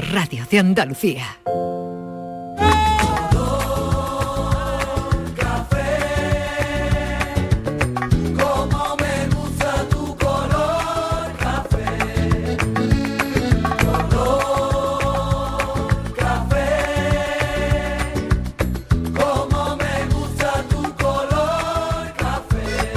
Radio 0.00 0.44
de 0.50 0.58
Andalucía. 0.58 1.24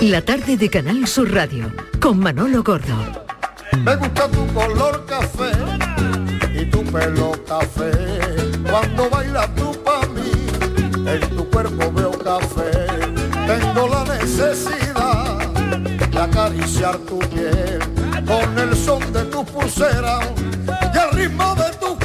La 0.02 0.22
tarde 0.22 0.58
de 0.58 0.70
Canal 0.70 1.06
Sur 1.06 1.32
Radio 1.34 1.72
con 2.00 2.18
Manolo 2.20 2.64
Gordo. 2.64 2.96
Me 3.84 3.96
gusta 3.98 4.28
tu 4.30 4.48
color 4.54 5.06
café 5.06 5.27
pelo 6.98 7.32
café. 7.46 7.92
Cuando 8.70 9.10
bailas 9.10 9.54
tú 9.56 9.72
para 9.84 10.08
mí, 10.08 10.32
en 11.06 11.22
tu 11.36 11.50
cuerpo 11.50 11.92
veo 11.92 12.12
café. 12.12 12.72
Tengo 13.48 13.88
la 13.88 14.04
necesidad 14.16 15.38
de 16.12 16.20
acariciar 16.20 16.98
tu 17.00 17.20
piel 17.20 17.80
con 18.26 18.60
el 18.60 18.76
son 18.76 19.14
de 19.14 19.24
tu 19.26 19.46
pulsera 19.46 20.20
y 20.94 20.98
el 20.98 21.12
ritmo 21.12 21.56
de 21.56 21.72
tu 21.80 21.98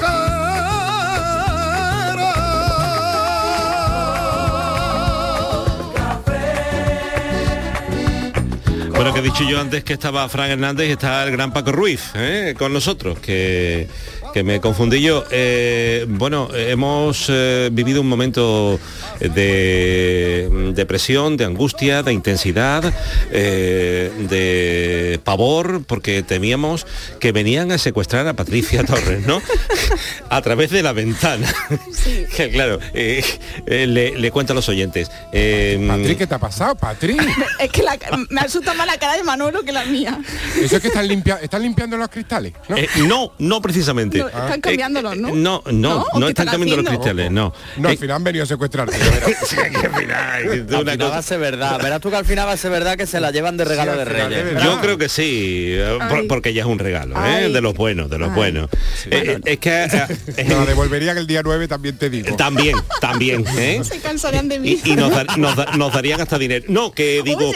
Bueno, 9.02 9.15
que 9.15 9.18
he 9.18 9.23
dicho 9.24 9.43
yo 9.43 9.60
antes 9.60 9.82
que 9.82 9.95
estaba 9.95 10.29
Fran 10.29 10.48
Hernández 10.48 10.88
y 10.88 10.93
está 10.93 11.24
el 11.24 11.32
gran 11.32 11.52
Paco 11.52 11.73
Ruiz 11.73 12.12
¿eh? 12.15 12.54
con 12.56 12.73
nosotros, 12.73 13.18
que, 13.18 13.88
que 14.32 14.42
me 14.42 14.60
confundí 14.60 15.00
yo. 15.00 15.24
Eh, 15.30 16.06
bueno, 16.09 16.48
hemos 16.54 17.27
eh, 17.28 17.68
vivido 17.73 18.00
un 18.00 18.09
momento 18.09 18.78
de 19.28 20.73
depresión, 20.74 21.37
de 21.37 21.45
angustia, 21.45 22.02
de 22.02 22.12
intensidad, 22.12 22.92
eh, 23.30 24.10
de 24.29 25.20
pavor, 25.24 25.82
porque 25.87 26.23
temíamos 26.23 26.87
que 27.20 27.32
venían 27.32 27.73
a 27.73 27.79
secuestrar 27.79 28.26
a 28.29 28.34
Patricia 28.34 28.84
Torres, 28.87 29.26
¿no? 29.26 29.40
a 30.30 30.42
través 30.42 30.70
de 30.70 30.82
la 30.82 30.92
ventana. 30.92 31.52
que 32.37 32.51
claro, 32.51 32.79
eh, 32.95 33.24
eh, 33.66 33.87
le, 33.87 34.18
le 34.18 34.30
cuento 34.30 34.52
a 34.52 34.56
los 34.56 34.68
oyentes. 34.68 35.10
Eh, 35.32 35.84
Patri, 35.88 36.16
¿qué 36.16 36.26
te 36.26 36.34
ha 36.34 36.38
pasado, 36.38 36.74
Patri? 36.74 37.16
Es 37.59 37.70
que 37.70 37.82
la- 37.82 37.98
me 38.30 38.40
asusta 38.40 38.74
más 38.74 38.86
la 38.86 38.96
cara 38.98 39.16
de 39.16 39.23
Manolo 39.23 39.62
que 39.62 39.73
la 39.73 39.84
mía. 39.84 40.18
Eso 40.60 40.76
es 40.76 40.82
que 40.82 40.88
están, 40.88 41.07
limpia 41.09 41.36
están 41.42 41.62
limpiando 41.62 41.96
los 41.96 42.09
cristales. 42.09 42.52
¿no? 42.68 42.76
Eh, 42.76 42.88
no, 43.07 43.32
no 43.38 43.60
precisamente. 43.62 44.18
No, 44.18 44.29
están 44.29 44.60
cambiándolos, 44.60 45.16
¿no? 45.16 45.29
No, 45.34 45.62
no, 45.66 45.73
¿No? 45.73 45.73
no, 45.73 46.01
¿O 46.02 46.20
qué 46.20 46.29
están 46.29 46.29
están 46.29 46.46
cambiando 46.48 46.76
los 46.82 46.86
cristales, 46.90 47.30
no. 47.30 47.52
No, 47.76 47.88
Eh, 47.88 47.92
al 47.92 47.98
final 47.98 48.16
han 48.16 48.24
venido 48.24 48.45
a 48.45 48.46
secuestrar. 48.46 48.88
Al 49.13 49.95
final 49.95 51.01
va 51.13 51.16
a 51.18 51.23
ser 51.23 51.38
verdad. 51.38 51.80
Verás 51.82 52.01
tú 52.01 52.10
que 52.10 52.16
al 52.16 52.24
final 52.24 52.46
va 52.49 52.52
a 52.52 52.57
ser 52.57 52.71
verdad 52.71 52.96
que 52.96 53.07
se 53.07 53.21
la 53.21 53.30
llevan 53.30 53.57
de 53.57 53.65
regalo 53.65 53.93
Sí, 53.93 53.99
de 53.99 54.04
Reyes. 54.04 54.45
verdad. 54.45 54.65
Yo 54.65 54.80
creo 54.80 54.99
que 54.99 55.09
sí, 55.09 55.74
eh, 55.77 55.99
por- 56.09 56.27
porque 56.29 56.52
ya 56.54 56.63
es 56.63 56.66
un 56.66 56.79
regalo, 56.79 57.15
¿eh? 57.24 57.49
De 57.49 57.60
los 57.60 57.74
buenos, 57.74 58.09
de 58.10 58.19
los 58.19 58.30
Ay. 58.30 58.35
buenos. 58.35 58.69
Eh, 59.10 59.37
eh, 59.37 59.41
es 59.45 59.59
que 59.59 59.85
eh, 59.85 59.88
eh, 60.37 60.46
la 60.49 60.65
devolverían 60.65 61.19
el 61.19 61.27
día 61.27 61.43
9, 61.45 61.69
también 61.69 61.96
te 61.99 62.10
digo. 62.10 62.37
también, 62.37 62.77
también, 63.01 63.45
¿eh? 63.59 63.80
Se 63.85 63.99
cansarían 64.00 64.49
de 64.49 64.59
mí. 64.59 64.81
Y, 64.84 64.93
y 64.93 64.97
nos, 64.97 65.10
dar- 65.10 65.38
nos 65.38 65.56
da- 65.56 65.72
nos 65.76 65.93
darían 65.93 66.21
hasta 66.21 66.38
dinero. 66.38 66.65
No, 66.69 66.93
que 66.93 67.22
digo... 67.25 67.53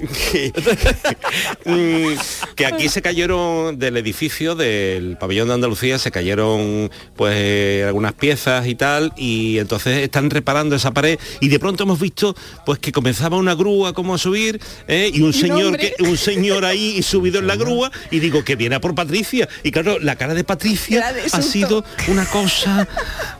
Que, 0.00 0.52
mm, 1.64 2.54
que 2.54 2.66
aquí 2.66 2.88
se 2.88 3.02
cayeron 3.02 3.78
del 3.78 3.96
edificio 3.96 4.54
del 4.54 5.16
pabellón 5.18 5.48
de 5.48 5.54
Andalucía, 5.54 5.98
se 5.98 6.10
cayeron 6.10 6.90
pues 7.16 7.34
eh, 7.36 7.84
algunas 7.86 8.12
piezas 8.12 8.66
y 8.66 8.74
tal, 8.74 9.12
y 9.16 9.58
entonces 9.58 9.98
están 9.98 10.30
reparando 10.30 10.76
esa 10.76 10.92
pared 10.92 11.18
y 11.40 11.48
de 11.48 11.58
pronto 11.58 11.84
hemos 11.84 12.00
visto 12.00 12.34
pues 12.64 12.78
que 12.78 12.92
comenzaba 12.92 13.36
una 13.36 13.54
grúa 13.54 13.92
como 13.92 14.14
a 14.14 14.18
subir 14.18 14.60
¿eh? 14.88 15.10
y 15.12 15.22
un 15.22 15.32
señor 15.32 15.76
que 15.76 15.94
un 16.00 16.16
señor 16.16 16.64
ahí 16.64 17.02
subido 17.10 17.40
en 17.40 17.46
la 17.46 17.56
grúa 17.56 17.90
y 18.10 18.20
digo 18.20 18.44
que 18.44 18.56
viene 18.56 18.76
a 18.76 18.80
por 18.80 18.94
Patricia 18.94 19.48
y 19.62 19.70
claro 19.70 19.98
la 19.98 20.16
cara 20.16 20.34
de 20.34 20.44
Patricia 20.44 21.12
de 21.12 21.22
ha 21.32 21.42
sido 21.42 21.84
una 22.08 22.24
cosa 22.26 22.86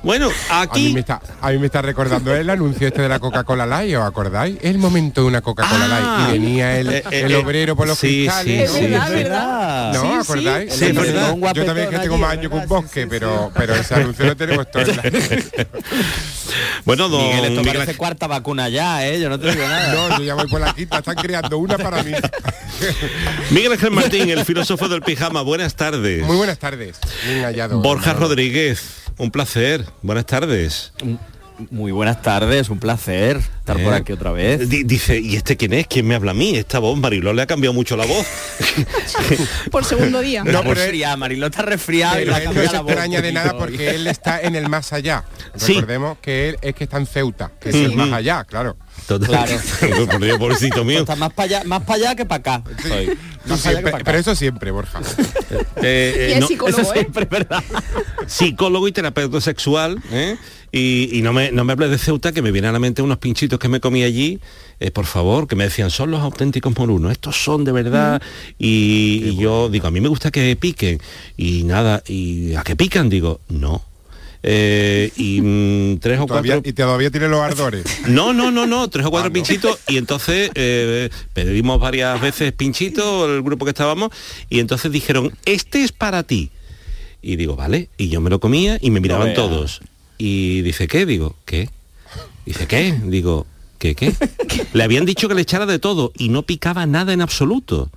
bueno 0.02 0.28
A 0.50 0.62
mí, 0.62 0.68
aquí 0.70 0.92
me 0.92 1.00
está, 1.00 1.20
a 1.40 1.50
mí 1.50 1.58
me 1.58 1.66
está 1.66 1.82
recordando 1.82 2.34
el 2.34 2.48
anuncio 2.50 2.88
este 2.88 3.02
de 3.02 3.08
la 3.08 3.18
Coca-Cola 3.18 3.66
Light, 3.66 3.96
¿os 3.96 4.04
acordáis? 4.04 4.56
El 4.62 4.78
momento 4.78 5.22
de 5.22 5.26
una 5.28 5.40
Coca-Cola 5.40 5.84
Ah. 5.84 5.88
Light 5.88 6.28
y 6.28 6.32
venía 6.38 6.49
el, 6.58 6.88
Eh, 6.88 7.04
eh, 7.10 7.20
el 7.24 7.32
eh, 7.32 7.36
obrero 7.36 7.76
por 7.76 7.86
los 7.86 7.98
sí, 7.98 8.24
cristales. 8.24 8.62
Es 8.62 8.70
sí, 8.72 8.80
verdad, 8.82 9.06
sí. 9.06 9.14
verdad. 9.14 9.92
¿No? 9.94 10.02
Sí, 10.02 10.08
sí. 10.08 10.14
¿Acordáis? 10.20 10.72
Sí, 10.72 10.92
verdad. 10.92 11.36
Yo 11.54 11.64
también 11.64 11.90
que 11.90 11.98
tengo 11.98 12.18
más 12.18 12.32
años 12.32 12.50
que 12.50 12.56
un 12.58 12.66
bosque, 12.66 13.06
pero, 13.06 13.52
pero 13.54 13.74
ese 13.74 13.94
anuncio 13.94 14.24
lo 14.24 14.36
tenemos 14.36 14.70
todo 14.70 14.82
en 14.82 14.96
la... 14.96 15.02
bueno 16.84 17.08
don 17.08 17.22
Miguel, 17.22 17.44
esto 17.44 17.60
Miguel 17.60 17.76
parece 17.76 17.96
cuarta 17.96 18.26
vacuna 18.26 18.68
ya, 18.68 19.06
¿eh? 19.06 19.20
Yo 19.20 19.28
no 19.28 19.38
te 19.38 19.50
digo 19.50 19.62
nada. 19.66 19.94
No, 19.94 20.18
yo 20.18 20.24
ya 20.24 20.34
voy 20.34 20.48
por 20.48 20.60
la 20.60 20.74
quinta, 20.74 20.98
están 20.98 21.16
creando 21.16 21.58
una 21.58 21.78
para 21.78 22.02
mí. 22.02 22.12
Miguel 23.50 23.72
Ángel 23.72 23.90
Martín, 23.90 24.30
el 24.30 24.44
filósofo 24.44 24.88
del 24.88 25.02
pijama, 25.02 25.42
buenas 25.42 25.74
tardes. 25.74 26.24
Muy 26.24 26.36
buenas 26.36 26.58
tardes. 26.58 26.98
Bien 27.26 27.44
hallado. 27.44 27.80
Borja 27.80 28.14
Manolo. 28.14 28.28
Rodríguez, 28.28 29.02
un 29.18 29.30
placer. 29.30 29.84
Buenas 30.02 30.26
tardes. 30.26 30.92
Muy 31.70 31.92
buenas 31.92 32.22
tardes, 32.22 32.70
un 32.70 32.78
placer 32.78 33.38
estar 33.72 33.84
por 33.84 33.94
Eh, 33.94 33.96
aquí 33.96 34.12
otra 34.12 34.32
vez. 34.32 34.68
di- 34.68 34.82
dice, 34.84 35.18
¿y 35.18 35.36
este 35.36 35.56
quién 35.56 35.72
es? 35.72 35.86
¿Quién 35.86 36.06
me 36.06 36.14
habla 36.14 36.30
a 36.32 36.34
mí? 36.34 36.56
Esta 36.56 36.78
voz, 36.78 36.98
Mariló 36.98 37.32
le 37.32 37.42
ha 37.42 37.46
cambiado 37.46 37.72
mucho 37.74 37.96
la 37.96 38.06
voz. 38.06 38.26
Por 39.70 39.84
segundo 39.84 40.20
día. 40.20 40.44
No, 40.44 40.52
No, 40.52 40.62
pero 40.62 40.82
él- 40.82 41.02
Mariló 41.18 41.46
está 41.46 41.62
resfriada 41.62 42.20
y 42.20 42.24
la 42.24 42.38
él 42.38 42.44
no 42.44 42.50
cambia 42.52 42.66
se 42.70 42.76
la 42.76 42.80
voz 42.82 42.90
extraña 42.92 43.20
de 43.22 43.32
nada 43.32 43.56
porque 43.58 43.90
él 43.90 44.06
está 44.06 44.40
en 44.40 44.54
el 44.56 44.68
más 44.68 44.92
allá. 44.92 45.24
Sí. 45.56 45.74
Recordemos 45.74 46.18
que 46.20 46.50
él 46.50 46.58
es 46.62 46.74
que 46.74 46.84
está 46.84 46.98
en 46.98 47.06
Ceuta, 47.06 47.52
que 47.60 47.70
es 47.70 47.74
el 47.76 47.94
más 47.96 48.12
allá, 48.12 48.44
claro. 48.44 48.76
Total. 49.06 49.28
Claro. 49.28 50.06
Por 50.10 50.20
Dios, 50.24 50.38
pobrecito 50.38 50.84
mío. 50.84 51.00
Está 51.00 51.16
más 51.16 51.32
para 51.32 51.44
allá, 51.58 51.62
más 51.64 51.82
para 51.82 51.94
allá 52.00 52.14
que 52.16 52.24
para 52.26 52.58
acá. 52.58 52.62
Más 53.46 53.62
que 53.62 54.02
pero 54.04 54.18
eso 54.18 54.34
siempre, 54.34 54.70
Borja. 54.70 55.00
Eh, 55.82 56.14
eh, 56.16 56.28
Y 56.30 56.32
es 56.34 56.40
no, 56.40 56.46
psicólogo, 56.46 56.80
Eso 56.82 56.90
¿eh? 56.92 56.98
siempre 57.00 57.24
verdad. 57.24 57.64
psicólogo 58.26 58.86
y 58.86 58.92
terapeuta 58.92 59.40
sexual, 59.40 60.00
¿eh? 60.12 60.36
Y, 60.72 61.08
y 61.18 61.22
no 61.22 61.32
me 61.32 61.50
no 61.50 61.64
me 61.64 61.72
hables 61.72 61.90
de 61.90 61.98
Ceuta, 61.98 62.32
que 62.32 62.42
me 62.42 62.52
vienen 62.52 62.68
a 62.68 62.72
la 62.72 62.78
mente 62.78 63.02
unos 63.02 63.18
pinchitos 63.18 63.58
que 63.60 63.68
me 63.68 63.78
comí 63.78 64.02
allí, 64.02 64.40
eh, 64.80 64.90
por 64.90 65.06
favor, 65.06 65.46
que 65.46 65.54
me 65.54 65.64
decían, 65.64 65.90
son 65.90 66.10
los 66.10 66.20
auténticos 66.20 66.76
morunos, 66.76 67.12
estos 67.12 67.36
son 67.42 67.64
de 67.64 67.70
verdad. 67.70 68.20
Y, 68.58 69.22
y 69.24 69.36
yo 69.36 69.68
digo, 69.68 69.86
a 69.86 69.90
mí 69.92 70.00
me 70.00 70.08
gusta 70.08 70.32
que 70.32 70.56
piquen. 70.56 71.00
Y 71.36 71.62
nada, 71.62 72.02
¿y 72.08 72.54
a 72.54 72.62
qué 72.62 72.74
pican? 72.74 73.08
Digo, 73.08 73.40
no. 73.48 73.84
Eh, 74.42 75.12
y 75.16 75.40
mm, 75.42 75.98
tres 75.98 76.18
o 76.18 76.26
Todavía- 76.26 76.54
cuatro 76.54 76.70
y 76.70 76.72
todavía 76.72 77.10
tiene 77.10 77.28
los 77.28 77.40
ardores. 77.40 77.84
no, 78.08 78.32
no, 78.32 78.50
no, 78.50 78.66
no, 78.66 78.88
tres 78.88 79.06
o 79.06 79.10
cuatro 79.10 79.26
Ah, 79.26 79.28
no. 79.28 79.34
pinchitos 79.34 79.78
y 79.86 79.98
entonces 79.98 80.50
eh, 80.54 81.10
pedimos 81.34 81.78
varias 81.78 82.20
veces 82.20 82.52
pinchitos, 82.52 83.28
el 83.28 83.42
grupo 83.42 83.64
que 83.66 83.70
estábamos, 83.72 84.10
y 84.48 84.60
entonces 84.60 84.90
dijeron, 84.90 85.32
este 85.44 85.84
es 85.84 85.92
para 85.92 86.22
ti. 86.22 86.50
Y 87.22 87.36
digo, 87.36 87.54
vale, 87.54 87.90
y 87.98 88.08
yo 88.08 88.22
me 88.22 88.30
lo 88.30 88.40
comía 88.40 88.78
y 88.80 88.90
me 88.90 89.00
miraban 89.00 89.34
todos. 89.34 89.82
Y 90.16 90.62
dice, 90.62 90.88
¿qué? 90.88 91.04
Digo, 91.04 91.36
¿qué? 91.44 91.68
Dice, 92.50 92.66
¿qué? 92.66 92.98
Digo, 93.04 93.46
¿qué, 93.78 93.94
qué? 93.94 94.12
Le 94.72 94.82
habían 94.82 95.04
dicho 95.06 95.28
que 95.28 95.36
le 95.36 95.42
echara 95.42 95.66
de 95.66 95.78
todo 95.78 96.10
y 96.18 96.30
no 96.30 96.42
picaba 96.42 96.84
nada 96.84 97.12
en 97.12 97.20
absoluto. 97.20 97.88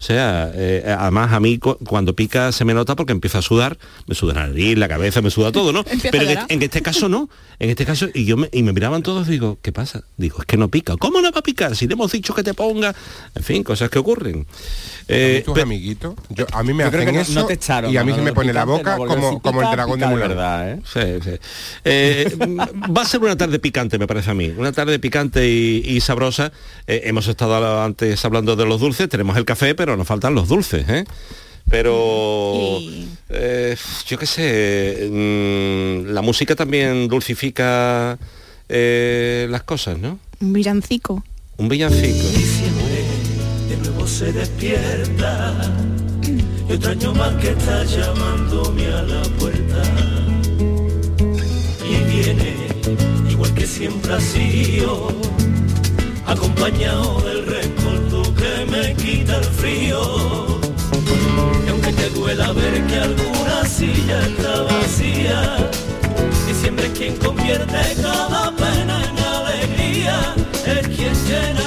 O 0.00 0.04
sea, 0.04 0.50
eh, 0.56 0.96
además 0.98 1.32
a 1.32 1.38
mí 1.38 1.58
cu- 1.58 1.76
cuando 1.86 2.16
pica 2.16 2.50
se 2.50 2.64
me 2.64 2.74
nota 2.74 2.96
porque 2.96 3.12
empieza 3.12 3.38
a 3.38 3.42
sudar, 3.42 3.78
me 4.08 4.16
suda 4.16 4.34
la 4.34 4.48
nariz, 4.48 4.76
la 4.76 4.88
cabeza, 4.88 5.22
me 5.22 5.30
suda 5.30 5.52
todo, 5.52 5.72
¿no? 5.72 5.84
Pero 6.10 6.24
en, 6.24 6.30
este- 6.30 6.54
en 6.54 6.62
este 6.62 6.82
caso 6.82 7.08
no. 7.08 7.30
En 7.60 7.70
este 7.70 7.86
caso, 7.86 8.08
y 8.12 8.24
yo 8.24 8.36
me, 8.36 8.48
y 8.52 8.64
me 8.64 8.72
miraban 8.72 9.04
todos, 9.04 9.28
digo, 9.28 9.58
¿qué 9.62 9.70
pasa? 9.70 10.02
Digo, 10.16 10.38
es 10.40 10.46
que 10.46 10.56
no 10.56 10.68
pica. 10.68 10.96
¿Cómo 10.96 11.20
no 11.20 11.30
va 11.30 11.38
a 11.38 11.42
picar? 11.42 11.76
Si 11.76 11.86
le 11.86 11.92
hemos 11.92 12.10
dicho 12.10 12.34
que 12.34 12.42
te 12.42 12.54
ponga. 12.54 12.92
En 13.36 13.44
fin, 13.44 13.62
cosas 13.62 13.88
que 13.90 14.00
ocurren. 14.00 14.44
Eh, 15.08 15.42
tus 15.44 15.54
pe- 15.54 15.62
amiguitos, 15.62 16.14
yo- 16.30 16.46
a 16.52 16.62
mí 16.62 16.72
me 16.72 16.84
Yo 16.84 16.90
creo 16.90 17.02
hacen 17.02 17.12
que 17.14 17.18
no, 17.18 17.22
eso 17.22 17.32
no 17.40 17.46
te 17.46 17.54
echaron. 17.54 17.92
y 17.92 17.96
a 17.96 18.04
mí 18.04 18.12
se 18.14 18.20
me 18.22 18.32
pone 18.32 18.52
la 18.52 18.64
boca 18.64 18.96
como, 18.96 19.40
como 19.42 19.60
el 19.60 19.66
pica, 19.66 19.76
dragón 19.76 20.00
de 20.00 20.06
Mulan. 20.06 20.28
verdad, 20.28 20.70
¿eh? 20.72 20.80
Sí, 20.84 21.00
sí. 21.30 21.38
Eh, 21.84 22.36
va 22.96 23.02
a 23.02 23.04
ser 23.04 23.20
una 23.20 23.36
tarde 23.36 23.58
picante, 23.58 23.98
me 23.98 24.06
parece 24.06 24.30
a 24.30 24.34
mí. 24.34 24.52
Una 24.56 24.72
tarde 24.72 24.98
picante 24.98 25.48
y, 25.48 25.82
y 25.86 26.00
sabrosa. 26.00 26.52
Eh, 26.86 27.02
hemos 27.04 27.26
estado 27.26 27.82
antes 27.82 28.24
hablando 28.24 28.54
de 28.56 28.64
los 28.66 28.80
dulces, 28.80 29.08
tenemos 29.08 29.36
el 29.36 29.44
café, 29.44 29.74
pero 29.74 29.96
nos 29.96 30.06
faltan 30.06 30.34
los 30.34 30.48
dulces, 30.48 30.88
¿eh? 30.88 31.04
Pero 31.68 32.78
eh, 33.30 33.76
yo 34.06 34.18
qué 34.18 34.26
sé, 34.26 35.08
mm, 35.10 36.12
la 36.12 36.20
música 36.22 36.54
también 36.56 37.08
dulcifica 37.08 38.18
eh, 38.68 39.46
las 39.50 39.62
cosas, 39.62 39.98
¿no? 39.98 40.18
Un 40.40 40.52
villancico. 40.52 41.22
Un 41.58 41.68
villancico. 41.68 42.18
Nuevo 44.02 44.16
se 44.18 44.32
despierta 44.32 45.54
y 46.68 46.72
otro 46.72 46.90
año 46.90 47.14
más 47.14 47.34
que 47.34 47.50
está 47.50 47.84
llamándome 47.84 48.86
a 48.86 49.02
la 49.02 49.22
puerta 49.38 49.82
y 51.88 52.10
viene 52.10 52.56
igual 53.30 53.54
que 53.54 53.64
siempre 53.64 54.12
ha 54.12 54.20
sido 54.20 55.08
acompañado 56.26 57.20
del 57.20 57.46
recuerdo 57.46 58.22
que 58.34 58.66
me 58.72 58.94
quita 58.94 59.36
el 59.36 59.44
frío 59.44 60.58
y 61.64 61.70
aunque 61.70 61.92
te 61.92 62.10
duele 62.10 62.44
pueda 62.44 62.52
ver 62.54 62.84
que 62.86 62.96
alguna 62.96 63.64
silla 63.66 64.20
está 64.26 64.62
vacía. 64.62 65.70
Diciembre 66.48 66.86
es 66.86 66.98
quien 66.98 67.16
convierte 67.18 68.02
cada 68.02 68.50
pena 68.56 69.04
en 69.08 69.18
alegría, 69.18 70.34
es 70.66 70.88
quien 70.88 71.14
llena 71.26 71.61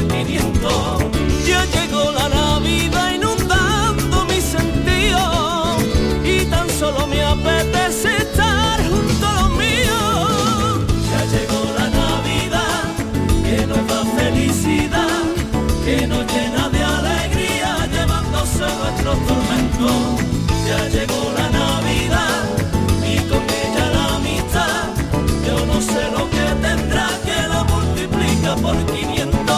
multiplica 0.00 0.06
por 0.06 0.08
500. 0.08 1.04
Ya 1.46 1.64
llegó 1.66 2.12
la 2.12 2.28
Navidad 2.28 3.12
inundando 3.14 4.24
mi 4.26 4.40
sentido 4.40 5.76
y 6.24 6.44
tan 6.46 6.68
solo 6.70 7.06
me 7.06 7.22
apetece 7.22 8.16
estar 8.16 8.80
junto 8.88 9.26
a 9.26 9.32
los 9.34 9.50
míos. 9.50 10.80
Ya 11.10 11.24
llegó 11.24 11.64
la 11.78 11.88
Navidad 11.90 12.82
que 13.44 13.66
nos 13.66 13.86
da 13.88 14.04
felicidad, 14.16 15.22
que 15.84 16.06
nos 16.06 16.24
llena 16.32 16.68
de 16.68 16.82
alegría, 16.82 17.86
llevándose 17.92 18.64
nuestros 18.80 19.16
tormentos. 19.26 19.96
Ya 20.66 20.88
llegó 20.88 21.32
la 21.36 21.48
Navidad 21.50 22.44
y 23.04 23.16
con 23.28 23.42
ella 23.42 23.90
la 23.90 24.14
amistad. 24.16 24.84
Yo 25.46 25.66
no 25.66 25.80
sé 25.80 26.02
lo 26.16 26.28
que 26.30 26.68
tendrá 26.68 27.08
que 27.24 27.48
la 27.48 27.64
multiplica 27.64 28.56
por 28.56 28.76
500. 28.86 29.49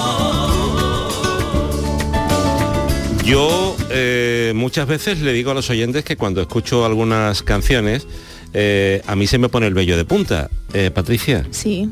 Yo 3.33 3.75
eh, 3.89 4.53
muchas 4.55 4.87
veces 4.87 5.23
le 5.23 5.33
digo 5.33 5.53
a 5.53 5.55
los 5.55 5.71
oyentes 5.71 6.05
que 6.05 6.19
cuando 6.19 6.43
escucho 6.43 6.85
algunas 6.85 7.43
canciones, 7.43 8.07
eh, 8.53 9.01
a 9.07 9.17
mí 9.17 9.27
se 9.27 9.39
me 9.39 9.49
pone 9.49 9.67
el 9.67 9.73
vello 9.73 9.97
de 9.97 10.05
punta. 10.05 10.51
Eh, 10.75 10.91
Patricia, 10.91 11.47
Sí. 11.51 11.89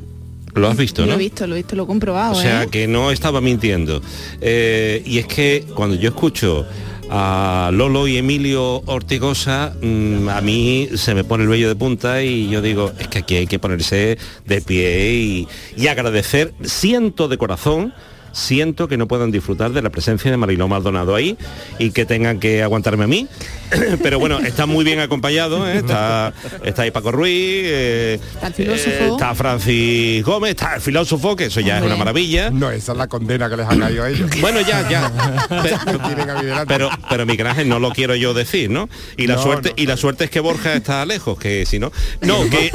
lo 0.54 0.68
has 0.68 0.76
visto, 0.76 1.00
Lo 1.00 1.08
¿no? 1.08 1.14
he 1.14 1.16
visto, 1.16 1.46
lo 1.46 1.54
he 1.54 1.60
visto, 1.60 1.76
lo 1.76 1.84
he 1.84 1.86
comprobado. 1.86 2.32
O 2.36 2.42
sea, 2.42 2.66
que 2.66 2.86
no 2.86 3.10
estaba 3.10 3.40
mintiendo. 3.40 4.02
Y 4.42 5.16
es 5.16 5.26
que 5.28 5.64
cuando 5.74 5.96
yo 5.96 6.10
escucho 6.10 6.66
a 7.08 7.70
Lolo 7.72 8.06
y 8.06 8.18
Emilio 8.18 8.82
Ortigosa, 8.84 9.72
mm, 9.80 10.28
a 10.28 10.42
mí 10.42 10.90
se 10.94 11.14
me 11.14 11.24
pone 11.24 11.44
el 11.44 11.48
vello 11.48 11.68
de 11.68 11.74
punta 11.74 12.22
y 12.22 12.50
yo 12.50 12.60
digo, 12.60 12.92
es 12.98 13.08
que 13.08 13.20
aquí 13.20 13.36
hay 13.36 13.46
que 13.46 13.58
ponerse 13.58 14.18
de 14.44 14.60
pie 14.60 15.14
y, 15.14 15.48
y 15.74 15.86
agradecer, 15.86 16.52
siento 16.62 17.28
de 17.28 17.38
corazón, 17.38 17.94
siento 18.32 18.88
que 18.88 18.96
no 18.96 19.06
puedan 19.08 19.30
disfrutar 19.30 19.72
de 19.72 19.82
la 19.82 19.90
presencia 19.90 20.30
de 20.30 20.36
Mariló 20.36 20.68
Maldonado 20.68 21.14
ahí 21.14 21.36
y 21.78 21.90
que 21.90 22.04
tengan 22.06 22.38
que 22.40 22.62
aguantarme 22.62 23.04
a 23.04 23.06
mí. 23.06 23.26
Pero 24.02 24.18
bueno, 24.18 24.38
está 24.40 24.66
muy 24.66 24.84
bien 24.84 25.00
acompañado, 25.00 25.68
¿eh? 25.68 25.78
está, 25.78 26.32
está 26.64 26.82
ahí 26.82 26.90
Paco 26.90 27.12
Ruiz, 27.12 27.32
eh, 27.34 28.20
Está 28.34 28.46
el 28.48 28.54
filósofo. 28.54 28.90
eh, 28.90 29.08
está 29.12 29.34
Francis 29.34 30.24
Gómez, 30.24 30.50
está 30.50 30.74
el 30.76 30.80
filósofo, 30.80 31.36
que 31.36 31.44
eso 31.46 31.60
ya 31.60 31.78
es 31.78 31.84
una 31.84 31.96
maravilla. 31.96 32.50
No, 32.50 32.70
esa 32.70 32.92
es 32.92 32.98
la 32.98 33.06
condena 33.08 33.48
que 33.48 33.56
les 33.56 33.66
ha 33.66 33.76
caído 33.78 34.04
a 34.04 34.10
ellos. 34.10 34.30
Bueno, 34.40 34.60
ya, 34.60 34.88
ya. 34.88 35.10
Pe- 35.48 35.92
No 35.92 35.98
tienen 36.06 36.30
a 36.30 36.34
mí 36.40 36.46
delante. 36.46 36.66
Pero, 36.72 36.90
pero 37.08 37.26
Miguel 37.26 37.46
Ángel 37.46 37.68
no 37.68 37.78
lo 37.78 37.90
quiero 37.92 38.14
yo 38.16 38.34
decir, 38.34 38.70
¿no? 38.70 38.88
Y 39.16 39.26
la 39.26 39.36
No, 39.36 39.42
suerte, 39.42 39.68
no. 39.70 39.74
y 39.82 39.86
la 39.86 39.96
suerte 39.96 40.24
es 40.24 40.30
que 40.30 40.40
Borja 40.40 40.74
está 40.74 41.04
lejos, 41.06 41.38
que 41.38 41.66
si 41.66 41.78
no. 41.78 41.92
No, 42.22 42.48
que. 42.50 42.70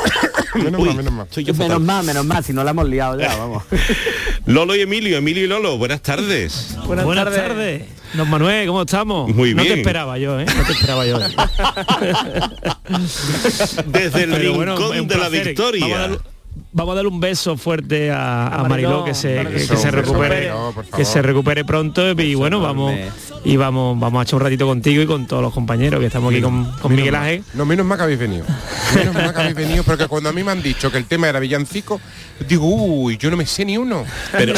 Menos 0.55 0.79
Uy, 0.81 0.87
mal, 0.87 0.95
menos 0.97 1.13
mal. 1.13 1.27
soy 1.29 1.43
yo 1.43 1.53
Menos 1.53 1.67
fatal. 1.67 1.83
mal, 1.83 2.05
menos 2.05 2.25
mal, 2.25 2.43
si 2.43 2.53
no 2.53 2.63
la 2.63 2.71
hemos 2.71 2.87
liado 2.87 3.19
ya, 3.19 3.35
vamos. 3.35 3.63
Lolo 4.45 4.75
y 4.75 4.81
Emilio, 4.81 5.17
Emilio 5.17 5.44
y 5.45 5.47
Lolo, 5.47 5.77
buenas 5.77 6.01
tardes. 6.01 6.75
Buenas, 6.86 7.06
tardes. 7.25 7.83
Don 8.13 8.30
Manuel, 8.30 8.68
¿cómo 8.68 8.81
estamos? 8.81 9.33
Muy 9.33 9.53
No 9.53 9.62
bien. 9.62 9.75
te 9.75 9.80
esperaba 9.81 10.18
yo, 10.18 10.39
¿eh? 10.39 10.45
No 10.45 10.63
te 10.65 10.71
esperaba 10.74 11.06
yo. 11.06 11.19
Desde 13.86 14.24
el 14.24 14.31
Pero 14.31 14.63
rincón 14.65 15.07
de 15.07 15.18
la 15.18 15.30
victoria. 15.30 16.09
Vamos 16.75 16.92
a, 16.92 16.95
dar, 16.95 16.95
vamos 16.95 16.95
a 16.95 16.95
dar 16.95 17.07
un 17.07 17.19
beso 17.22 17.57
fuerte 17.57 18.12
a, 18.12 18.48
a 18.48 18.63
Mariló, 18.68 19.06
que 19.06 19.13
se, 19.13 19.45
que, 19.45 19.60
se 19.60 19.92
recupere, 19.92 20.51
que 20.95 21.06
se 21.06 21.22
recupere 21.22 21.63
pronto 21.63 22.12
y 22.12 22.36
bueno, 22.36 22.60
vamos 22.60 22.94
y 23.45 23.57
vamos 23.57 23.98
vamos 24.00 24.19
a 24.19 24.24
echar 24.24 24.36
un 24.38 24.42
ratito 24.42 24.66
contigo 24.66 25.01
y 25.01 25.06
con 25.06 25.25
todos 25.25 25.42
los 25.42 25.54
compañeros 25.54 26.00
que 26.00 26.07
estamos 26.07 26.33
aquí 26.33 26.42
con, 26.42 26.66
con 26.81 26.92
Menos 26.92 26.98
Miguel. 26.98 27.16
Ángel. 27.16 27.44
No, 27.54 27.66
menos 27.66 27.86
mal 27.86 27.98
que 27.98 28.04
habéis 28.04 28.19
venido. 28.19 28.45
Menos 28.95 29.13
mal 29.13 29.33
que 29.33 29.39
habéis 29.42 29.56
venido, 29.56 29.83
porque 29.83 30.07
cuando 30.07 30.30
a 30.30 30.33
mí 30.33 30.44
me 30.44 30.51
han 30.51 30.62
dicho 30.62 30.92
que 30.92 30.98
el 30.98 31.06
tema 31.06 31.30
era 31.30 31.39
villancico, 31.39 32.01
digo, 32.48 32.66
uy, 32.68 33.18
yo 33.18 33.31
no 33.31 33.38
me 33.38 33.45
sé 33.45 33.63
ni 33.66 33.77
uno. 33.77 34.04
Pero-. 34.31 34.54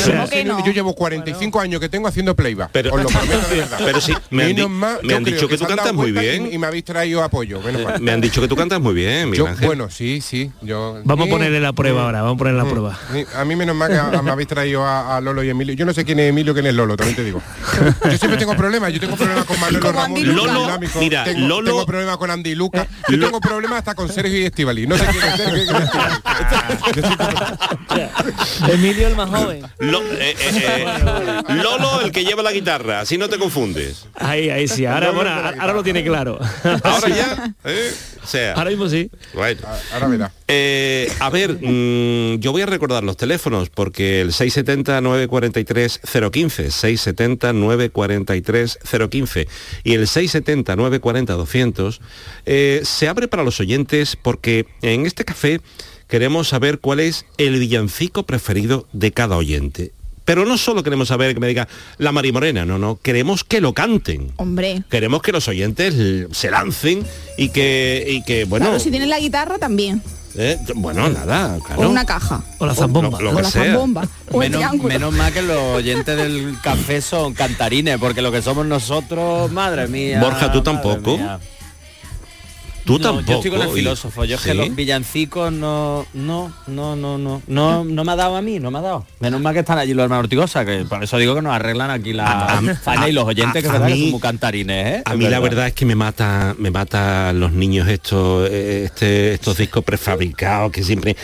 Yo 0.65 0.71
llevo 0.71 0.93
45 0.93 1.59
años 1.59 1.79
que 1.79 1.89
tengo 1.89 2.07
haciendo 2.07 2.35
playback. 2.35 2.69
Pero- 2.71 2.93
os 2.93 3.03
lo 3.03 3.09
prometo 3.09 3.47
de 3.49 3.55
verdad. 3.57 3.79
Pero 3.83 4.01
sí, 4.01 4.13
me 4.31 4.43
han, 4.43 4.55
Menos 4.55 4.69
mal, 4.69 4.99
me 5.03 5.13
han 5.13 5.23
dicho 5.23 5.47
que 5.47 5.57
tú 5.57 5.65
cantas 5.65 5.93
muy 5.93 6.11
bien. 6.11 6.51
Y, 6.51 6.57
me 6.57 6.67
habéis 6.67 6.83
traído 6.83 7.23
apoyo, 7.23 7.61
menos 7.61 7.83
mal. 7.83 8.01
Me 8.01 8.11
han 8.11 8.21
dicho 8.21 8.41
que 8.41 8.47
tú 8.47 8.55
cantas 8.55 8.79
muy 8.79 8.93
bien, 8.93 9.29
Miguel 9.29 9.37
Yo, 9.37 9.47
Ángel. 9.47 9.67
bueno, 9.67 9.89
sí, 9.89 10.21
sí. 10.21 10.51
Yo, 10.61 10.99
Vamos 11.03 11.27
a 11.27 11.29
ponerle 11.29 11.59
la 11.59 11.73
prueba 11.73 12.06
ahora, 12.07 12.21
vamos 12.23 12.35
a 12.35 12.37
ponerle 12.39 12.63
la 12.63 12.69
prueba. 12.69 12.97
Sí, 13.13 13.25
A 13.35 13.45
mí 13.45 13.55
menos 13.55 13.75
mal 13.75 13.89
que 13.89 13.97
a- 13.97 14.21
me 14.21 14.31
habéis 14.31 14.47
traído 14.47 14.83
a, 14.83 15.17
a 15.17 15.21
Lolo 15.21 15.43
y 15.43 15.49
Emilio. 15.49 15.73
Yo 15.75 15.85
no 15.85 15.93
sé 15.93 16.03
quién 16.03 16.19
es 16.19 16.29
Emilio, 16.29 16.53
quién 16.53 16.65
es 16.65 16.73
Lolo, 16.73 16.97
también 16.97 17.15
te 17.15 17.23
digo. 17.23 17.41
Yo 18.03 18.17
siempre 18.17 18.37
tengo 18.37 18.55
problemas. 18.55 18.91
Yo 18.93 18.99
tengo 18.99 19.15
problemas 19.15 19.45
con 19.45 19.59
Manolo 19.59 19.91
Ramón. 19.91 20.13
Dinámico. 20.15 20.99
Mira, 20.99 21.23
tengo, 21.23 21.47
Lolo- 21.47 21.65
tengo 21.71 21.85
problemas 21.85 22.17
con 22.17 22.31
Andy 22.31 22.49
y 22.51 22.55
Luca. 22.55 22.87
Yo 23.09 23.19
tengo 23.19 23.39
problemas 23.39 23.79
hasta 23.79 23.95
con 23.95 24.09
Sergio 24.11 24.39
y 24.39 24.45
Estivali. 24.45 24.87
No 24.87 24.97
sé 24.97 25.05
quién 25.05 25.23
es 25.23 25.35
Sergio 25.37 25.63
y 25.63 25.67
quién 25.67 25.77
es 25.77 25.83
Estivali. 25.83 26.15
Yo 26.95 27.01
siempre- 27.07 28.73
Emilio 28.73 29.07
el 29.07 29.15
más 29.15 29.29
joven. 29.29 29.63
Lo- 29.79 30.01
eh, 30.01 30.35
eh, 30.39 30.85
eh, 31.49 31.53
Lolo, 31.55 32.01
el 32.01 32.11
que 32.11 32.23
lleva 32.25 32.41
la 32.43 32.51
guitarra, 32.51 33.01
así 33.01 33.17
no 33.17 33.29
te 33.29 33.37
confundes. 33.37 34.05
Ahí, 34.15 34.49
ahí 34.49 34.67
sí, 34.67 34.85
ahora, 34.85 35.11
bueno, 35.11 35.29
ahora 35.31 35.73
lo 35.73 35.83
tiene 35.83 36.03
claro. 36.03 36.39
Ahora 36.83 37.09
ya, 37.09 37.53
¿eh? 37.65 37.91
o 38.23 38.27
sea, 38.27 38.53
Ahora 38.53 38.69
mismo 38.69 38.87
sí. 38.89 39.09
bueno. 39.33 39.61
Ahora 39.93 40.07
verá. 40.07 40.31
Eh, 40.47 41.11
a 41.19 41.29
ver, 41.29 41.57
mm, 41.97 42.35
yo 42.39 42.51
voy 42.51 42.61
a 42.61 42.65
recordar 42.65 43.03
los 43.03 43.17
teléfonos 43.17 43.69
porque 43.69 44.21
el 44.21 44.31
670-943-015, 44.31 46.71
670-943-015 47.91 49.47
y 49.83 49.93
el 49.93 50.07
670-940-200 50.07 51.99
eh, 52.45 52.81
se 52.83 53.07
abre 53.07 53.27
para 53.27 53.43
los 53.43 53.59
oyentes 53.59 54.15
porque 54.15 54.65
en 54.81 55.05
este 55.05 55.25
café 55.25 55.61
queremos 56.07 56.47
saber 56.47 56.79
cuál 56.79 56.99
es 56.99 57.27
el 57.37 57.59
villancico 57.59 58.23
preferido 58.23 58.87
de 58.93 59.11
cada 59.11 59.37
oyente. 59.37 59.91
Pero 60.27 60.45
no 60.45 60.57
solo 60.57 60.83
queremos 60.83 61.07
saber 61.07 61.33
que 61.33 61.39
me 61.39 61.47
diga 61.47 61.69
la 61.99 62.11
Mari 62.11 62.33
Morena, 62.33 62.65
no, 62.65 62.77
no, 62.77 62.99
queremos 63.01 63.45
que 63.45 63.61
lo 63.61 63.73
canten. 63.73 64.33
Hombre. 64.35 64.83
Queremos 64.89 65.21
que 65.21 65.31
los 65.31 65.47
oyentes 65.47 65.95
se 66.31 66.51
lancen 66.51 67.05
y 67.37 67.47
que, 67.47 68.05
y 68.05 68.21
que 68.23 68.43
bueno, 68.43 68.65
Claro, 68.65 68.79
si 68.81 68.91
tienes 68.91 69.07
la 69.07 69.19
guitarra 69.19 69.57
también. 69.57 70.01
Eh, 70.37 70.57
bueno, 70.75 71.09
nada, 71.09 71.57
claro. 71.65 71.81
O 71.81 71.89
una 71.89 72.05
caja. 72.05 72.41
O 72.59 72.65
la 72.65 72.73
zambomba. 72.75 73.19
Lo- 73.19 73.25
lo 73.25 73.31
o 73.31 73.35
que 73.37 73.41
la 73.41 73.49
sea. 73.51 73.63
zambomba. 73.65 74.07
O 74.31 74.37
Menos, 74.39 74.73
menos 74.83 75.13
mal 75.13 75.33
que 75.33 75.41
los 75.41 75.57
oyentes 75.57 76.15
del 76.17 76.55
café 76.61 77.01
son 77.01 77.33
cantarines, 77.33 77.97
porque 77.97 78.21
lo 78.21 78.31
que 78.31 78.41
somos 78.41 78.65
nosotros, 78.65 79.51
madre 79.51 79.87
mía. 79.87 80.19
Borja, 80.21 80.51
¿tú 80.51 80.61
tampoco? 80.61 81.17
mía. 81.17 81.39
Tú 82.87 82.93
No, 82.93 82.99
tampoco. 82.99 83.27
Yo 83.27 83.35
estoy 83.35 83.51
con 83.51 83.61
el 83.61 83.69
filósofo. 83.69 84.23
Yo 84.25 84.35
es 84.37 84.41
¿Sí? 84.41 84.49
que 84.49 84.53
los 84.55 84.75
villancicos 84.75 85.51
no, 85.51 86.05
no, 86.13 86.51
no, 86.67 86.95
no, 86.95 87.17
no, 87.17 87.41
no, 87.45 87.83
no 87.83 88.03
me 88.03 88.11
ha 88.11 88.15
dado 88.15 88.35
a 88.37 88.41
mí, 88.41 88.59
no 88.59 88.71
me 88.71 88.79
ha 88.79 88.81
dado. 88.81 89.05
Menos 89.19 89.41
mal 89.41 89.53
que 89.53 89.59
están 89.59 89.77
allí 89.77 89.93
los 89.93 90.03
hermanos 90.03 90.23
Ortigosa, 90.23 90.65
que 90.65 90.85
por 90.85 91.03
eso 91.03 91.17
digo 91.17 91.35
que 91.35 91.41
nos 91.41 91.53
arreglan 91.53 91.91
aquí 91.91 92.13
la 92.13 92.61
faena 92.81 93.09
y 93.09 93.11
los 93.11 93.25
oyentes 93.25 93.61
que 93.61 93.69
a- 93.69 93.73
verdad 93.73 93.87
que 93.87 93.93
mí- 93.93 94.01
son 94.03 94.11
muy 94.11 94.19
cantarines, 94.21 94.99
¿eh? 94.99 95.01
A 95.05 95.15
mí 95.15 95.27
la 95.27 95.39
verdad 95.39 95.67
es 95.67 95.73
que 95.73 95.85
me 95.85 95.95
mata, 95.95 96.55
me 96.57 96.71
mata 96.71 97.33
los 97.33 97.51
niños 97.51 97.87
estos, 97.89 98.49
eh, 98.49 98.85
este, 98.85 99.33
estos 99.33 99.57
discos 99.57 99.83
prefabricados 99.83 100.71
que 100.71 100.81
siempre 100.83 101.15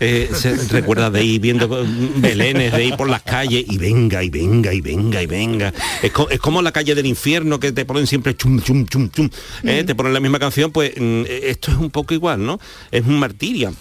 eh, 0.00 0.28
se 0.34 0.54
recuerda 0.72 1.10
de 1.10 1.24
ir 1.24 1.40
viendo 1.40 1.68
mm, 1.68 2.20
belenes, 2.20 2.72
de 2.72 2.84
ir 2.84 2.96
por 2.96 3.08
las 3.08 3.22
calles 3.22 3.64
y 3.66 3.78
venga 3.78 4.22
y 4.22 4.30
venga 4.30 4.72
y 4.74 4.80
venga 4.80 5.22
y 5.22 5.26
venga. 5.26 5.72
Es, 6.02 6.10
co- 6.12 6.28
es 6.30 6.38
como 6.40 6.60
la 6.62 6.72
calle 6.72 6.94
del 6.94 7.06
infierno 7.06 7.58
que 7.60 7.72
te 7.72 7.84
ponen 7.84 8.06
siempre 8.06 8.36
chum 8.36 8.60
chum 8.60 8.86
chum 8.86 9.08
chum. 9.10 9.28
eh, 9.64 9.84
Te 9.84 9.94
ponen 9.94 10.12
la 10.12 10.20
misma 10.20 10.38
canción, 10.38 10.70
pues 10.72 10.92
mm, 10.96 11.22
esto 11.28 11.70
es 11.70 11.76
un 11.78 11.90
poco 11.90 12.14
igual, 12.14 12.44
¿no? 12.44 12.58
Es 12.90 13.04
un 13.06 13.18
martirio. 13.18 13.74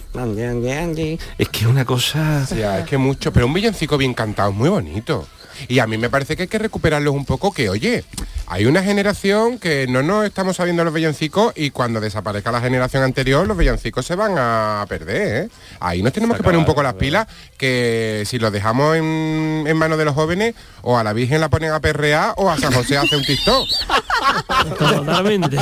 Es 1.37 1.49
que 1.49 1.59
es 1.61 1.65
una 1.67 1.85
cosa. 1.85 2.45
Ya, 2.57 2.79
es 2.79 2.85
que 2.85 2.97
mucho, 2.97 3.31
pero 3.33 3.45
un 3.47 3.53
villancico 3.53 3.97
bien 3.97 4.13
cantado 4.13 4.49
es 4.51 4.55
muy 4.55 4.69
bonito. 4.69 5.27
Y 5.67 5.79
a 5.79 5.87
mí 5.87 5.97
me 5.97 6.09
parece 6.09 6.35
que 6.35 6.43
hay 6.43 6.47
que 6.47 6.59
recuperarlos 6.59 7.13
un 7.13 7.25
poco, 7.25 7.51
que 7.51 7.69
oye, 7.69 8.03
hay 8.47 8.65
una 8.65 8.83
generación 8.83 9.57
que 9.57 9.87
no 9.87 10.03
nos 10.03 10.25
estamos 10.25 10.57
sabiendo 10.57 10.83
los 10.83 10.93
villancicos 10.93 11.53
y 11.55 11.71
cuando 11.71 11.99
desaparezca 11.99 12.51
la 12.51 12.61
generación 12.61 13.03
anterior, 13.03 13.47
los 13.47 13.57
villancicos 13.57 14.05
se 14.05 14.15
van 14.15 14.35
a 14.37 14.85
perder. 14.87 15.45
¿eh? 15.45 15.49
Ahí 15.79 16.03
nos 16.03 16.13
tenemos 16.13 16.37
que 16.37 16.43
poner 16.43 16.59
un 16.59 16.65
poco 16.65 16.83
las 16.83 16.93
pilas, 16.93 17.27
que 17.57 18.23
si 18.25 18.39
los 18.39 18.51
dejamos 18.51 18.95
en, 18.95 19.63
en 19.67 19.77
manos 19.77 19.97
de 19.97 20.05
los 20.05 20.13
jóvenes, 20.13 20.55
o 20.81 20.97
a 20.97 21.03
la 21.03 21.13
Virgen 21.13 21.41
la 21.41 21.49
ponen 21.49 21.71
a 21.71 21.79
perrear 21.79 22.33
o 22.37 22.49
a 22.49 22.57
San 22.57 22.71
José 22.73 22.97
hace 22.97 23.15
un 23.15 23.23
TikTok. 23.23 23.67
Totalmente. 24.77 25.57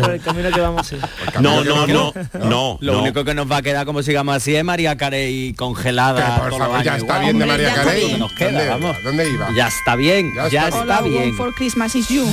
Por 0.00 0.10
el 0.10 0.20
camino 0.20 0.50
que 0.50 0.60
vamos 0.60 0.92
a 0.92 0.94
ir. 0.96 1.02
No, 1.40 1.64
no, 1.64 1.86
no, 1.86 2.12
no. 2.34 2.78
Lo 2.80 2.92
no. 2.92 3.02
único 3.02 3.24
que 3.24 3.34
nos 3.34 3.50
va 3.50 3.58
a 3.58 3.62
quedar 3.62 3.86
como 3.86 4.02
sigamos 4.02 4.36
así 4.36 4.54
es 4.56 4.64
María 4.64 4.96
Carey 4.96 5.54
congelada. 5.54 6.34
Que, 6.34 6.40
por 6.40 6.58
favor, 6.58 6.82
ya 6.82 6.96
está 6.96 7.18
bien 7.20 7.38
de 7.38 7.46
María 7.46 7.74
Carey. 7.74 8.18
Nos 8.30 8.38
queda, 8.38 8.50
¿Dónde, 8.50 8.68
vamos. 8.68 8.96
¿Dónde 9.02 9.28
iba? 9.30 9.48
Ya 9.54 9.68
está 9.68 9.96
bien, 9.96 10.32
Ya 10.34 10.48
ya, 10.48 10.68
está. 10.68 11.00
bien. 11.02 11.34
for 11.36 11.52
Christmas 11.54 11.94
is 11.94 12.08
you. 12.08 12.24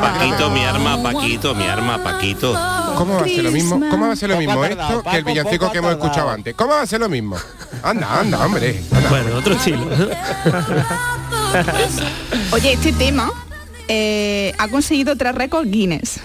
Paquito, 0.00 0.50
mi 0.50 0.64
arma, 0.64 1.02
Paquito, 1.02 1.54
mi 1.54 1.64
arma, 1.64 2.02
Paquito. 2.02 2.52
¿Cómo 2.96 3.14
va 3.14 3.22
a 3.22 3.28
ser 3.28 3.44
lo 3.44 3.50
mismo? 3.50 3.80
¿Cómo 3.90 4.06
va 4.06 4.12
a 4.12 4.16
ser 4.16 4.28
lo 4.30 4.36
mismo 4.36 4.60
tardado, 4.60 4.98
esto 4.98 5.10
que 5.10 5.16
el 5.16 5.24
villancico 5.24 5.70
que 5.70 5.78
hemos 5.78 5.92
escuchado 5.92 6.30
antes? 6.30 6.54
¿Cómo 6.54 6.70
va 6.72 6.82
a 6.82 6.86
ser 6.86 7.00
lo 7.00 7.08
mismo? 7.08 7.36
Anda, 7.82 8.20
anda, 8.20 8.44
hombre. 8.44 8.82
anda. 8.94 9.08
Bueno, 9.08 9.36
otro 9.36 9.54
estilo. 9.54 9.86
Oye, 12.52 12.72
este 12.74 12.92
tema 12.92 13.30
eh, 13.88 14.52
ha 14.58 14.68
conseguido 14.68 15.16
tres 15.16 15.34
récords 15.34 15.70
Guinness. 15.70 16.20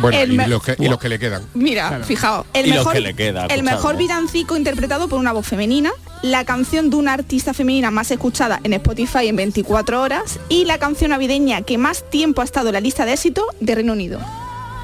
Bueno, 0.00 0.18
el 0.18 0.32
y 0.32 0.36
los, 0.36 0.62
que, 0.62 0.76
y 0.78 0.88
los 0.88 0.98
que 0.98 1.08
le 1.08 1.18
quedan. 1.18 1.42
Mira, 1.54 2.00
fijaos, 2.04 2.46
el 2.54 2.68
mejor, 2.70 2.92
que 2.92 3.00
le 3.00 3.14
queda, 3.14 3.46
el 3.46 3.62
mejor 3.62 3.96
villancico 3.96 4.56
interpretado 4.56 5.08
por 5.08 5.18
una 5.18 5.32
voz 5.32 5.46
femenina, 5.46 5.90
la 6.22 6.44
canción 6.44 6.90
de 6.90 6.96
una 6.96 7.12
artista 7.14 7.52
femenina 7.54 7.90
más 7.90 8.10
escuchada 8.10 8.60
en 8.64 8.72
Spotify 8.74 9.28
en 9.28 9.36
24 9.36 10.00
horas 10.00 10.38
y 10.48 10.64
la 10.64 10.78
canción 10.78 11.10
navideña 11.10 11.62
que 11.62 11.78
más 11.78 12.08
tiempo 12.10 12.40
ha 12.42 12.44
estado 12.44 12.68
en 12.68 12.74
la 12.74 12.80
lista 12.80 13.04
de 13.04 13.12
éxito 13.12 13.44
de 13.60 13.74
Reino 13.74 13.92
Unido. 13.92 14.20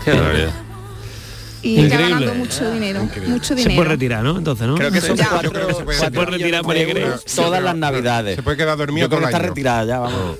Qué. 0.04 0.12
Y 1.60 1.80
está 1.80 1.96
Increíble. 1.96 2.14
ganando 2.14 2.34
mucho 2.36 2.70
dinero, 2.70 3.08
mucho 3.26 3.48
Se 3.48 3.54
dinero. 3.56 3.74
puede 3.76 3.88
retirar, 3.88 4.22
¿no? 4.22 4.38
Entonces, 4.38 4.66
¿no? 4.68 4.76
Creo 4.76 4.92
que 4.92 5.00
son 5.00 5.16
Ya. 5.16 5.28
cuatro, 5.28 5.50
Yo 5.50 5.52
creo 5.52 5.66
que 5.66 5.74
se 5.74 6.10
puede 6.12 6.26
retirar. 6.26 7.20
todas 7.34 7.62
las 7.62 7.76
navidades. 7.76 8.36
Se 8.36 8.42
puede 8.44 8.56
quedar 8.56 8.76
dormido 8.78 9.06
Yo 9.06 9.08
creo 9.08 9.20
todo 9.20 9.28
que 9.28 9.34
el 9.36 9.42
está 9.42 9.48
retirada 9.48 9.84
ya, 9.84 9.98
vamos. 9.98 10.36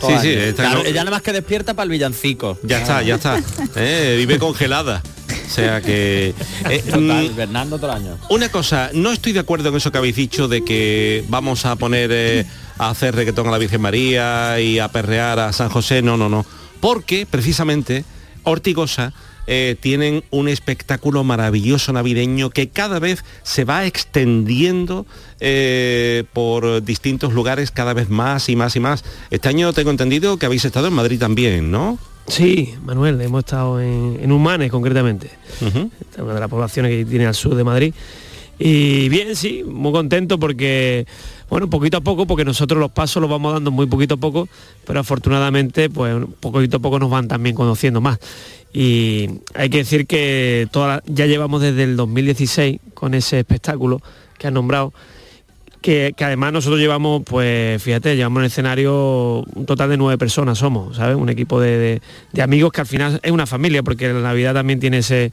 Sí, 0.00 0.12
sí, 0.22 0.28
está 0.30 0.62
Ya- 0.64 0.74
no- 0.74 0.80
Ella 0.84 1.04
nada 1.04 1.10
más 1.12 1.22
que 1.22 1.32
despierta 1.32 1.74
para 1.74 1.84
el 1.84 1.90
villancico. 1.90 2.58
Ya 2.62 2.80
está, 2.80 3.02
ya 3.02 3.16
está. 3.16 3.40
Eh, 3.76 4.14
vive 4.18 4.38
congelada. 4.38 5.02
O 5.46 5.52
sea 5.52 5.80
que... 5.80 6.32
eh, 6.68 6.82
Total, 6.88 7.30
mm, 7.66 7.70
todo 7.70 7.86
el 7.86 7.92
año. 7.96 8.18
Una 8.30 8.48
cosa, 8.50 8.90
no 8.94 9.12
estoy 9.12 9.32
de 9.32 9.40
acuerdo 9.40 9.68
en 9.68 9.76
eso 9.76 9.90
que 9.92 9.98
habéis 9.98 10.16
dicho 10.16 10.46
de 10.48 10.64
que 10.64 11.24
vamos 11.28 11.66
a 11.66 11.76
poner 11.76 12.10
eh, 12.12 12.46
a 12.78 12.90
hacer 12.90 13.14
reggaetón 13.14 13.48
a 13.48 13.50
la 13.50 13.58
Virgen 13.58 13.80
María 13.80 14.60
y 14.60 14.78
a 14.78 14.88
perrear 14.88 15.38
a 15.40 15.52
San 15.52 15.68
José, 15.68 16.02
no, 16.02 16.16
no, 16.16 16.28
no. 16.28 16.46
Porque 16.80 17.26
precisamente 17.26 18.04
Ortigosa 18.44 19.12
eh, 19.52 19.74
tienen 19.80 20.22
un 20.30 20.46
espectáculo 20.46 21.24
maravilloso 21.24 21.92
navideño 21.92 22.50
que 22.50 22.68
cada 22.68 23.00
vez 23.00 23.24
se 23.42 23.64
va 23.64 23.84
extendiendo 23.84 25.06
eh, 25.40 26.22
por 26.32 26.84
distintos 26.84 27.32
lugares 27.32 27.72
cada 27.72 27.92
vez 27.92 28.10
más 28.10 28.48
y 28.48 28.54
más 28.54 28.76
y 28.76 28.80
más. 28.80 29.04
Este 29.28 29.48
año 29.48 29.72
tengo 29.72 29.90
entendido 29.90 30.36
que 30.36 30.46
habéis 30.46 30.64
estado 30.64 30.86
en 30.86 30.92
Madrid 30.92 31.18
también, 31.18 31.72
¿no? 31.72 31.98
Sí, 32.28 32.74
Manuel, 32.84 33.20
hemos 33.20 33.40
estado 33.40 33.80
en, 33.80 34.20
en 34.22 34.30
Humanes 34.30 34.70
concretamente. 34.70 35.32
Esta 35.60 35.68
es 35.78 36.22
una 36.22 36.34
de 36.34 36.40
las 36.40 36.48
poblaciones 36.48 36.92
que 36.92 37.04
tiene 37.04 37.26
al 37.26 37.34
sur 37.34 37.56
de 37.56 37.64
Madrid. 37.64 37.92
Y 38.62 39.08
bien, 39.08 39.34
sí, 39.36 39.64
muy 39.64 39.90
contento 39.90 40.38
porque, 40.38 41.06
bueno, 41.48 41.70
poquito 41.70 41.96
a 41.96 42.02
poco, 42.02 42.26
porque 42.26 42.44
nosotros 42.44 42.78
los 42.78 42.92
pasos 42.92 43.20
los 43.22 43.30
vamos 43.30 43.54
dando 43.54 43.70
muy 43.70 43.86
poquito 43.86 44.14
a 44.14 44.16
poco, 44.18 44.48
pero 44.86 45.00
afortunadamente, 45.00 45.88
pues 45.88 46.14
poquito 46.40 46.76
a 46.76 46.80
poco 46.80 46.98
nos 46.98 47.08
van 47.08 47.26
también 47.26 47.56
conociendo 47.56 48.02
más. 48.02 48.18
Y 48.72 49.28
hay 49.54 49.68
que 49.68 49.78
decir 49.78 50.06
que 50.06 50.68
ya 51.06 51.26
llevamos 51.26 51.60
desde 51.60 51.82
el 51.84 51.96
2016 51.96 52.78
con 52.94 53.14
ese 53.14 53.40
espectáculo 53.40 54.00
que 54.38 54.46
has 54.46 54.52
nombrado, 54.52 54.92
que, 55.80 56.12
que 56.16 56.24
además 56.24 56.52
nosotros 56.52 56.78
llevamos, 56.78 57.22
pues 57.24 57.82
fíjate, 57.82 58.14
llevamos 58.14 58.40
en 58.40 58.44
el 58.44 58.50
escenario 58.50 59.42
un 59.54 59.66
total 59.66 59.88
de 59.90 59.96
nueve 59.96 60.18
personas 60.18 60.58
somos, 60.58 60.96
¿sabes? 60.96 61.16
Un 61.16 61.30
equipo 61.30 61.58
de, 61.60 62.00
de- 62.32 62.42
amigos 62.42 62.70
que 62.70 62.82
al 62.82 62.86
final 62.86 63.18
es 63.22 63.32
una 63.32 63.46
familia, 63.46 63.82
porque 63.82 64.12
la 64.12 64.20
Navidad 64.20 64.52
también 64.54 64.78
tiene 64.78 64.98
ese, 64.98 65.32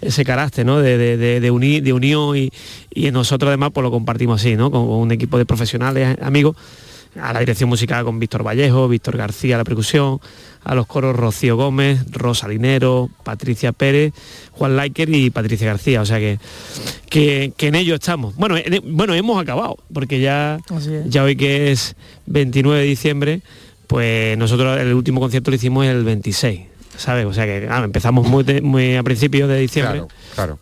ese 0.00 0.24
carácter, 0.24 0.64
¿no? 0.66 0.78
De, 0.80 0.96
de, 0.96 1.16
de, 1.18 1.40
de 1.40 1.50
uni- 1.50 1.80
de 1.80 1.92
unión 1.92 2.36
y, 2.36 2.50
y 2.90 3.10
nosotros 3.10 3.48
además 3.48 3.70
pues 3.74 3.82
lo 3.84 3.90
compartimos 3.90 4.40
así, 4.40 4.56
¿no? 4.56 4.70
Con, 4.70 4.86
con 4.86 4.96
un 4.96 5.12
equipo 5.12 5.36
de 5.38 5.44
profesionales, 5.44 6.16
amigos, 6.22 6.56
a 7.20 7.34
la 7.34 7.40
dirección 7.40 7.68
musical 7.68 8.02
con 8.06 8.18
Víctor 8.18 8.42
Vallejo, 8.46 8.88
Víctor 8.88 9.18
García 9.18 9.58
la 9.58 9.64
percusión, 9.64 10.18
a 10.64 10.74
los 10.74 10.86
coros 10.86 11.16
Rocío 11.16 11.56
Gómez, 11.56 12.04
Rosa 12.12 12.48
Linero, 12.48 13.10
Patricia 13.24 13.72
Pérez, 13.72 14.12
Juan 14.52 14.76
Laiker 14.76 15.08
y 15.10 15.30
Patricia 15.30 15.66
García. 15.66 16.00
O 16.00 16.06
sea 16.06 16.18
que, 16.18 16.38
que, 17.10 17.52
que 17.56 17.68
en 17.68 17.74
ello 17.74 17.94
estamos. 17.94 18.34
Bueno, 18.36 18.56
en- 18.56 18.96
bueno, 18.96 19.14
hemos 19.14 19.40
acabado, 19.42 19.76
porque 19.92 20.20
ya, 20.20 20.58
ya 21.08 21.24
hoy 21.24 21.36
que 21.36 21.72
es 21.72 21.96
29 22.26 22.80
de 22.80 22.86
diciembre, 22.86 23.40
pues 23.86 24.38
nosotros 24.38 24.78
el 24.80 24.94
último 24.94 25.20
concierto 25.20 25.50
lo 25.50 25.56
hicimos 25.56 25.86
el 25.86 26.04
26. 26.04 26.60
¿Sabes? 26.96 27.24
O 27.26 27.32
sea 27.32 27.46
que 27.46 27.66
ah, 27.70 27.82
empezamos 27.84 28.28
muy, 28.28 28.44
de- 28.44 28.60
muy 28.60 28.96
a 28.96 29.02
principios 29.02 29.48
de 29.48 29.58
diciembre. 29.58 30.00
Claro, 30.00 30.08
claro. 30.34 30.58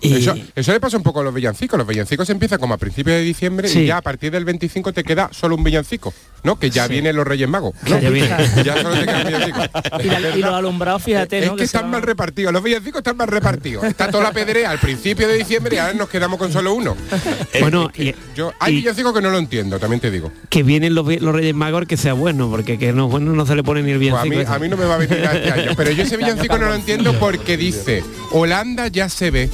Y- 0.00 0.14
Eso, 0.16 0.34
eso 0.54 0.72
le 0.72 0.80
pasa 0.80 0.96
un 0.96 1.02
poco 1.02 1.20
a 1.20 1.24
los 1.24 1.34
villancicos. 1.34 1.78
Los 1.78 1.86
villancicos 1.86 2.28
empiezan 2.30 2.58
como 2.60 2.74
a 2.74 2.78
principios 2.78 3.16
de 3.16 3.22
diciembre 3.22 3.68
Sí. 3.68 3.80
y 3.80 3.86
ya 3.86 3.98
a 3.98 4.02
partir 4.02 4.30
del 4.30 4.44
25 4.44 4.92
te 4.92 5.02
queda 5.04 5.28
solo 5.32 5.54
un 5.56 5.64
villancico, 5.64 6.12
¿no? 6.44 6.58
Que 6.58 6.70
ya 6.70 6.86
vienen 6.86 7.16
los 7.16 7.26
Reyes 7.26 7.48
Magos. 7.48 7.74
ya 7.86 7.98
viene. 8.10 8.28
Ya 8.64 8.80
solo 8.82 8.94
te 8.98 9.04
queda 9.06 9.18
un 9.18 9.26
villancico. 9.26 9.58
Y, 10.02 10.06
la- 10.08 10.36
y 10.36 10.40
los 10.40 10.54
alumbrados, 10.54 11.02
fíjate, 11.02 11.38
Es 11.40 11.46
¿no? 11.46 11.56
que 11.56 11.64
están 11.64 11.90
mal 11.90 12.02
repartidos, 12.02 12.52
los 12.52 12.62
villancicos 12.62 12.98
están 12.98 13.16
mal 13.16 13.28
repartidos. 13.28 13.84
Está 13.84 14.10
toda 14.10 14.24
la 14.24 14.32
pedrea 14.32 14.70
al 14.70 14.78
principio 14.78 15.26
de 15.28 15.36
diciembre 15.38 15.76
y 15.76 15.78
ahora 15.78 15.94
nos 15.94 16.08
quedamos 16.08 16.38
con 16.38 16.52
solo 16.52 16.74
uno. 16.74 16.96
Bueno, 17.60 17.86
Es 17.88 17.92
que 17.92 18.04
y- 18.04 18.14
yo, 18.36 18.52
hay 18.60 18.76
villancicos 18.76 19.12
que 19.12 19.20
no 19.20 19.30
lo 19.30 19.38
entiendo, 19.38 19.78
también 19.78 20.00
te 20.00 20.10
digo. 20.10 20.30
que 20.48 20.62
vienen 20.62 20.94
los, 20.94 21.06
los 21.20 21.34
Reyes 21.34 21.54
Magos 21.54 21.86
que 21.86 21.96
sea 21.96 22.12
bueno, 22.12 22.48
porque 22.50 22.78
que 22.78 22.92
no 22.92 23.08
bueno 23.08 23.32
no 23.32 23.46
se 23.46 23.54
le 23.56 23.62
pone 23.64 23.82
ni 23.82 23.90
el 23.92 23.98
Pues 23.98 24.12
a, 24.14 24.22
villancico. 24.22 24.50
mí, 24.50 24.56
a 24.56 24.58
mí 24.60 24.68
no 24.68 24.76
me 24.76 24.84
va 24.84 24.94
a 24.94 24.98
venir 24.98 25.18
este 25.18 25.50
año. 25.50 25.70
Pero 25.76 25.90
yo 25.92 26.02
ese 26.04 26.16
villancico 26.16 26.56
no 26.58 26.66
lo 26.66 26.74
entiendo 26.74 27.14
porque 27.18 27.56
dice, 27.56 28.02
Holanda 28.32 28.88
ya 28.88 29.08
se 29.08 29.30
ve. 29.30 29.50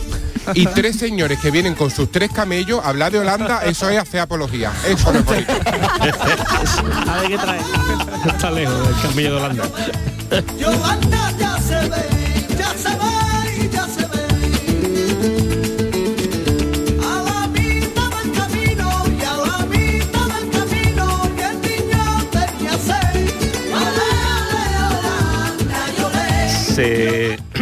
Y 0.52 0.66
tres 0.66 0.96
señores 0.96 1.38
que 1.38 1.50
vienen 1.50 1.74
con 1.74 1.90
sus 1.90 2.10
tres 2.10 2.30
camellos, 2.30 2.84
hablar 2.84 3.12
de 3.12 3.20
Holanda, 3.20 3.64
eso 3.64 3.88
es 3.88 3.98
hacer 3.98 4.20
apología. 4.20 4.72
Eso 4.86 5.12
no 5.12 5.20
es 5.20 5.24
bonito. 5.24 5.52
A 7.08 7.20
ver 7.20 7.28
qué 7.28 7.38
trae. 7.38 7.60
Está 8.26 8.50
lejos 8.50 8.88
del 8.88 9.00
camello 9.02 9.30
de 9.30 9.36
Holanda. 9.36 9.64
Yolanda 10.58 11.32
ya 11.38 11.58
se 11.58 11.88
ve, 11.88 12.46
ya 12.58 12.74
se 12.74 12.88
ve, 12.88 13.03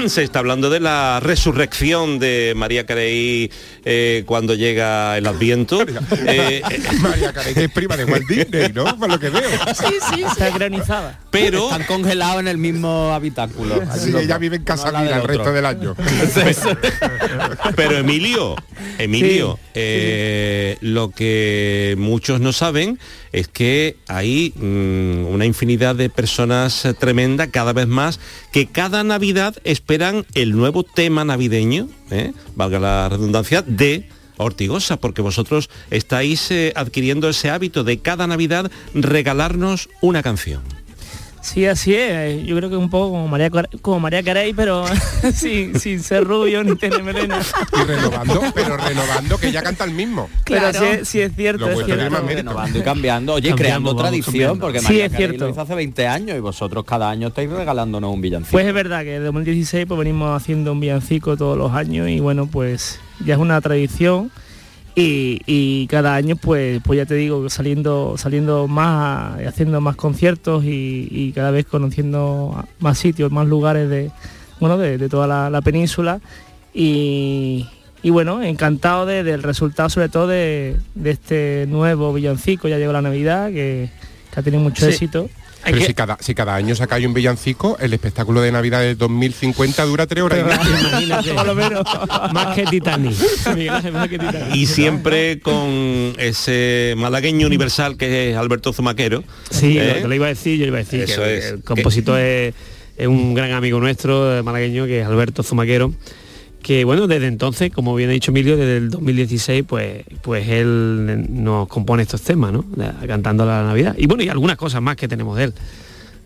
se, 0.08 0.22
está 0.22 0.38
hablando 0.38 0.70
de 0.70 0.80
la 0.80 1.20
resurrección 1.20 2.18
de 2.18 2.52
María 2.56 2.86
Carey 2.86 3.50
eh, 3.84 4.22
cuando 4.26 4.54
llega 4.54 5.16
el 5.18 5.26
Adviento. 5.26 5.84
Eh, 6.24 6.62
María 7.00 7.32
Carey, 7.32 7.54
que 7.54 7.64
es 7.64 7.70
prima 7.70 7.96
de 7.96 8.04
Walt 8.04 8.26
Disney, 8.28 8.70
¿no? 8.72 8.96
Por 8.98 9.08
lo 9.08 9.18
que 9.18 9.28
veo. 9.28 9.50
Sí, 9.74 9.84
sí, 9.84 10.14
sí. 10.14 10.22
Está 10.22 10.50
granizada. 10.50 11.18
pero 11.30 11.64
Están 11.64 11.84
congelados 11.84 12.40
en 12.40 12.48
el 12.48 12.58
mismo 12.58 13.12
habitáculo. 13.12 13.82
Así 13.90 14.14
ella 14.16 14.38
vive 14.38 14.56
en 14.56 14.64
casa 14.64 14.92
No 14.92 15.00
el 15.00 15.22
resto 15.24 15.52
del 15.52 15.66
año. 15.66 15.94
Pero 17.76 17.98
Emilio, 17.98 18.56
Emilio, 18.98 19.58
Sí, 19.58 19.70
eh, 19.74 20.76
lo 20.80 21.10
que 21.10 21.94
muchos 21.98 22.40
no 22.40 22.52
saben 22.52 22.98
es 23.32 23.48
que 23.48 23.96
hay 24.08 24.52
mm, 24.56 25.26
una 25.26 25.46
infinidad 25.46 25.96
de 25.96 26.10
personas 26.10 26.84
eh, 26.84 26.94
tremenda, 26.94 27.48
cada 27.48 27.72
vez 27.72 27.86
más, 27.86 28.20
que 28.52 28.66
cada 28.66 29.02
Navidad 29.04 29.56
esperan 29.64 30.26
el 30.34 30.52
nuevo 30.52 30.82
tema 30.84 31.24
navideño, 31.24 31.88
¿eh? 32.10 32.32
valga 32.54 32.78
la 32.78 33.08
redundancia, 33.08 33.62
de 33.62 34.08
Ortigosa, 34.36 34.96
porque 34.96 35.22
vosotros 35.22 35.70
estáis 35.90 36.50
eh, 36.50 36.72
adquiriendo 36.76 37.28
ese 37.28 37.50
hábito 37.50 37.84
de 37.84 37.98
cada 37.98 38.26
Navidad 38.26 38.70
regalarnos 38.94 39.88
una 40.00 40.22
canción. 40.22 40.62
Sí, 41.42 41.66
así 41.66 41.92
es. 41.94 42.44
Yo 42.46 42.54
creo 42.56 42.70
que 42.70 42.76
un 42.76 42.88
poco 42.88 43.10
como 43.10 43.26
María, 43.26 43.50
como 43.82 43.98
María 43.98 44.22
Carey, 44.22 44.52
pero 44.54 44.84
sin, 45.34 45.78
sin 45.80 46.00
ser 46.00 46.22
rubio 46.24 46.62
ni 46.62 46.76
tener 46.76 47.02
melena. 47.02 47.40
Y 47.72 47.84
renovando, 47.84 48.40
pero 48.54 48.76
renovando, 48.76 49.38
que 49.38 49.48
ella 49.48 49.60
canta 49.62 49.82
el 49.84 49.90
mismo. 49.90 50.30
Claro. 50.44 50.68
Pero 50.72 50.84
sí, 50.92 51.00
es- 51.00 51.08
sí 51.08 51.20
es 51.20 51.32
cierto, 51.34 51.66
Lo 51.66 51.72
es 51.80 51.84
cierto. 51.84 52.10
más 52.10 52.24
renovando 52.24 52.78
y 52.78 52.82
cambiando. 52.82 53.34
Oye, 53.34 53.52
creando 53.56 53.90
vamos 53.90 54.02
tradición, 54.02 54.32
cambiando. 54.32 54.60
porque 54.64 54.78
Sí, 54.78 54.84
María 54.84 55.04
es 55.06 55.12
Carey 55.12 55.26
cierto. 55.26 55.44
lo 55.46 55.50
hizo 55.50 55.60
hace 55.60 55.74
20 55.74 56.06
años 56.06 56.36
y 56.36 56.40
vosotros 56.40 56.84
cada 56.84 57.10
año 57.10 57.28
estáis 57.28 57.50
regalándonos 57.50 58.14
un 58.14 58.20
villancico. 58.20 58.52
Pues 58.52 58.66
es 58.66 58.72
verdad 58.74 59.02
que 59.02 59.16
en 59.16 59.24
2016 59.24 59.86
pues 59.86 59.98
venimos 59.98 60.40
haciendo 60.40 60.70
un 60.72 60.78
villancico 60.80 61.36
todos 61.36 61.58
los 61.58 61.72
años 61.72 62.08
y 62.08 62.20
bueno, 62.20 62.46
pues 62.46 63.00
ya 63.26 63.34
es 63.34 63.40
una 63.40 63.60
tradición 63.60 64.30
y, 64.94 65.40
y 65.46 65.86
cada 65.86 66.14
año 66.14 66.36
pues 66.36 66.80
pues 66.84 66.98
ya 66.98 67.06
te 67.06 67.14
digo 67.14 67.48
saliendo 67.48 68.16
saliendo 68.18 68.68
más 68.68 69.40
haciendo 69.46 69.80
más 69.80 69.96
conciertos 69.96 70.64
y, 70.64 71.08
y 71.10 71.32
cada 71.32 71.50
vez 71.50 71.64
conociendo 71.66 72.62
más 72.78 72.98
sitios 72.98 73.32
más 73.32 73.46
lugares 73.48 73.88
de 73.88 74.10
bueno 74.60 74.76
de, 74.76 74.98
de 74.98 75.08
toda 75.08 75.26
la, 75.26 75.48
la 75.50 75.62
península 75.62 76.20
y, 76.74 77.66
y 78.02 78.10
bueno 78.10 78.42
encantado 78.42 79.06
de- 79.06 79.22
del 79.22 79.42
resultado 79.42 79.88
sobre 79.88 80.08
todo 80.08 80.26
de, 80.26 80.76
de 80.94 81.10
este 81.10 81.66
nuevo 81.68 82.12
villancico 82.12 82.68
ya 82.68 82.78
llegó 82.78 82.92
la 82.92 83.02
navidad 83.02 83.48
que, 83.48 83.90
que 84.32 84.40
ha 84.40 84.42
tenido 84.42 84.62
mucho 84.62 84.84
Sí. 84.86 84.90
éxito 84.92 85.28
Pero 85.64 85.78
que- 85.78 85.86
si 85.86 85.94
cada, 85.94 86.16
si 86.20 86.34
cada 86.34 86.54
año 86.54 86.74
sacáis 86.74 87.06
un 87.06 87.14
villancico, 87.14 87.76
el 87.80 87.92
espectáculo 87.92 88.40
de 88.40 88.50
Navidad 88.52 88.80
de 88.80 88.94
2050 88.94 89.84
dura 89.84 90.06
tres 90.06 90.22
horas 90.24 90.40
y 90.40 91.06
menos. 91.54 91.82
más 92.32 92.54
que 92.54 92.64
Titanic. 92.66 93.14
Y 94.54 94.66
siempre 94.66 95.40
con 95.40 96.14
ese 96.18 96.94
malagueño 96.96 97.46
universal 97.46 97.96
que 97.96 98.30
es 98.30 98.36
Alberto 98.36 98.72
Zumaquero. 98.72 99.22
Sí, 99.50 99.78
¿eh? 99.78 100.00
lo, 100.02 100.08
lo 100.08 100.14
iba 100.14 100.26
a 100.26 100.30
decir, 100.30 100.58
yo 100.58 100.66
iba 100.66 100.78
a 100.78 100.80
decir 100.80 101.02
Eso 101.02 101.22
que 101.22 101.32
el- 101.32 101.38
es, 101.38 101.44
el 101.52 101.62
compositor 101.62 102.18
es, 102.20 102.54
es 102.96 103.06
un 103.06 103.34
gran 103.34 103.52
amigo 103.52 103.78
nuestro, 103.80 104.38
eh, 104.38 104.42
malagueño, 104.42 104.86
que 104.86 105.00
es 105.00 105.06
Alberto 105.06 105.42
Zumaquero, 105.42 105.92
que 106.62 106.84
bueno, 106.84 107.06
desde 107.06 107.26
entonces, 107.26 107.70
como 107.72 107.94
bien 107.94 108.10
ha 108.10 108.12
dicho 108.12 108.30
Emilio, 108.30 108.56
desde 108.56 108.76
el 108.76 108.90
2016, 108.90 109.64
pues, 109.66 110.04
pues 110.22 110.48
él 110.48 111.26
nos 111.30 111.68
compone 111.68 112.02
estos 112.04 112.22
temas, 112.22 112.52
¿no? 112.52 112.64
Cantando 113.06 113.44
la 113.44 113.62
Navidad. 113.64 113.94
Y 113.98 114.06
bueno, 114.06 114.22
y 114.22 114.28
algunas 114.28 114.56
cosas 114.56 114.80
más 114.80 114.96
que 114.96 115.08
tenemos 115.08 115.36
de 115.36 115.44
él. 115.44 115.54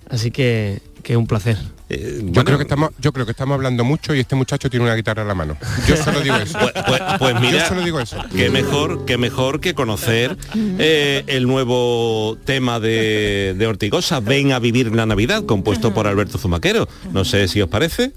Así 0.08 0.30
que, 0.30 0.80
que 1.02 1.14
es 1.14 1.16
un 1.18 1.26
placer. 1.26 1.56
Eh, 1.88 2.20
Yo 2.26 2.44
creo 2.44 2.58
que 2.58 2.62
estamos, 2.64 2.90
yo 3.00 3.12
creo 3.12 3.24
que 3.26 3.32
estamos 3.32 3.54
hablando 3.54 3.82
mucho 3.84 4.14
y 4.14 4.20
este 4.20 4.36
muchacho 4.36 4.68
tiene 4.70 4.84
una 4.84 4.94
guitarra 4.94 5.22
en 5.22 5.28
la 5.28 5.34
mano. 5.34 5.56
Yo 5.88 5.96
solo 5.96 6.20
digo 6.20 6.36
eso. 6.36 6.58
Pues, 6.58 6.72
pues- 6.86 7.02
pues 7.18 7.34
Yo 7.34 7.40
mira, 7.40 7.68
solo 7.68 7.80
digo 7.82 7.98
eso. 8.00 8.16
qué 8.34 8.50
mejor, 8.50 9.04
qué 9.04 9.18
mejor 9.18 9.60
que 9.60 9.74
conocer 9.74 10.36
eh, 10.78 11.24
el 11.28 11.46
nuevo 11.46 12.36
tema 12.44 12.78
de, 12.78 13.54
de 13.58 13.66
Ortigosa, 13.66 14.20
Ven 14.20 14.52
a 14.52 14.58
vivir 14.60 14.94
la 14.94 15.06
Navidad, 15.06 15.44
compuesto 15.44 15.92
por 15.94 16.06
Alberto 16.06 16.38
Zumaquero. 16.38 16.88
No 17.12 17.24
sé 17.24 17.48
si 17.48 17.60
os 17.62 17.68
parece. 17.68 18.12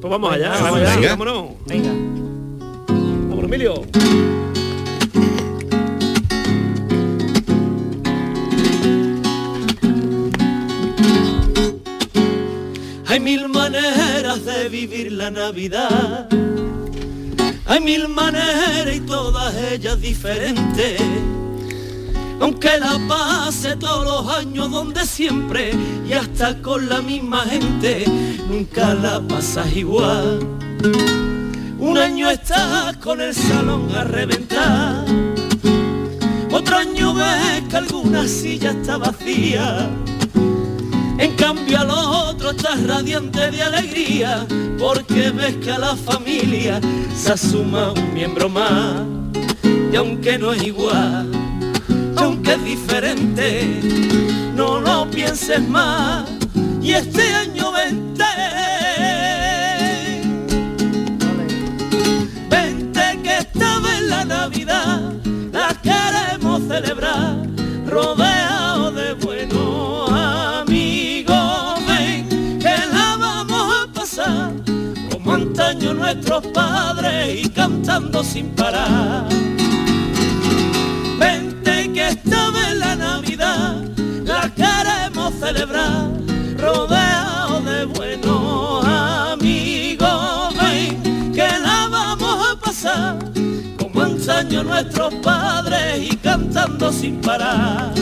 Pues 0.00 0.10
vamos 0.10 0.32
allá, 0.32 0.50
Venga, 0.50 0.62
vamos 0.62 0.80
allá, 0.80 0.94
venga. 0.96 1.08
vámonos. 1.10 1.44
venga 1.66 1.90
Vámonos, 3.28 3.44
Emilio. 3.44 3.82
Hay 13.06 13.18
mil 13.20 13.48
maneras 13.48 14.44
de 14.44 14.68
vivir 14.68 15.12
la 15.12 15.30
Navidad. 15.30 16.28
Hay 17.66 17.80
mil 17.80 18.08
maneras 18.08 18.94
y 18.94 19.00
todas 19.00 19.54
ellas 19.72 20.00
diferentes. 20.00 21.00
Aunque 22.40 22.78
la 22.78 22.98
pase 23.06 23.76
todos 23.76 24.04
los 24.04 24.34
años 24.34 24.70
donde 24.70 25.04
siempre 25.04 25.72
y 26.08 26.12
hasta 26.14 26.60
con 26.62 26.88
la 26.88 27.02
misma 27.02 27.44
gente, 27.44 28.04
nunca 28.48 28.94
la 28.94 29.20
pasas 29.20 29.76
igual. 29.76 30.40
Un 31.78 31.98
año 31.98 32.30
estás 32.30 32.96
con 32.96 33.20
el 33.20 33.34
salón 33.34 33.94
a 33.94 34.04
reventar. 34.04 35.04
Otro 36.50 36.78
año 36.78 37.14
ves 37.14 37.62
que 37.68 37.76
alguna 37.76 38.26
silla 38.26 38.70
está 38.70 38.96
vacía. 38.96 39.88
En 41.18 41.36
cambio 41.36 41.78
al 41.80 41.90
otro 41.90 42.52
estás 42.52 42.82
radiante 42.86 43.50
de 43.50 43.62
alegría 43.62 44.46
porque 44.78 45.30
ves 45.30 45.56
que 45.56 45.70
a 45.70 45.78
la 45.78 45.94
familia 45.94 46.80
se 47.14 47.32
asuma 47.32 47.92
un 47.92 48.14
miembro 48.14 48.48
más. 48.48 49.02
Y 49.92 49.96
aunque 49.96 50.38
no 50.38 50.52
es 50.52 50.62
igual, 50.62 51.39
aunque 52.20 52.52
es 52.52 52.64
diferente, 52.64 53.80
no 54.54 54.80
lo 54.80 55.10
pienses 55.10 55.66
más. 55.68 56.28
Y 56.82 56.92
este 56.92 57.22
año 57.34 57.72
vente, 57.72 58.24
vente 62.48 63.20
que 63.22 63.38
esta 63.38 63.78
vez 63.80 64.02
la 64.02 64.24
Navidad 64.24 65.12
la 65.52 65.74
queremos 65.82 66.62
celebrar 66.68 67.36
rodeado 67.86 68.92
de 68.92 69.14
buenos 69.14 70.10
amigos. 70.12 71.80
Ven 71.86 72.58
que 72.58 72.76
la 72.92 73.16
vamos 73.16 73.74
a 73.74 73.92
pasar 73.92 74.52
como 75.10 75.32
antaño 75.32 75.94
nuestros 75.94 76.46
padres 76.48 77.44
y 77.44 77.48
cantando 77.48 78.22
sin 78.22 78.48
parar. 78.50 79.26
Vente 82.10 82.22
que 82.22 82.30
esta 82.30 82.50
vez 82.50 82.76
la 82.76 82.96
Navidad 82.96 83.84
la 84.24 84.50
queremos 84.54 85.34
celebrar 85.34 86.10
rodeado 86.58 87.60
de 87.60 87.84
buenos 87.84 88.84
amigos. 88.84 90.54
Ven 90.60 91.32
que 91.32 91.48
la 91.62 91.88
vamos 91.88 92.48
a 92.48 92.60
pasar 92.60 93.18
como 93.78 94.02
antaño 94.02 94.64
nuestros 94.64 95.14
padres 95.16 96.12
y 96.12 96.16
cantando 96.16 96.92
sin 96.92 97.20
parar. 97.20 97.92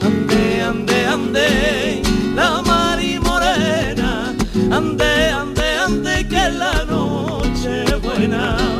Ande, 0.00 0.62
ande, 0.62 1.06
ande, 1.06 2.02
la 2.34 2.62
mari 2.62 3.18
morena, 3.18 4.34
ande, 4.70 5.28
ande, 5.30 5.78
ande, 5.78 6.28
que 6.28 6.50
la 6.50 6.84
noche 6.84 7.94
buena. 7.96 8.71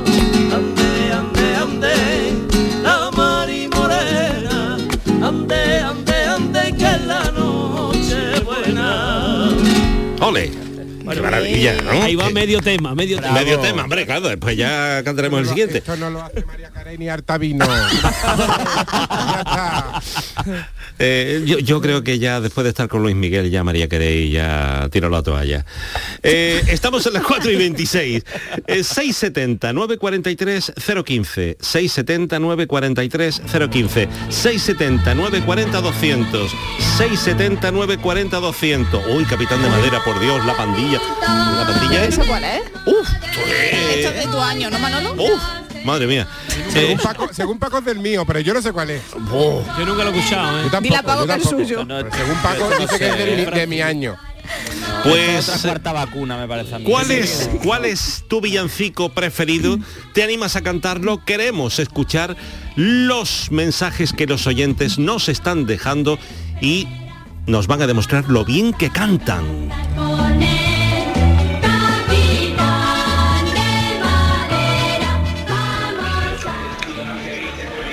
Olé! 10.23 10.72
¡Qué 11.11 11.21
maravilla! 11.21 11.81
¿no? 11.83 11.91
Ahí 11.91 12.15
va 12.15 12.31
medio 12.31 12.61
tema, 12.61 12.95
medio 12.95 13.21
tema. 13.21 13.33
medio 13.33 13.59
tema, 13.61 13.85
hombre, 13.85 14.07
claro, 14.07 14.29
después 14.29 14.57
ya 14.57 15.03
cantaremos 15.05 15.41
el 15.41 15.49
siguiente. 15.49 15.79
Esto 15.79 15.97
no 15.97 16.11
lo 16.11 16.23
hace 16.23 16.45
María 16.45 16.71
Carey 16.71 16.99
ni 16.99 17.09
Artavino. 17.09 17.65
ya 17.67 19.39
está. 19.39 20.03
Eh, 20.99 21.43
yo, 21.47 21.59
yo 21.59 21.81
creo 21.81 22.05
que 22.05 22.19
ya 22.19 22.41
después 22.41 22.65
de 22.65 22.71
estar 22.71 22.89
con 22.89 23.03
Luis 23.03 23.17
Miguel, 23.17 23.51
ya 23.51 23.65
María 23.65 23.89
Carey 23.89 24.31
ya 24.31 24.89
tiró 24.91 25.09
la 25.09 25.23
toalla. 25.23 25.65
Eh, 26.23 26.63
estamos 26.69 27.05
en 27.07 27.15
las 27.15 27.23
4 27.25 27.51
y 27.51 27.57
26. 27.57 28.25
Eh, 28.67 28.85
670 28.85 29.73
943 29.73 30.73
015. 31.05 31.57
670 31.61 32.39
943 32.39 33.43
015. 33.71 34.09
670 34.29 35.15
940 35.15 35.81
200. 35.81 36.51
670 36.99 37.71
940 37.73 38.41
200. 38.41 39.07
Uy, 39.17 39.25
capitán 39.25 39.63
de 39.63 39.69
madera, 39.69 40.03
por 40.05 40.21
Dios, 40.21 40.45
la 40.47 40.57
pandilla. 40.57 41.01
La 41.21 41.67
pandilla 41.67 42.05
es. 42.05 42.15
¿Eso 42.19 42.27
cuál 42.27 42.45
es? 42.45 42.63
Uf, 42.87 43.09
Esto 43.95 44.09
es 44.11 44.15
de 44.27 44.27
tu 44.31 44.39
año, 44.41 44.71
¿no, 44.71 44.79
Manolo? 44.79 45.13
uf, 45.15 45.43
madre 45.85 46.07
mía. 46.07 46.27
Según 46.73 46.91
Eh, 46.93 46.99
Paco, 47.03 47.29
según 47.33 47.59
Paco 47.59 47.79
es 47.79 47.85
del 47.85 47.99
mío, 47.99 48.25
pero 48.27 48.41
yo 48.41 48.55
no 48.55 48.63
sé 48.63 48.73
cuál 48.73 48.91
es. 48.91 49.03
Yo 49.13 49.87
nunca 49.87 50.05
lo 50.05 50.11
he 50.11 50.19
escuchado, 50.19 50.59
¿eh? 50.61 50.63
Yo 50.65 50.71
tampoco, 50.71 50.83
Dile 50.83 50.97
a 50.97 51.03
Paco 51.03 51.21
yo 51.21 51.27
que 51.27 51.33
es 51.35 51.43
tampoco. 51.43 51.63
suyo. 51.63 51.85
Pero 51.87 52.11
según 52.13 52.37
Paco 52.43 52.71
dice 52.81 52.99
que 52.99 53.09
es 53.09 53.19
de 53.19 53.37
mi, 53.47 53.59
de 53.59 53.67
mi 53.67 53.81
año. 53.83 54.17
pues 55.05 55.49
Otra 55.49 55.63
cuarta 55.63 55.93
vacuna 55.93 56.37
me 56.39 56.49
parece 56.49 56.75
a 56.75 56.79
mí. 56.79 56.85
¿Cuál 56.85 57.11
es, 57.11 57.51
¿Cuál 57.63 57.85
es 57.85 58.25
tu 58.29 58.41
villancico 58.41 59.11
preferido? 59.11 59.79
¿Te 60.15 60.23
animas 60.23 60.57
a 60.57 60.63
cantarlo? 60.63 61.25
Queremos 61.25 61.79
escuchar 61.79 62.37
los 62.77 63.51
mensajes 63.51 64.13
que 64.13 64.27
los 64.27 64.47
oyentes 64.47 64.99
nos 64.99 65.29
están 65.29 65.67
dejando 65.67 66.19
y 66.61 66.89
nos 67.47 67.67
van 67.67 67.83
a 67.83 67.87
demostrar 67.87 68.25
lo 68.29 68.45
bien 68.45 68.73
que 68.73 68.89
cantan. 68.91 69.71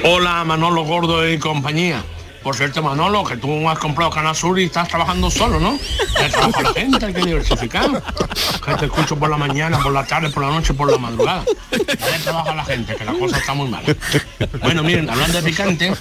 Hola 0.04 0.44
Manolo 0.46 0.84
Gordo 0.84 1.28
y 1.30 1.38
compañía. 1.38 2.04
Por 2.44 2.56
cierto, 2.56 2.82
Manolo, 2.82 3.26
que 3.26 3.36
tú 3.36 3.68
has 3.70 3.78
comprado 3.80 4.10
Canal 4.12 4.34
Sur 4.34 4.58
y 4.60 4.64
estás 4.66 4.88
trabajando 4.88 5.30
solo, 5.30 5.60
¿no? 5.60 5.78
Que 6.18 6.30
trabaja 6.30 6.62
la 6.62 6.74
gente, 6.74 7.06
hay 7.06 7.14
que 7.14 7.22
diversificar. 7.22 8.02
Que 8.66 8.76
te 8.76 8.86
escucho 8.86 9.18
por 9.20 9.30
la 9.30 9.36
mañana, 9.36 9.78
por 9.80 9.92
la 9.92 10.06
tarde, 10.06 10.30
por 10.30 10.44
la 10.44 10.50
noche, 10.52 10.74
por 10.74 10.90
la 10.90 10.98
madrugada. 10.98 11.44
Ya 11.72 12.18
trabaja 12.24 12.56
la 12.56 12.64
gente, 12.64 12.96
que 12.96 13.04
la 13.04 13.12
cosa 13.14 13.38
está 13.38 13.54
muy 13.54 13.68
mala. 13.68 13.94
Bueno, 14.64 14.84
miren, 14.84 15.10
hablando 15.10 15.42
de 15.42 15.50
picante, 15.50 15.94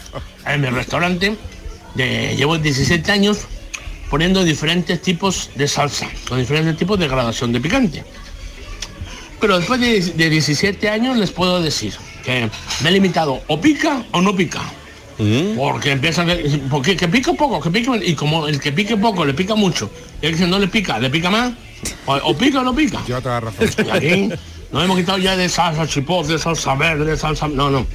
en 0.47 0.61
mi 0.61 0.69
restaurante 0.69 1.37
de- 1.95 2.37
llevo 2.37 2.57
17 2.57 3.11
años 3.11 3.39
poniendo 4.09 4.45
diferentes 4.45 5.03
tipos 5.03 5.51
de 5.57 5.67
salsa, 5.67 6.07
con 6.29 6.39
diferentes 6.39 6.77
tipos 6.77 7.01
de 7.01 7.09
gradación 7.09 7.53
de 7.53 7.61
picante. 7.61 8.05
Pero 9.41 9.59
después 9.59 9.81
de, 9.81 10.01
de 10.01 10.31
17 10.31 10.89
años 10.89 11.17
les 11.17 11.33
puedo 11.33 11.61
decir 11.61 11.95
que 12.29 12.51
me 12.83 12.91
he 12.91 12.93
limitado 12.93 13.41
o 13.47 13.59
pica 13.59 14.03
o 14.12 14.21
no 14.21 14.37
pica. 14.37 14.61
Porque 15.57 15.93
empiezan, 15.93 16.27
que- 16.27 16.61
porque 16.71 16.95
que 16.95 17.09
pica 17.09 17.33
poco, 17.33 17.59
que 17.61 17.71
pica, 17.71 17.93
y 17.97 18.14
como 18.14 18.47
el 18.47 18.61
que 18.61 18.71
pique 18.71 18.97
poco 18.99 19.25
le 19.25 19.33
pica 19.35 19.55
mucho, 19.55 19.91
y 20.21 20.27
el 20.27 20.37
que 20.37 20.47
no 20.47 20.59
le 20.59 20.69
pica, 20.69 20.99
le 20.99 21.09
pica 21.11 21.31
más, 21.31 21.53
o, 22.07 22.14
o 22.17 22.37
pica 22.37 22.61
o 22.61 22.64
no 22.64 22.75
pica. 22.75 23.01
Yo 23.09 23.21
toda 23.23 23.41
razón. 23.41 23.67
Y 23.87 23.91
aquí 23.91 24.31
Nos 24.71 24.85
hemos 24.85 24.99
quitado 24.99 25.17
ya 25.19 25.35
de 25.37 25.49
salsa 25.49 25.87
chipotle, 25.87 26.35
de 26.35 26.38
salsa 26.38 26.75
verde, 26.75 27.07
de 27.07 27.17
salsa... 27.17 27.49
No, 27.49 27.71
no. 27.71 27.87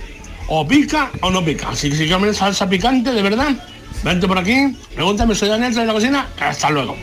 O 0.47 0.67
pica 0.67 1.11
o 1.21 1.29
no 1.29 1.45
pica. 1.45 1.69
Así 1.69 1.89
que 1.91 1.95
si 1.95 2.09
comes 2.09 2.35
salsa 2.37 2.67
picante, 2.67 3.11
de 3.11 3.21
verdad, 3.21 3.51
vente 4.03 4.27
por 4.27 4.39
aquí, 4.39 4.75
pregúntame, 4.95 5.35
soy 5.35 5.49
Daniel 5.49 5.75
de 5.75 5.85
la 5.85 5.93
cocina, 5.93 6.27
hasta 6.39 6.71
luego. 6.71 6.97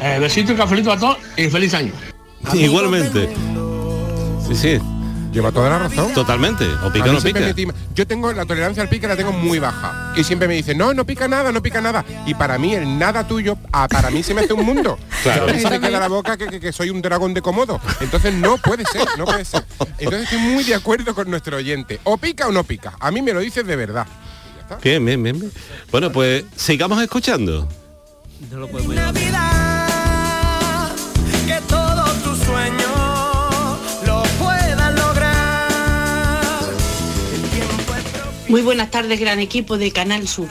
Eh, 0.00 0.16
besito 0.18 0.54
y 0.54 0.56
cafelito 0.56 0.90
a 0.90 0.98
todos 0.98 1.18
y 1.36 1.48
feliz 1.50 1.74
año. 1.74 1.92
Igualmente. 2.54 3.28
Sí, 4.48 4.54
sí. 4.56 4.78
Lleva 5.32 5.50
toda 5.50 5.70
la 5.70 5.78
razón. 5.78 6.12
Totalmente. 6.12 6.66
O 6.84 6.92
pica 6.92 7.06
o 7.10 7.12
no 7.14 7.20
pica. 7.20 7.40
Yo 7.94 8.06
tengo 8.06 8.32
la 8.32 8.44
tolerancia 8.44 8.82
al 8.82 8.88
pique 8.88 9.08
la 9.08 9.16
tengo 9.16 9.32
muy 9.32 9.58
baja. 9.58 10.12
Y 10.14 10.24
siempre 10.24 10.46
me 10.46 10.54
dicen, 10.54 10.76
no, 10.76 10.92
no 10.92 11.06
pica 11.06 11.26
nada, 11.26 11.50
no 11.52 11.62
pica 11.62 11.80
nada. 11.80 12.04
Y 12.26 12.34
para 12.34 12.58
mí 12.58 12.74
el 12.74 12.98
nada 12.98 13.26
tuyo, 13.26 13.56
ah, 13.72 13.88
para 13.88 14.10
mí 14.10 14.22
se 14.22 14.34
me 14.34 14.42
hace 14.42 14.52
un 14.52 14.64
mundo. 14.66 14.98
Claro. 15.22 15.46
Se 15.56 15.70
me 15.70 15.78
queda 15.80 16.00
la 16.00 16.08
boca 16.08 16.36
que, 16.36 16.48
que- 16.48 16.58
que 16.58 16.72
soy 16.72 16.90
un 16.90 17.00
dragón 17.00 17.32
de 17.32 17.40
comodo. 17.40 17.80
Entonces 18.00 18.34
no 18.34 18.56
puede 18.58 18.84
ser, 18.84 19.06
no 19.16 19.24
puede 19.24 19.44
ser. 19.44 19.64
Entonces 19.98 20.24
estoy 20.24 20.38
muy 20.40 20.64
de 20.64 20.74
acuerdo 20.74 21.14
con 21.14 21.30
nuestro 21.30 21.56
oyente. 21.58 22.00
O 22.02 22.18
pica 22.18 22.48
o 22.48 22.52
no 22.52 22.64
pica. 22.64 22.94
A 22.98 23.12
mí 23.12 23.22
me 23.22 23.32
lo 23.32 23.38
dices 23.38 23.64
de 23.64 23.76
verdad. 23.76 24.04
Bien, 24.82 25.04
bien, 25.04 25.22
bien, 25.22 25.38
bien. 25.38 25.52
Bueno, 25.92 26.10
pues 26.10 26.44
sigamos 26.56 27.00
escuchando. 27.00 27.68
No 28.50 28.58
lo 28.58 28.66
podemos 28.68 28.96
Muy 38.52 38.60
buenas 38.60 38.90
tardes, 38.90 39.18
gran 39.18 39.40
equipo 39.40 39.78
de 39.78 39.92
Canal 39.92 40.28
Sur. 40.28 40.48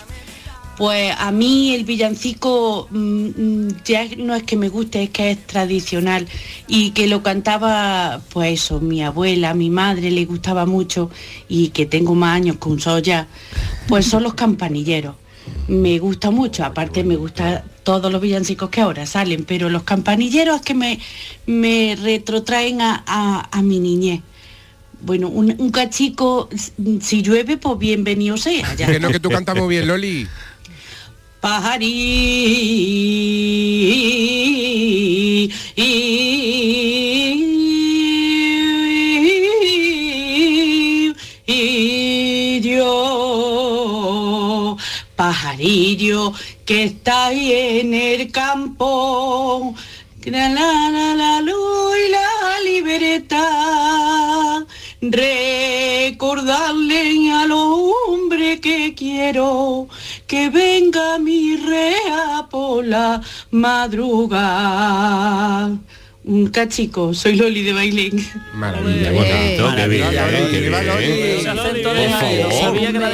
Pues 0.76 1.14
a 1.20 1.32
mí 1.32 1.76
el 1.76 1.84
villancico 1.84 2.88
mm, 2.90 2.98
mm, 2.98 3.68
ya 3.86 4.08
no 4.18 4.34
es 4.34 4.42
que 4.42 4.58
me 4.58 4.70
guste, 4.70 5.04
es 5.04 5.10
que 5.12 5.30
es 5.30 5.46
tradicional 5.46 6.28
y 6.68 6.90
que 6.92 7.06
lo 7.06 7.22
cantaba, 7.22 8.20
pues 8.34 8.64
eso, 8.64 8.80
mi 8.80 9.04
abuela, 9.04 9.54
mi 9.54 9.70
madre 9.70 10.10
le 10.10 10.26
gustaba 10.26 10.66
mucho 10.66 11.12
y 11.48 11.68
que 11.70 11.86
tengo 11.86 12.16
más 12.16 12.38
años 12.38 12.56
que 12.60 12.70
un 12.70 12.80
sol 12.80 13.04
ya, 13.04 13.28
pues 13.88 14.08
son 14.08 14.24
los 14.24 14.34
campanilleros. 14.34 15.14
Me 15.68 16.00
gusta 16.00 16.32
mucho, 16.32 16.66
aparte 16.66 17.04
me 17.04 17.18
gusta 17.18 17.64
todos 17.84 18.12
los 18.12 18.20
villancicos 18.20 18.72
que 18.72 18.82
ahora 18.82 19.06
salen, 19.06 19.46
pero 19.46 19.70
los 19.70 19.84
campanilleros 19.84 20.56
es 20.56 20.62
que 20.64 20.74
me, 20.74 21.00
me 21.46 21.96
retrotraen 22.02 22.82
a- 22.82 23.48
a 23.52 23.62
mi 23.62 23.80
niñez. 23.80 24.22
Bueno, 25.02 25.30
un, 25.30 25.56
un 25.58 25.72
cachico, 25.72 26.50
si 27.02 27.22
llueve, 27.22 27.58
pues 27.58 27.78
bienvenido 27.78 28.38
sea. 28.38 28.76
ya. 28.76 28.88
Que 28.88 29.00
no, 29.00 29.10
que 29.10 29.20
tú 29.20 29.30
cantas 29.30 29.56
muy 29.56 29.68
bien, 29.68 29.88
Loli. 29.88 30.28
Pajarillo, 31.42 32.08
pajarillo 45.16 46.34
que 46.66 46.84
está 46.84 47.28
ahí 47.28 47.52
en 47.52 47.94
el 47.94 48.32
campo, 48.32 49.76
la 50.26 50.48
la 50.50 50.90
la 50.90 51.16
la 51.16 51.42
luz 51.42 51.98
y 52.06 52.12
la 52.12 52.60
libertad, 52.64 54.01
recordarle 55.02 57.32
al 57.32 57.52
hombre 57.52 58.60
que 58.60 58.94
quiero 58.96 59.88
que 60.28 60.50
venga 60.50 61.18
mi 61.20 61.56
rea 61.58 62.48
por 62.50 62.84
la 62.86 63.22
madrugada. 63.52 64.40
Un 66.24 66.48
cachico, 66.50 67.16
soy 67.16 67.36
Loli 67.36 67.64
de 67.64 67.74
Bailén. 67.74 68.24
Maravilla, 68.54 69.10
Qué 69.12 69.18
bonito, 69.18 69.74
qué 69.76 69.88
bien, 69.88 70.08
qué 70.12 70.60
bien. 70.60 70.74
Ese 71.40 71.50
acento 71.50 71.94
de 71.96 72.08
Por 72.08 72.20
Jaén, 72.20 72.42
favor. 72.52 72.62
sabía 72.62 72.92
que 72.92 73.00
la 73.00 73.10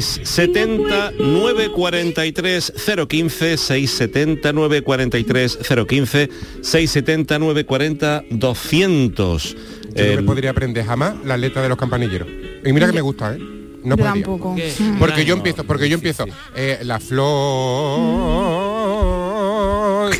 670 0.00 1.12
943 1.18 2.72
015 3.08 3.56
670 3.56 4.52
943 4.52 5.58
015 5.88 6.30
670 6.62 7.38
940 7.38 8.24
200 8.30 9.56
Yo 9.94 10.06
no 10.06 10.16
me 10.16 10.22
podría 10.22 10.50
aprender 10.50 10.84
jamás 10.84 11.14
la 11.24 11.36
letra 11.36 11.62
de 11.62 11.68
los 11.68 11.78
campanilleros. 11.78 12.28
Y 12.64 12.72
mira 12.72 12.86
que 12.86 12.92
me 12.92 13.00
gusta, 13.00 13.34
¿eh? 13.34 13.38
No 13.38 13.96
Yo 13.96 14.04
podría. 14.04 14.12
tampoco. 14.12 14.54
¿Qué? 14.56 14.72
Porque 14.98 15.24
yo 15.24 15.34
empiezo, 15.34 15.64
porque 15.64 15.88
yo 15.88 15.94
empiezo, 15.94 16.26
eh, 16.54 16.78
la 16.82 17.00
flor 17.00 18.20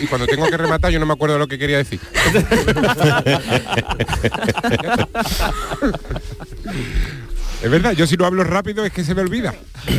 y 0.01 0.07
cuando 0.07 0.27
tengo 0.27 0.49
que 0.49 0.57
rematar 0.57 0.91
yo 0.91 0.99
no 0.99 1.05
me 1.07 1.13
acuerdo 1.13 1.35
de 1.35 1.39
lo 1.41 1.49
que 1.49 1.59
quería 1.59 1.77
decir. 1.79 2.01
es 7.63 7.71
verdad, 7.71 7.93
yo 7.93 8.07
si 8.07 8.17
no 8.17 8.27
hablo 8.27 8.45
rápido 8.45 8.85
es 8.85 8.93
que 8.93 9.05
se 9.05 9.15
me 9.15 9.23
olvida. 9.23 9.55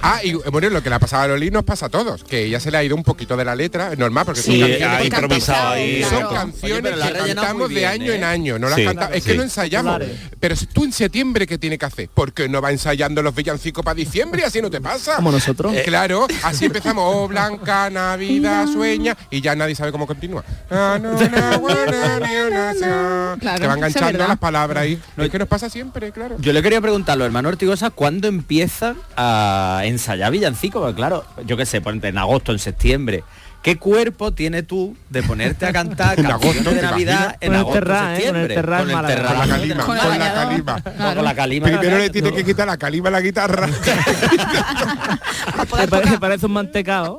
Ah, 0.00 0.20
y 0.22 0.32
bueno, 0.34 0.70
lo 0.70 0.80
que 0.80 0.88
le 0.88 0.94
ha 0.94 1.00
pasado 1.00 1.24
a 1.24 1.28
Loli 1.28 1.50
nos 1.50 1.64
pasa 1.64 1.86
a 1.86 1.88
todos, 1.88 2.22
que 2.22 2.44
ella 2.44 2.60
se 2.60 2.70
le 2.70 2.76
ha 2.78 2.84
ido 2.84 2.94
un 2.94 3.02
poquito 3.02 3.36
de 3.36 3.44
la 3.44 3.56
letra, 3.56 3.90
es 3.92 3.98
normal, 3.98 4.24
porque 4.26 4.40
Sí, 4.40 4.60
son 4.60 4.68
canciones, 4.70 4.98
ha 5.00 5.04
improvisado 5.04 5.68
ahí. 5.72 6.02
son 6.04 6.10
Claro. 6.10 6.30
canciones 6.30 6.92
Oye, 6.92 7.02
pero 7.12 7.24
que 7.24 7.34
cantamos 7.34 7.68
de 7.70 7.86
año 7.86 8.12
¿eh? 8.12 8.16
en 8.16 8.22
año, 8.24 8.58
no 8.60 8.68
las 8.68 8.76
Sí, 8.78 8.84
canta- 8.84 9.10
es 9.12 9.24
que 9.24 9.32
sí. 9.32 9.36
no 9.36 9.42
ensayamos. 9.42 10.00
Pero 10.38 10.54
si 10.54 10.66
tú 10.66 10.84
en 10.84 10.92
septiembre, 10.92 11.48
¿qué 11.48 11.58
tiene 11.58 11.78
que 11.78 11.84
hacer? 11.84 12.08
Porque 12.14 12.48
no 12.48 12.62
va 12.62 12.70
ensayando 12.70 13.22
los 13.22 13.34
villancicos 13.34 13.84
para 13.84 13.96
diciembre 13.96 14.42
y 14.42 14.44
así 14.44 14.62
no 14.62 14.70
te 14.70 14.80
pasa. 14.80 15.16
Como 15.16 15.32
nosotros. 15.32 15.74
Eh, 15.74 15.82
claro, 15.84 16.28
así 16.44 16.66
empezamos, 16.66 17.02
oh 17.04 17.26
Blanca, 17.26 17.90
Navidad, 17.90 18.68
sueña, 18.72 19.16
y 19.30 19.40
ya 19.40 19.56
nadie 19.56 19.74
sabe 19.74 19.90
cómo 19.90 20.06
continúa. 20.06 20.44
No, 20.70 20.98
no. 21.00 21.18
Claro, 23.40 23.58
te 23.58 23.66
es 23.66 23.74
enganchando 23.74 24.28
las 24.28 24.38
palabras 24.38 24.84
ahí. 24.84 25.00
Es 25.16 25.28
que 25.30 25.38
nos 25.40 25.48
pasa 25.48 25.68
siempre, 25.68 26.12
claro. 26.12 26.33
Yo 26.38 26.52
le 26.52 26.62
quería 26.62 26.80
preguntar 26.80 27.14
a 27.14 27.16
los 27.16 27.26
hermanos 27.26 27.52
Ortigosa 27.52 27.90
cuándo 27.90 28.28
empiezan 28.28 28.96
a 29.16 29.82
ensayar 29.84 30.30
villancicos, 30.32 30.80
porque 30.82 30.96
claro, 30.96 31.24
yo 31.46 31.56
qué 31.56 31.64
sé, 31.66 31.80
ponte 31.80 32.08
en 32.08 32.18
agosto, 32.18 32.52
en 32.52 32.58
septiembre. 32.58 33.24
¿Qué 33.62 33.78
cuerpo 33.78 34.32
tiene 34.34 34.62
tú 34.62 34.94
de 35.08 35.22
ponerte 35.22 35.64
a 35.64 35.72
cantar 35.72 36.20
En 36.20 36.26
agosto, 36.26 36.68
de 36.70 36.76
¿te 36.76 36.82
Navidad 36.82 37.36
en 37.40 37.48
Con 37.48 37.54
el 37.54 37.60
agosto, 37.60 37.78
terrá, 37.80 37.96
¿eh? 38.18 38.26
Con 38.26 38.36
el 38.36 38.48
septiembre? 38.48 38.54
en 38.54 38.92
Málaga. 38.92 39.24
Con 39.26 39.38
la 39.38 39.46
calima, 39.56 39.84
Con 39.86 39.96
con, 39.96 40.12
el 40.12 40.18
la 40.18 40.34
calima. 40.34 40.82
No, 40.98 41.14
con 41.14 41.24
la 41.24 41.34
calima. 41.34 41.66
Primero 41.66 41.98
le 41.98 42.10
tiene 42.10 42.32
que 42.34 42.44
quitar 42.44 42.66
la 42.66 42.76
calima 42.76 43.08
a 43.08 43.12
la 43.12 43.20
guitarra. 43.22 43.66
Me 45.78 45.88
parece, 45.88 46.18
parece 46.18 46.44
un 46.46 46.52
mantecado. 46.52 47.18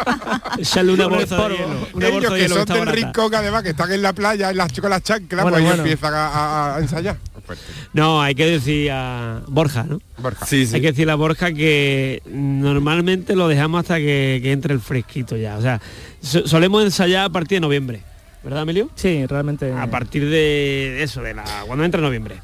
Echarle 0.58 0.92
una 0.94 1.04
el 1.04 1.10
bolsa 1.10 1.36
de 1.36 1.42
polvo. 1.42 1.56
hielo. 1.58 1.88
Una 1.92 2.06
Ellos 2.08 2.14
bolsa 2.22 2.30
de 2.34 2.40
que 2.40 2.42
hielo 2.48 2.54
son 2.66 2.66
del 2.78 2.86
rincón, 2.94 3.34
además, 3.34 3.62
que 3.62 3.70
están 3.70 3.92
en 3.92 4.00
la 4.02 4.12
playa, 4.14 4.50
en 4.50 4.56
las, 4.56 4.72
con 4.80 4.88
las 4.88 5.02
chanclas, 5.02 5.42
Bueno, 5.42 5.56
pues 5.56 5.64
bueno. 5.66 5.82
empiezan 5.82 6.14
a, 6.14 6.26
a- 6.28 6.76
a 6.76 6.78
ensayar. 6.80 7.16
Fuerte. 7.44 7.62
No, 7.92 8.22
hay 8.22 8.34
que 8.34 8.46
decir 8.46 8.90
a 8.90 9.42
Borja, 9.48 9.84
¿no? 9.84 10.00
Borja. 10.18 10.46
Sí, 10.46 10.66
Hay 10.72 10.80
que 10.80 10.88
decirle 10.92 11.12
a 11.12 11.16
Borja 11.16 11.52
que 11.52 12.22
normalmente 12.26 13.36
lo 13.36 13.48
dejamos 13.48 13.80
hasta 13.80 13.96
que, 13.98 14.40
que 14.42 14.52
entre 14.52 14.72
el 14.74 14.80
fresquito 14.80 15.36
ya. 15.36 15.56
O 15.58 15.62
sea, 15.62 15.80
so- 16.22 16.46
solemos 16.46 16.82
ensayar 16.84 17.26
a 17.26 17.28
partir 17.30 17.56
de 17.56 17.60
noviembre. 17.60 18.00
¿Verdad, 18.42 18.62
Emilio? 18.62 18.90
Sí, 18.94 19.24
realmente. 19.26 19.72
A 19.72 19.86
partir 19.86 20.28
de 20.28 21.02
eso, 21.02 21.22
de 21.22 21.34
la 21.34 21.44
cuando 21.66 21.84
entra 21.84 22.00
noviembre. 22.00 22.36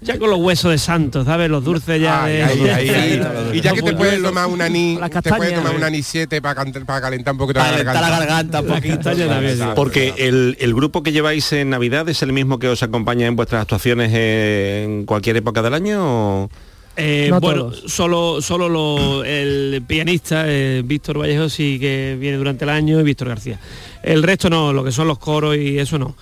Ya 0.00 0.18
con 0.18 0.28
los 0.30 0.38
huesos 0.38 0.70
de 0.70 0.78
santos, 0.78 1.24
¿sabes? 1.24 1.48
Los 1.48 1.64
dulces 1.64 2.00
ya 2.00 2.24
Ay, 2.24 2.32
de... 2.34 2.42
ay, 2.44 2.60
ay, 2.68 2.88
ay. 2.90 3.22
Sí, 3.52 3.58
Y 3.58 3.60
ya 3.62 3.72
que 3.72 3.82
te 3.82 3.92
puedes 3.94 4.22
tomar 4.22 4.46
una 4.48 4.68
ni, 4.68 4.96
Las 4.96 5.10
te 5.10 5.32
puedes 5.32 5.54
tomar 5.54 5.74
una 5.74 5.88
ni 5.90 6.02
7 6.02 6.42
para, 6.42 6.64
para 6.64 7.00
calentar 7.00 7.32
un 7.32 7.38
poquito 7.38 7.60
la 7.60 7.70
garganta. 7.72 8.00
la 8.00 8.10
garganta 8.10 8.60
un 8.60 8.66
poquito. 8.66 9.74
Porque 9.74 10.14
el, 10.18 10.56
el 10.60 10.74
grupo 10.74 11.02
que 11.02 11.12
lleváis 11.12 11.52
en 11.52 11.70
Navidad 11.70 12.08
es 12.08 12.22
el 12.22 12.32
mismo 12.32 12.58
que 12.58 12.68
os 12.68 12.82
acompaña 12.82 13.26
en 13.26 13.36
vuestras 13.36 13.62
actuaciones 13.62 14.12
en 14.14 15.04
cualquier 15.06 15.36
época 15.38 15.62
del 15.62 15.74
año. 15.74 15.98
o- 16.44 16.50
Eh, 16.96 17.26
No 17.28 17.40
bueno, 17.40 17.70
todos. 17.70 17.82
solo 17.92 18.40
solo 18.40 18.68
lo- 18.68 19.24
el 19.24 19.82
pianista 19.84 20.44
eh, 20.46 20.82
Víctor 20.84 21.18
Vallejo 21.18 21.48
sí 21.48 21.78
que 21.80 22.16
viene 22.20 22.36
durante 22.36 22.64
el 22.64 22.70
año 22.70 23.00
y 23.00 23.02
Víctor 23.02 23.28
García. 23.28 23.58
El 24.02 24.22
resto 24.22 24.48
no, 24.48 24.72
lo 24.72 24.84
que 24.84 24.92
son 24.92 25.08
los 25.08 25.18
coros 25.18 25.56
y 25.56 25.76
eso 25.78 25.98
no. 25.98 26.14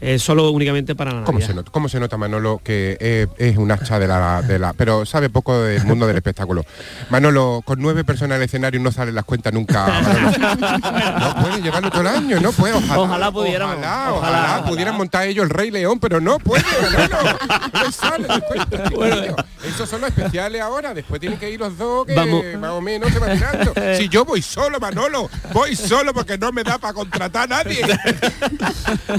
Es 0.00 0.22
solo 0.22 0.50
únicamente 0.50 0.94
para 0.94 1.12
la 1.12 1.24
¿Cómo 1.24 1.40
se, 1.40 1.52
nota, 1.54 1.70
¿Cómo 1.70 1.88
se 1.88 2.00
nota, 2.00 2.16
Manolo, 2.16 2.60
que 2.64 2.96
eh, 3.00 3.26
es 3.36 3.56
un 3.58 3.70
hacha 3.70 3.98
de 3.98 4.06
la, 4.08 4.40
de 4.42 4.58
la... 4.58 4.72
Pero 4.72 5.04
sabe 5.04 5.28
poco 5.28 5.60
del 5.60 5.84
mundo 5.84 6.06
del 6.06 6.16
espectáculo. 6.16 6.64
Manolo, 7.10 7.60
con 7.64 7.80
nueve 7.80 8.02
personas 8.04 8.36
en 8.36 8.42
el 8.42 8.46
escenario 8.46 8.80
no 8.80 8.92
salen 8.92 9.14
las 9.14 9.24
cuentas 9.24 9.52
nunca. 9.52 9.86
Manolo. 10.02 11.18
No 11.18 11.42
puede 11.42 11.62
llevarlo 11.62 11.90
todo 11.90 12.00
el 12.02 12.06
año, 12.08 12.40
no 12.40 12.52
puede. 12.52 12.74
Ojalá, 12.74 12.98
Ojalá 12.98 13.30
pudiéramos. 13.32 13.76
Ojalá, 13.76 13.90
Ojalá, 13.90 14.16
ojalá 14.16 14.48
ojalá. 14.54 14.64
pudieran 14.70 14.96
montar 14.96 15.26
ellos 15.26 15.44
el 15.44 15.50
Rey 15.50 15.70
León, 15.70 15.98
pero 16.00 16.20
no 16.20 16.38
puede, 16.38 16.64
Manolo. 16.92 17.38
No 17.72 17.92
sale 17.92 18.26
las 18.26 18.40
cuentas, 18.42 18.88
chiquillo. 18.88 19.36
Esos 19.66 19.88
son 19.88 20.00
los 20.00 20.10
especiales 20.10 20.62
ahora, 20.62 20.94
después 20.94 21.20
tienen 21.20 21.38
que 21.38 21.50
ir 21.50 21.60
los 21.60 21.76
dos 21.76 22.06
que 22.06 22.14
Vamos. 22.14 22.42
más 22.58 22.70
o 22.70 22.80
menos 22.80 23.12
se 23.12 23.18
van 23.18 23.36
tirando. 23.36 23.74
Si 23.98 24.08
yo 24.08 24.24
voy 24.24 24.40
solo, 24.40 24.80
Manolo, 24.80 25.28
voy 25.52 25.76
solo 25.76 26.14
porque 26.14 26.38
no 26.38 26.50
me 26.52 26.64
da 26.64 26.78
para 26.78 26.94
contratar 26.94 27.44
a 27.52 27.62
nadie. 27.62 27.82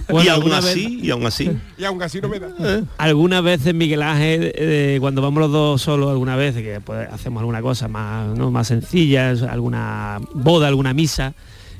Bueno, 0.09 0.25
y 0.25 0.29
alguna 0.29 0.59
vez- 0.59 0.70
así, 0.71 0.99
y 1.01 1.11
aún 1.11 1.25
así. 1.25 1.51
Y 1.77 1.83
aún 1.83 2.01
así 2.01 2.21
no 2.21 2.29
me 2.29 2.39
da. 2.39 2.49
Algunas 2.97 3.43
veces 3.43 3.73
Miguel 3.73 4.01
Ángel, 4.01 4.51
eh, 4.55 4.97
cuando 4.99 5.21
vamos 5.21 5.41
los 5.41 5.51
dos 5.51 5.81
solos, 5.81 6.09
algunas 6.09 6.37
veces 6.37 6.63
que 6.63 6.79
pues, 6.81 7.09
hacemos 7.11 7.41
alguna 7.41 7.61
cosa 7.61 7.87
más, 7.87 8.27
¿no? 8.37 8.51
más 8.51 8.67
sencilla, 8.67 9.29
alguna 9.29 10.19
boda, 10.33 10.67
alguna 10.67 10.93
misa, 10.93 11.33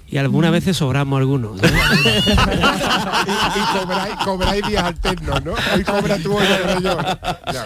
y 0.08 0.18
algunas 0.18 0.52
veces 0.52 0.76
sobramos 0.76 1.18
algunos. 1.18 1.62
¿no? 1.62 1.68
y, 1.68 1.72
y 1.72 3.80
cobráis, 3.80 4.16
cobráis 4.26 4.68
días 4.68 4.84
alternos, 4.84 5.46
¿no? 5.46 5.54
Hoy 5.74 5.84
cobra 5.84 6.18
tú, 6.18 6.36
hoy 6.36 6.46
cobro 6.46 6.82
yo. 6.82 6.98
Ya. 7.54 7.66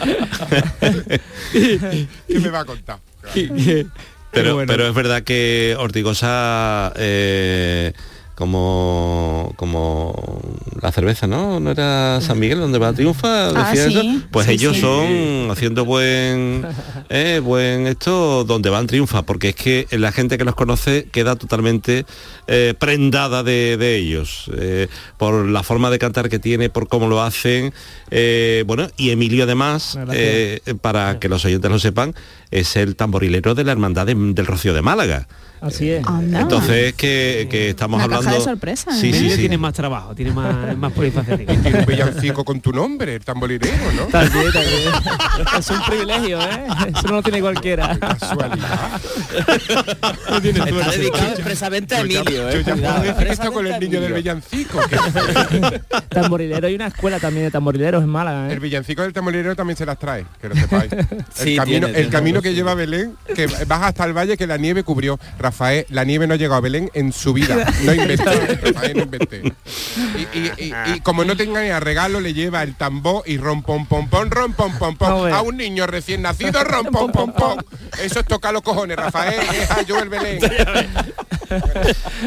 ¿Qué 1.51 2.39
me 2.39 2.49
va 2.49 2.59
a 2.59 2.65
contar? 2.65 2.99
Pero, 4.35 4.55
bueno. 4.55 4.69
pero 4.69 4.85
es 4.85 4.93
verdad 4.93 5.23
que 5.23 5.77
Ortigosa 5.79 6.91
eh, 6.97 7.93
como 8.35 9.53
como 9.55 10.13
la 10.81 10.91
cerveza, 10.91 11.25
¿no? 11.25 11.59
¿No 11.59 11.71
era 11.71 12.19
San 12.21 12.37
Miguel 12.39 12.59
donde 12.59 12.77
va 12.79 12.89
a 12.89 12.93
triunfa? 12.93 13.49
Ah, 13.49 13.73
sí. 13.75 14.23
Pues 14.31 14.45
Sí, 14.47 14.53
ellos 14.53 14.75
sí. 14.75 14.81
son 14.81 15.49
haciendo 15.51 15.85
buen 15.85 16.65
eh, 17.09 17.39
buen 17.43 17.87
esto 17.87 18.43
donde 18.43 18.69
van 18.69 18.87
triunfa, 18.87 19.23
porque 19.23 19.49
es 19.49 19.55
que 19.55 19.87
la 19.91 20.11
gente 20.11 20.37
que 20.37 20.43
los 20.43 20.55
conoce 20.55 21.07
queda 21.11 21.35
totalmente 21.35 22.05
eh, 22.47 22.73
prendada 22.77 23.41
de, 23.43 23.77
de 23.77 23.95
ellos, 23.97 24.51
eh, 24.57 24.87
por 25.17 25.45
la 25.47 25.63
forma 25.63 25.89
de 25.89 25.97
cantar 25.99 26.29
que 26.29 26.37
tiene, 26.39 26.69
por 26.69 26.87
cómo 26.87 27.07
lo 27.07 27.21
hacen. 27.23 27.73
bueno, 28.67 28.87
y 28.97 29.09
Emilio 29.11 29.45
además, 29.45 29.97
para 30.81 31.19
que 31.19 31.29
los 31.29 31.43
oyentes 31.45 31.71
lo 31.71 31.79
sepan, 31.79 32.13
es 32.51 32.75
el 32.75 32.95
tamborilero 32.95 33.55
de 33.55 33.63
la 33.63 33.71
Hermandad 33.71 34.05
de- 34.05 34.15
del 34.15 34.45
Rocío 34.45 34.73
de 34.73 34.81
Málaga. 34.81 35.27
Así 35.65 35.89
es. 35.89 36.05
Anda. 36.05 36.41
Entonces 36.41 36.93
que, 36.93 37.47
que 37.49 37.69
estamos 37.69 37.97
Una 37.97 38.07
caja 38.07 38.17
hablando. 38.19 38.39
de 38.39 38.45
sorpresa, 38.45 38.91
¿eh? 38.91 38.99
Sí, 39.01 39.13
sí, 39.13 39.35
tiene 39.37 39.57
más 39.57 39.73
trabajo, 39.73 40.13
tiene 40.13 40.31
más, 40.31 40.77
más 40.77 40.91
polifacético. 40.93 41.53
Tiene 41.53 41.79
un 41.79 41.85
villancico 41.85 42.45
con 42.45 42.61
tu 42.61 42.71
nombre, 42.71 43.15
el 43.15 43.25
tamborilero, 43.25 43.73
¿no? 43.95 44.05
También, 44.05 44.51
también. 44.51 44.93
Es 45.57 45.69
un 45.69 45.81
privilegio, 45.87 46.39
¿eh? 46.41 46.67
Eso 46.95 47.07
no 47.07 47.13
lo 47.15 47.23
tiene 47.23 47.41
cualquiera. 47.41 47.97
Casualidad. 47.97 49.01
Está 50.43 50.91
dedicado 50.91 51.29
expresamente 51.29 51.95
a 51.95 52.01
Emilio, 52.01 52.23
yo 52.51 52.59
eh. 52.59 52.63
ya 52.65 52.75
puedo 52.75 53.51
con 53.53 53.67
el 53.67 53.79
niño 53.79 54.01
del 54.01 54.13
villancico. 54.13 54.79
Tamborilero, 56.09 56.67
hay 56.67 56.75
una 56.75 56.87
escuela 56.87 57.19
también 57.19 57.45
de 57.45 57.51
tamborileros 57.51 58.03
en 58.03 58.09
Málaga, 58.09 58.47
el 58.47 58.57
¿eh? 58.57 58.59
villancico 58.59 59.01
del 59.01 59.13
tamborilero 59.13 59.55
también 59.55 59.77
se 59.77 59.85
las 59.85 59.97
trae, 59.97 60.25
que 60.41 60.49
lo 60.49 60.55
sepáis. 60.55 60.91
El 60.91 61.05
Sí, 61.33 61.55
camino, 61.55 61.65
tiene, 61.65 61.87
el 61.87 61.93
tiene 61.93 62.09
camino 62.09 62.41
que 62.41 62.53
lleva 62.53 62.73
Belén, 62.75 63.15
que 63.35 63.47
vas 63.67 63.83
hasta 63.83 64.05
el 64.05 64.13
valle 64.13 64.37
que 64.37 64.47
la 64.47 64.57
nieve 64.57 64.83
cubrió. 64.83 65.19
Rafael, 65.39 65.54
la 65.89 66.03
nieve 66.03 66.27
no 66.27 66.33
ha 66.33 66.37
llegado 66.37 66.55
a 66.55 66.61
Belén 66.61 66.89
en 66.93 67.11
su 67.13 67.33
vida. 67.33 67.65
No 67.83 67.93
inventé. 67.93 68.57
Rafael, 68.63 68.97
no 68.97 69.03
inventé. 69.03 69.41
Y, 70.33 70.37
y- 70.39 70.51
y- 70.57 70.73
y 70.95 70.99
como 71.01 71.23
no 71.25 71.35
tenga 71.37 71.61
ni 71.61 71.69
a 71.69 71.79
regalo, 71.79 72.19
le 72.19 72.33
lleva 72.33 72.63
el 72.63 72.75
tambor 72.75 73.23
y 73.25 73.37
rom 73.37 73.61
pom 73.63 73.85
pom 73.85 74.09
pom, 74.09 74.29
rom 74.29 74.53
pom 74.53 74.73
pom. 74.77 74.95
No. 74.99 75.25
A 75.35 75.41
un 75.41 75.57
niño 75.57 75.87
recién 75.87 76.21
nacido, 76.21 76.63
rom 76.63 76.87
pom 76.87 77.11
pom. 77.11 77.57
Eso 78.01 78.19
es 78.19 78.25
tocar 78.25 78.53
los 78.53 78.61
cojones, 78.63 78.97
Rafael. 78.97 79.39
Deja 79.51 79.81
yo 79.83 79.99
el 79.99 80.09
Belén. 80.09 80.39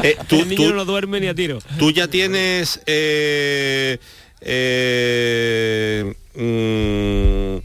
Eh, 0.03 0.17
tú, 0.27 0.39
el 0.41 0.49
niño 0.49 0.69
tú- 0.69 0.73
no 0.73 0.85
duerme 0.85 1.19
ni 1.19 1.27
a 1.27 1.35
tiro. 1.35 1.59
tú 1.77 1.91
ya 1.91 2.07
tienes. 2.07 2.79
eh, 2.85 3.97
eh, 4.41 6.13
mm, 6.35 7.57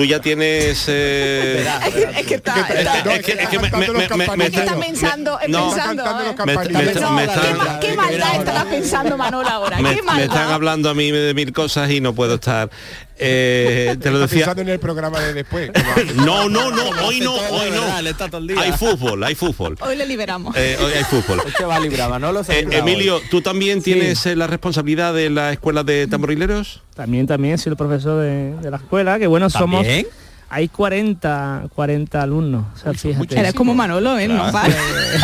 tú 0.00 0.06
ya 0.06 0.18
tienes. 0.18 0.86
eh, 0.88 1.62
Es 1.84 1.92
que, 1.92 2.20
es 2.20 2.26
que 2.26 2.34
está, 2.36 2.54
es 2.60 3.48
que- 3.48 3.58
me- 3.58 4.46
está 4.46 4.76
pensando, 4.76 5.38
no. 5.46 5.74
qué, 7.80 7.94
maldad 7.94 8.36
estará 8.36 8.64
pensando 8.64 9.18
Manolo 9.18 9.46
ahora, 9.48 9.78
me, 9.78 9.92
están 9.92 10.50
hablando 10.52 10.88
a 10.88 10.94
mí 10.94 11.10
de 11.10 11.34
mil 11.34 11.52
cosas 11.52 11.90
y 11.90 12.00
no 12.00 12.14
puedo 12.14 12.36
estar. 12.36 12.70
Eh, 13.20 13.96
te 14.00 14.10
lo 14.10 14.20
decía. 14.20 14.38
pensando 14.38 14.62
en 14.62 14.68
el 14.70 14.80
programa 14.80 15.20
de 15.20 15.34
después. 15.34 15.70
No, 16.16 16.48
no, 16.48 16.70
no, 16.70 16.82
hoy 17.06 17.20
no, 17.20 17.34
hoy 17.34 17.70
no. 17.70 18.02
le 18.02 18.10
está 18.10 18.28
todo 18.28 18.40
el 18.40 18.48
día. 18.48 18.60
Hay 18.60 18.72
fútbol, 18.72 19.22
hay 19.22 19.34
fútbol. 19.34 19.76
Hoy 19.80 19.96
le 19.96 20.06
liberamos. 20.06 20.56
Eh, 20.56 20.76
hoy 20.82 20.92
hay 20.92 21.04
fútbol. 21.04 21.40
Va 21.68 21.76
a 21.76 21.80
librar, 21.80 22.08
Manolo 22.10 22.42
se 22.42 22.60
Eh, 22.60 22.68
Emilio, 22.70 23.20
¿tú 23.30 23.42
también 23.42 23.82
tienes 23.82 24.24
eh, 24.26 24.36
la 24.36 24.46
responsabilidad 24.46 25.14
de 25.14 25.30
la 25.30 25.52
escuela 25.52 25.82
de 25.82 26.06
tamborileros? 26.06 26.82
También, 26.94 27.26
también 27.26 27.58
soy 27.58 27.70
el 27.70 27.76
profesor 27.76 28.20
de, 28.20 28.54
de 28.56 28.70
la 28.70 28.78
escuela, 28.78 29.18
que 29.18 29.26
bueno, 29.26 29.50
somos... 29.50 29.86
Hay 30.52 30.68
40, 30.68 31.68
40 31.74 32.22
alumnos. 32.22 32.64
O 32.74 32.78
sea, 32.78 32.92
fíjate. 32.92 33.38
Eres 33.38 33.54
como 33.54 33.72
Manolo, 33.74 34.18
¿eh? 34.18 34.26
No, 34.28 34.50
vale. 34.52 34.74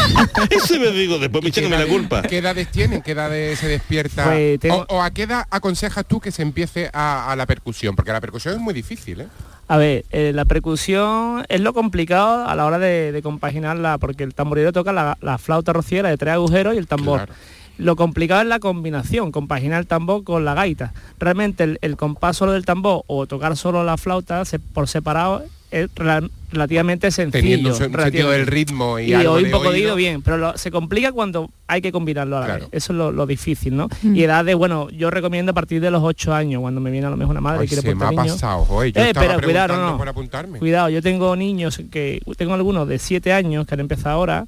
Eso 0.50 0.78
me 0.78 0.90
digo, 0.92 1.18
después 1.18 1.42
me 1.42 1.50
echan 1.50 1.68
la 1.70 1.84
culpa. 1.86 2.22
¿Qué 2.22 2.38
edades 2.38 2.70
tienen? 2.70 3.02
¿Qué 3.02 3.10
edades 3.12 3.58
se 3.58 3.66
despierta? 3.68 4.24
Pues 4.24 4.60
tengo- 4.60 4.86
o, 4.88 4.96
o 4.96 5.02
a 5.02 5.10
qué 5.10 5.22
edad 5.24 5.44
aconsejas 5.50 6.04
tú 6.06 6.20
que 6.20 6.30
se 6.30 6.42
empiece 6.42 6.90
a, 6.92 7.30
a 7.30 7.36
la 7.36 7.44
percusión? 7.46 7.96
Porque 7.96 8.12
la 8.12 8.20
percusión 8.20 8.54
es 8.54 8.60
muy 8.60 8.72
difícil, 8.72 9.22
¿eh? 9.22 9.26
A 9.68 9.76
ver, 9.78 10.04
eh, 10.12 10.30
la 10.32 10.44
percusión 10.44 11.44
es 11.48 11.60
lo 11.60 11.74
complicado 11.74 12.46
a 12.48 12.54
la 12.54 12.64
hora 12.66 12.78
de, 12.78 13.10
de 13.10 13.22
compaginarla, 13.22 13.98
porque 13.98 14.22
el 14.22 14.32
tamborilero 14.32 14.72
toca 14.72 14.92
la, 14.92 15.18
la 15.20 15.38
flauta 15.38 15.72
rociera 15.72 16.08
de 16.08 16.16
tres 16.16 16.34
agujeros 16.34 16.74
y 16.74 16.78
el 16.78 16.86
tambor. 16.86 17.24
Claro. 17.24 17.34
Lo 17.78 17.94
complicado 17.96 18.40
es 18.42 18.46
la 18.48 18.58
combinación, 18.58 19.32
compaginar 19.32 19.80
el 19.80 19.86
tambor 19.86 20.24
con 20.24 20.44
la 20.44 20.54
gaita. 20.54 20.92
Realmente 21.18 21.64
el, 21.64 21.78
el 21.82 21.96
compás 21.96 22.36
solo 22.36 22.52
del 22.52 22.64
tambor 22.64 23.02
o 23.06 23.26
tocar 23.26 23.56
solo 23.56 23.84
la 23.84 23.96
flauta 23.96 24.44
se- 24.44 24.58
por 24.58 24.88
separado 24.88 25.44
es 25.70 25.92
rela- 25.96 26.30
relativamente 26.52 27.10
sencillo. 27.10 27.42
Teniendo 27.42 27.68
un 27.70 27.74
sen- 27.74 27.78
sentido 27.78 27.96
relativamente. 27.98 28.38
del 28.38 28.46
ritmo 28.46 28.98
y, 28.98 29.10
y, 29.10 29.14
algo 29.14 29.36
de 29.36 29.44
un 29.44 29.50
poco 29.50 29.64
de 29.72 29.80
oído. 29.80 29.96
bien, 29.96 30.22
pero 30.22 30.38
lo- 30.38 30.56
se 30.56 30.70
complica 30.70 31.12
cuando 31.12 31.50
hay 31.66 31.82
que 31.82 31.92
combinarlo 31.92 32.36
a 32.36 32.40
la 32.40 32.46
Claro. 32.46 32.60
vez. 32.62 32.68
Eso 32.72 32.92
es 32.92 32.98
lo, 32.98 33.10
lo 33.12 33.26
difícil, 33.26 33.76
¿no? 33.76 33.88
Y 34.02 34.22
edad 34.22 34.44
de, 34.44 34.54
bueno, 34.54 34.88
yo 34.90 35.10
recomiendo 35.10 35.50
a 35.50 35.54
partir 35.54 35.80
de 35.82 35.90
los 35.90 36.02
8 36.02 36.32
años, 36.32 36.60
cuando 36.62 36.80
me 36.80 36.90
viene 36.90 37.08
a 37.08 37.10
lo 37.10 37.16
mejor 37.16 37.32
una 37.32 37.40
madre 37.40 37.58
Ay, 37.60 37.64
y 37.66 37.68
quiere 37.68 37.82
se 37.82 37.94
me 37.94 38.04
ha 38.04 38.10
niño. 38.10 38.22
pasado, 38.22 38.64
joder, 38.64 38.92
yo 38.92 39.00
Eh, 39.02 39.08
estaba 39.08 39.26
espera, 39.26 39.42
cuidado, 39.42 39.76
no, 39.76 39.90
no. 39.90 39.98
por 39.98 40.08
apuntarme. 40.08 40.58
Cuidado, 40.60 40.88
yo 40.88 41.02
tengo 41.02 41.34
niños 41.36 41.82
que 41.90 42.22
tengo 42.38 42.54
algunos 42.54 42.86
de 42.88 42.98
7 43.00 43.32
años 43.32 43.66
que 43.66 43.74
han 43.74 43.80
empezado 43.80 44.14
ahora 44.16 44.46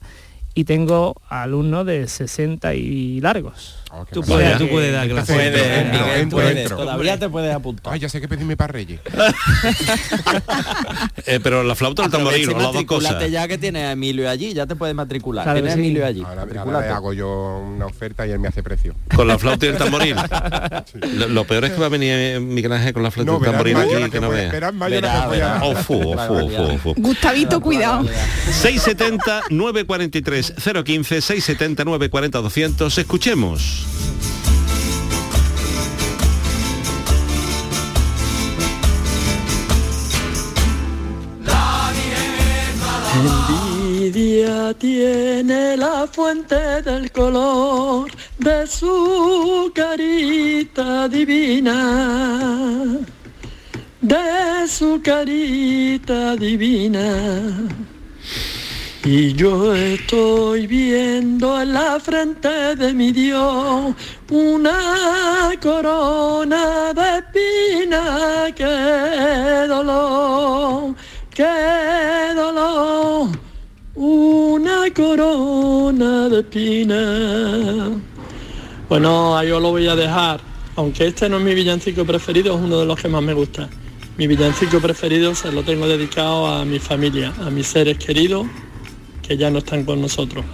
y 0.59 0.64
tengo 0.64 1.14
alumnos 1.29 1.87
de 1.87 2.09
60 2.09 2.75
y 2.75 3.21
largos. 3.21 3.77
Oh, 3.90 4.05
Tú 4.12 4.22
puedes, 4.22 4.59
tú 4.59 4.68
puedes 4.68 4.92
dar 4.92 5.09
clases. 5.09 5.31
entro, 5.37 5.61
Puede, 5.62 5.79
entro, 5.81 5.98
Miguel, 5.98 6.20
entro, 6.20 6.37
puede. 6.38 6.61
entro. 6.62 6.77
Todavía 6.77 7.18
te 7.18 7.29
puedes 7.31 7.55
apuntar. 7.55 7.92
Ay, 7.94 8.01
ya 8.01 8.09
sé 8.09 8.20
que 8.20 8.29
pedirme 8.29 8.57
para 8.57 8.72
Reyes. 8.72 9.01
Eh, 11.27 11.40
pero 11.42 11.62
la 11.62 11.74
flauta 11.74 12.03
o 12.03 12.05
el 12.07 12.11
tamboril, 12.11 12.48
las 12.53 12.72
dos 12.72 12.85
cosas. 12.85 13.31
ya 13.31 13.46
que 13.48 13.59
tienes 13.59 13.85
a 13.85 13.92
Emilio 13.92 14.31
allí, 14.31 14.55
ya 14.55 14.66
te 14.66 14.77
puedes 14.77 14.94
matricular. 14.94 15.44
Claro 15.44 15.57
tienes 15.59 15.72
a 15.72 15.77
sí. 15.77 15.81
Emilio 15.83 16.07
allí. 16.07 16.22
Ahora, 16.22 16.46
ahora 16.61 16.81
le 16.81 16.87
hago 16.88 17.12
yo 17.12 17.62
una 17.66 17.87
oferta 17.87 18.27
y 18.27 18.31
él 18.31 18.38
me 18.38 18.48
hace 18.48 18.62
precio. 18.62 18.94
Con 19.14 19.27
la 19.29 19.38
flauta 19.38 19.66
y 19.66 19.68
el 19.70 19.77
tamboril. 19.77 20.16
Lo, 21.18 21.29
lo 21.29 21.44
peor 21.44 21.64
es 21.66 21.72
que 21.72 21.79
va 21.81 21.87
a 21.87 21.90
venir 21.90 22.12
eh, 22.14 22.40
Miguel 22.40 22.72
Ángel 22.72 22.92
con 22.94 23.03
la 23.03 23.11
flauta 23.11 23.33
y 23.33 23.37
el 23.37 23.42
tamboril 23.44 23.77
aquí 23.77 24.11
que 24.11 24.20
no 24.20 24.31
vea. 24.31 24.51
verás 24.51 25.24
a-. 25.24 25.61
Gustavito, 26.96 27.61
cuidado. 27.61 28.07
670 28.51 29.42
943 29.51 30.55
015 30.85 31.20
670 31.20 31.85
940 31.85 32.38
200 32.40 32.98
escuchemos 32.98 33.77
Envidia 43.14 44.74
tiene 44.74 45.76
la 45.76 46.06
fuente 46.06 46.82
del 46.82 47.10
color 47.10 48.10
de 48.38 48.66
su 48.66 49.72
carita 49.74 51.08
divina. 51.08 52.98
de 54.00 54.68
su 54.68 55.00
carita 55.02 56.36
divina. 56.36 57.68
Y 59.11 59.33
yo 59.33 59.75
estoy 59.75 60.66
viendo 60.66 61.62
en 61.62 61.73
la 61.73 61.99
frente 61.99 62.77
de 62.77 62.92
mi 62.92 63.11
Dios 63.11 63.94
una 64.31 65.51
corona 65.62 66.92
de 66.92 67.18
espina. 67.21 68.53
¡Qué 68.55 69.66
dolor! 69.66 70.94
¡Qué 71.31 72.35
dolor! 72.37 73.29
Una 73.94 74.92
corona 74.94 76.29
de 76.29 76.40
espina. 76.40 77.88
Bueno, 78.90 79.38
ahí 79.38 79.51
os 79.51 79.62
lo 79.62 79.71
voy 79.71 79.88
a 79.88 79.97
dejar. 79.97 80.40
Aunque 80.77 81.07
este 81.07 81.31
no 81.31 81.38
es 81.38 81.44
mi 81.44 81.55
villancico 81.55 82.05
preferido, 82.05 82.57
es 82.57 82.61
uno 82.61 82.81
de 82.81 82.85
los 82.85 83.01
que 83.01 83.09
más 83.09 83.23
me 83.23 83.33
gusta. 83.33 83.71
Mi 84.18 84.27
villancico 84.27 84.81
preferido 84.81 85.35
se 85.35 85.51
lo 85.51 85.62
tengo 85.62 85.88
dedicado 85.88 86.47
a 86.47 86.66
mi 86.66 86.79
familia, 86.79 87.33
a 87.40 87.49
mis 87.49 87.68
seres 87.68 87.97
queridos 87.97 88.47
que 89.28 89.36
ya 89.36 89.50
no 89.50 89.58
están 89.58 89.84
con 89.84 90.00
nosotros. 90.00 90.44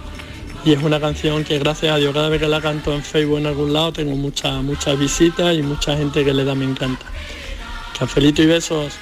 Y 0.65 0.73
es 0.73 0.83
una 0.83 0.99
canción 0.99 1.43
que 1.43 1.57
gracias 1.59 1.93
a 1.93 1.97
Dios 1.97 2.13
cada 2.13 2.27
vez 2.29 2.41
que 2.41 2.47
la 2.47 2.59
canto 2.61 2.93
en 2.93 3.03
Facebook 3.03 3.37
en 3.39 3.45
algún 3.47 3.71
lado 3.71 3.93
tengo 3.93 4.15
muchas 4.15 4.61
muchas 4.63 4.97
visitas 4.99 5.55
y 5.55 5.61
mucha 5.61 5.95
gente 5.95 6.25
que 6.25 6.33
le 6.33 6.43
da 6.43 6.55
me 6.55 6.65
encanta. 6.65 7.05
Cafelito 7.97 8.41
y 8.41 8.47
besos. 8.47 8.93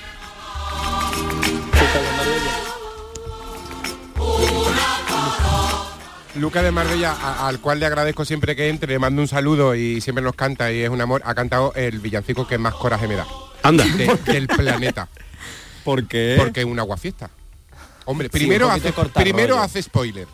Luca 6.36 6.64
de 6.64 6.72
Marbella, 6.72 7.12
a- 7.12 7.48
al 7.48 7.60
cual 7.60 7.80
le 7.80 7.86
agradezco 7.86 8.26
siempre 8.26 8.56
que 8.56 8.70
entre, 8.70 8.92
le 8.94 9.00
mando 9.00 9.22
un 9.22 9.28
saludo 9.28 9.76
y 9.76 10.02
siempre 10.02 10.24
nos 10.24 10.34
canta 10.36 10.72
y 10.72 10.82
es 10.82 10.90
un 10.90 11.00
amor, 11.00 11.22
ha 11.26 11.36
cantado 11.36 11.74
el 11.76 12.00
villancico 12.00 12.48
que 12.48 12.58
más 12.58 12.74
coraje 12.74 13.08
me 13.08 13.16
da. 13.16 13.28
Anda. 13.62 13.86
De- 13.86 14.18
del 14.34 14.48
planeta. 14.48 15.08
¿Por 15.84 16.08
qué? 16.08 16.36
Porque 16.40 16.62
es 16.62 16.66
un 16.66 16.80
aguafiesta. 16.80 17.30
Hombre, 18.06 18.30
Sí, 18.32 18.38
primero, 18.40 18.68
poquito 18.70 18.90
hace, 18.90 19.10
primero 19.24 19.56
rollo. 19.56 19.64
hace 19.64 19.82
spoiler. 19.82 20.28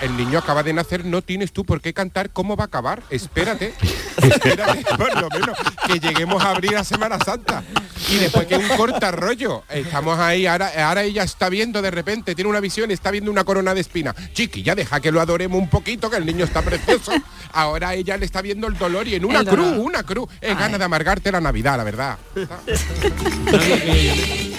El 0.00 0.16
niño 0.16 0.38
acaba 0.38 0.62
de 0.62 0.72
nacer, 0.72 1.04
no 1.04 1.20
tienes 1.20 1.52
tú 1.52 1.66
por 1.66 1.82
qué 1.82 1.92
cantar 1.92 2.30
cómo 2.30 2.56
va 2.56 2.64
a 2.64 2.66
acabar. 2.68 3.02
Espérate, 3.10 3.74
espérate, 4.22 4.82
por 4.96 5.20
lo 5.20 5.28
menos, 5.28 5.54
que 5.86 6.00
lleguemos 6.00 6.42
a 6.42 6.48
abrir 6.52 6.74
a 6.78 6.82
Semana 6.84 7.18
Santa. 7.22 7.62
Y 8.08 8.16
después 8.16 8.46
que 8.46 8.56
un 8.56 8.66
corta 8.68 9.10
rollo. 9.10 9.62
Estamos 9.68 10.18
ahí, 10.18 10.46
ahora, 10.46 10.72
ahora 10.88 11.02
ella 11.02 11.24
está 11.24 11.50
viendo 11.50 11.82
de 11.82 11.90
repente, 11.90 12.34
tiene 12.34 12.48
una 12.48 12.60
visión, 12.60 12.90
está 12.90 13.10
viendo 13.10 13.30
una 13.30 13.44
corona 13.44 13.74
de 13.74 13.82
espina. 13.82 14.14
Chiqui, 14.32 14.62
ya 14.62 14.74
deja 14.74 14.98
que 15.00 15.12
lo 15.12 15.20
adoremos 15.20 15.60
un 15.60 15.68
poquito, 15.68 16.08
que 16.08 16.16
el 16.16 16.24
niño 16.24 16.46
está 16.46 16.62
precioso. 16.62 17.12
Ahora 17.52 17.92
ella 17.94 18.16
le 18.16 18.24
está 18.24 18.40
viendo 18.40 18.66
el 18.66 18.78
dolor 18.78 19.06
y 19.08 19.14
en 19.14 19.26
una 19.26 19.44
cruz, 19.44 19.76
una 19.76 20.04
cruz. 20.04 20.26
Es 20.40 20.58
ganas 20.58 20.78
de 20.78 20.86
amargarte 20.86 21.30
la 21.30 21.42
Navidad, 21.42 21.76
la 21.76 21.84
verdad. 21.84 22.16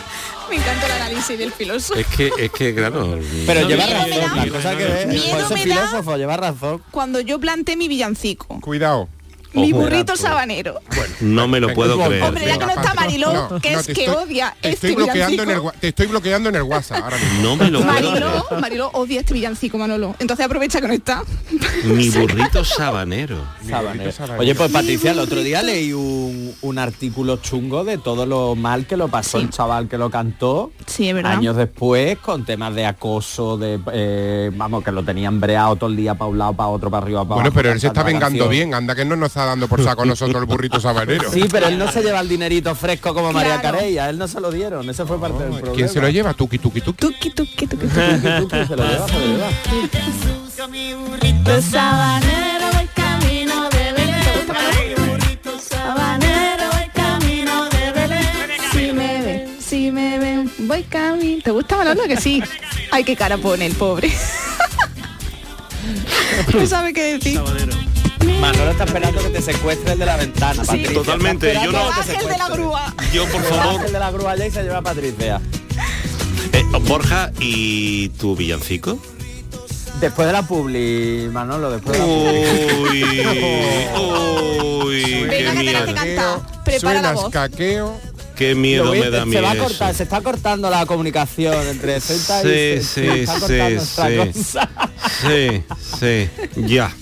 Me 0.56 0.62
encanta 0.62 0.86
el 0.86 0.92
análisis 0.94 1.38
del 1.38 1.52
filósofo. 1.52 2.00
Es 2.00 2.08
que, 2.08 2.32
es 2.40 2.50
que, 2.52 2.74
claro. 2.74 3.20
Pero 3.46 3.62
no- 3.62 3.68
lleva 3.68 3.86
razón, 3.88 4.10
da- 4.10 4.46
la 4.46 4.52
cosa 4.52 4.78
que 4.78 5.02
es. 5.02 5.08
Miedo 5.08 5.36
me 5.36 5.42
da- 5.42 5.48
filósofo, 5.58 6.16
lleva 6.18 6.38
razón. 6.38 6.82
Cuando 6.92 7.20
yo 7.20 7.40
planté 7.40 7.76
mi 7.76 7.90
villancico, 7.90 8.62
Cuidado. 8.62 9.10
Mi 9.56 9.72
Ojo. 9.74 9.82
burrito 9.82 10.16
sabanero. 10.16 10.80
No 11.22 11.48
me 11.48 11.60
lo 11.60 11.74
puedo 11.74 11.98
creer. 11.98 12.24
Hombre, 12.24 12.46
ya 12.46 12.58
que 12.58 12.66
no 12.66 12.72
está 12.72 12.94
Mariló, 12.94 13.34
No, 13.34 13.60
que 13.60 13.72
no, 13.72 13.80
es 13.80 13.86
te 13.88 13.94
que 13.94 14.06
estoy- 14.06 14.24
odia 14.24 14.56
Te 14.62 14.70
este 14.70 14.88
estoy, 14.90 15.04
bloqueando 15.04 15.44
en 15.44 15.50
el, 15.50 15.62
te 15.80 15.88
estoy 15.90 16.06
bloqueando 16.08 16.50
en 16.50 16.56
el 16.56 16.64
WhatsApp 16.64 17.04
ahora 17.04 17.18
mismo. 17.18 17.42
No 17.44 17.56
me 17.56 17.72
lo 17.72 17.80
puedo 17.82 17.94
Mariló, 17.94 18.44
creer. 18.48 18.62
Mariló 18.62 18.90
odia 18.94 19.20
este 19.20 19.34
villancico, 19.34 19.78
Manolo. 19.78 20.16
Entonces 20.20 20.46
aprovecha 20.46 20.82
que 20.82 20.88
no 20.88 20.94
está. 20.94 21.24
Mi 21.86 22.10
burrito 22.10 22.64
sabanero. 22.64 23.38
Sabanero. 23.68 24.12
Oye, 24.38 24.56
pues 24.56 24.72
Patricia, 24.72 25.12
el 25.12 25.20
otro 25.20 25.42
día 25.42 25.62
leí 25.64 25.94
un, 25.94 26.54
un 26.62 26.80
artículo 26.80 27.38
chungo 27.38 27.84
de 27.84 27.98
todo 27.98 28.26
lo 28.26 28.56
mal 28.56 28.86
que 28.86 28.98
lo 28.98 29.08
pasó 29.08 29.38
el 29.40 29.50
chaval 29.50 29.88
que 29.88 29.98
lo 29.98 30.10
cantó. 30.10 30.72
Sí, 30.88 31.10
es 31.10 31.16
verdad. 31.16 31.32
Años 31.34 31.56
después, 31.56 32.18
con 32.20 32.46
temas 32.46 32.74
de 32.76 32.86
acoso, 32.86 33.58
de 33.58 33.80
eh, 33.94 34.52
vamos, 34.56 34.84
que 34.84 34.92
lo 34.92 35.04
tenían 35.04 35.40
breado 35.40 35.76
todo 35.76 35.90
el 35.90 35.96
día 35.96 36.16
para 36.16 36.30
un 36.30 36.38
lado, 36.38 36.54
para 36.54 36.70
otro, 36.70 36.90
para 36.90 37.04
arriba, 37.04 37.22
para 37.24 37.36
Bueno, 37.36 37.48
abajo, 37.48 37.56
pero 37.56 37.72
él 37.72 37.80
se 37.80 37.88
está 37.88 38.04
vengando 38.04 38.48
bien. 38.50 38.74
Anda 38.74 38.96
que 38.96 39.06
no 39.06 39.16
nos 39.16 39.36
está 39.46 39.48
dando 39.52 39.68
por 39.68 39.84
saco 39.84 40.04
nosotros 40.06 40.42
el 40.42 40.46
burrito 40.48 40.80
sabanero. 40.80 41.32
Sí, 41.32 41.44
pero 41.52 41.68
él 41.68 41.78
no 41.78 41.92
se 41.92 42.02
lleva 42.02 42.20
el 42.20 42.28
dinerito 42.28 42.74
fresco 42.74 43.14
como 43.14 43.32
María. 43.32 43.62
Carella, 43.62 44.10
él 44.10 44.18
no 44.18 44.28
se 44.28 44.40
lo 44.40 44.50
dieron, 44.52 44.90
ese 44.90 45.06
fue 45.06 45.20
parte 45.20 45.44
del 45.44 45.52
problema. 45.54 45.76
¿Quién 45.76 45.88
se 45.90 46.02
lo 46.02 46.10
lleva? 46.10 46.34
Tuki, 46.34 46.58
tuki, 46.58 46.82
tuki. 46.82 46.98
Tuki, 46.98 47.30
tuki, 47.30 47.68
tuki, 47.68 47.70
Tuki, 47.88 47.88
tuki, 47.88 48.66
se 48.68 48.76
lo 48.76 48.84
lleva, 48.84 49.08
se 49.08 49.20
lo 49.20 49.26
lleva. 49.26 49.48
Burrito 51.08 51.62
sabanero, 51.62 52.68
el 52.80 52.90
camino 52.94 53.70
de 53.70 53.94
Belén. 53.94 54.96
Burrito 54.98 55.60
sabanero, 55.60 56.70
el 56.84 56.92
camino 56.92 57.70
de 57.70 57.92
Belén. 57.92 58.26
Si 58.72 58.92
me 58.92 59.22
ven, 59.22 59.58
si 59.60 59.92
me 59.92 60.18
ven, 60.20 60.52
voy 60.60 60.84
camino. 60.84 61.42
¿Te 61.44 61.52
gusta 61.52 61.78
Manolo? 61.78 62.04
Que 62.08 62.18
sí. 62.18 62.42
Ay, 62.92 63.04
qué 63.04 63.16
cara 63.16 63.38
pone 63.38 63.66
el 63.68 63.76
pobre. 63.76 64.12
no 66.54 66.66
sabe 66.66 66.94
qué 66.94 67.18
decir. 67.18 67.40
Manolo 68.40 68.72
está 68.72 68.84
esperando 68.86 69.22
que 69.22 69.30
te 69.30 69.42
secuestre 69.42 69.94
el 69.94 70.00
de 70.00 70.06
la 70.06 70.18
ventana, 70.18 70.62
Sí. 70.64 70.68
Patricia. 70.68 70.94
Totalmente, 70.94 71.54
yo 71.54 71.72
no- 71.72 71.90
el 72.20 72.28
de 72.28 72.38
la 72.38 72.50
grúa. 72.50 72.94
Yo, 73.14 73.26
por 73.30 73.44
favor, 73.44 73.86
el 73.86 73.92
de 73.94 74.00
la 74.00 74.12
grúa 74.12 74.32
allá 74.32 74.46
y 74.48 74.52
se 74.52 74.64
lleva 74.64 74.78
a 74.78 74.82
Patricia. 74.82 75.42
eh, 76.54 76.64
Borja, 76.82 77.32
¿y 77.40 78.10
tu 78.10 78.36
villancico? 78.36 78.98
Después 80.00 80.26
de 80.28 80.34
la 80.34 80.42
publi, 80.46 81.30
Manolo, 81.32 81.72
después 81.72 81.98
de 81.98 82.00
la 82.00 82.06
publi. 82.06 83.02
Uy, 83.02 83.04
uy, 84.86 85.04
qué 85.04 85.26
Venga, 85.26 85.52
que 85.52 85.58
tenés 85.58 85.58
que 85.58 85.64
miedo, 85.64 85.86
cantar. 85.96 86.64
Prepara 86.64 87.02
la 87.02 87.12
voz. 87.14 87.30
caqueo. 87.32 88.00
qué 88.36 88.54
miedo 88.56 88.92
me 88.92 89.10
da 89.10 89.26
mí 89.26 89.32
se 89.34 89.40
va 89.40 89.52
a 89.52 89.54
eso. 89.54 89.64
cortar, 89.64 89.96
se 89.96 90.04
está 90.04 90.20
cortando 90.20 90.70
la 90.70 90.86
comunicación 90.86 91.56
entre 91.68 92.02
Celta 92.02 92.42
Sí, 92.42 92.48
y 92.48 92.52
se- 92.52 92.84
sí, 92.84 92.86
se 93.02 93.22
está 93.24 93.34
sí, 93.36 93.40
cortando 93.40 94.26
sí. 94.26 94.34
cosa. 94.34 94.70
Sí, 95.22 95.64
sí, 96.00 96.30
ya, 96.68 96.94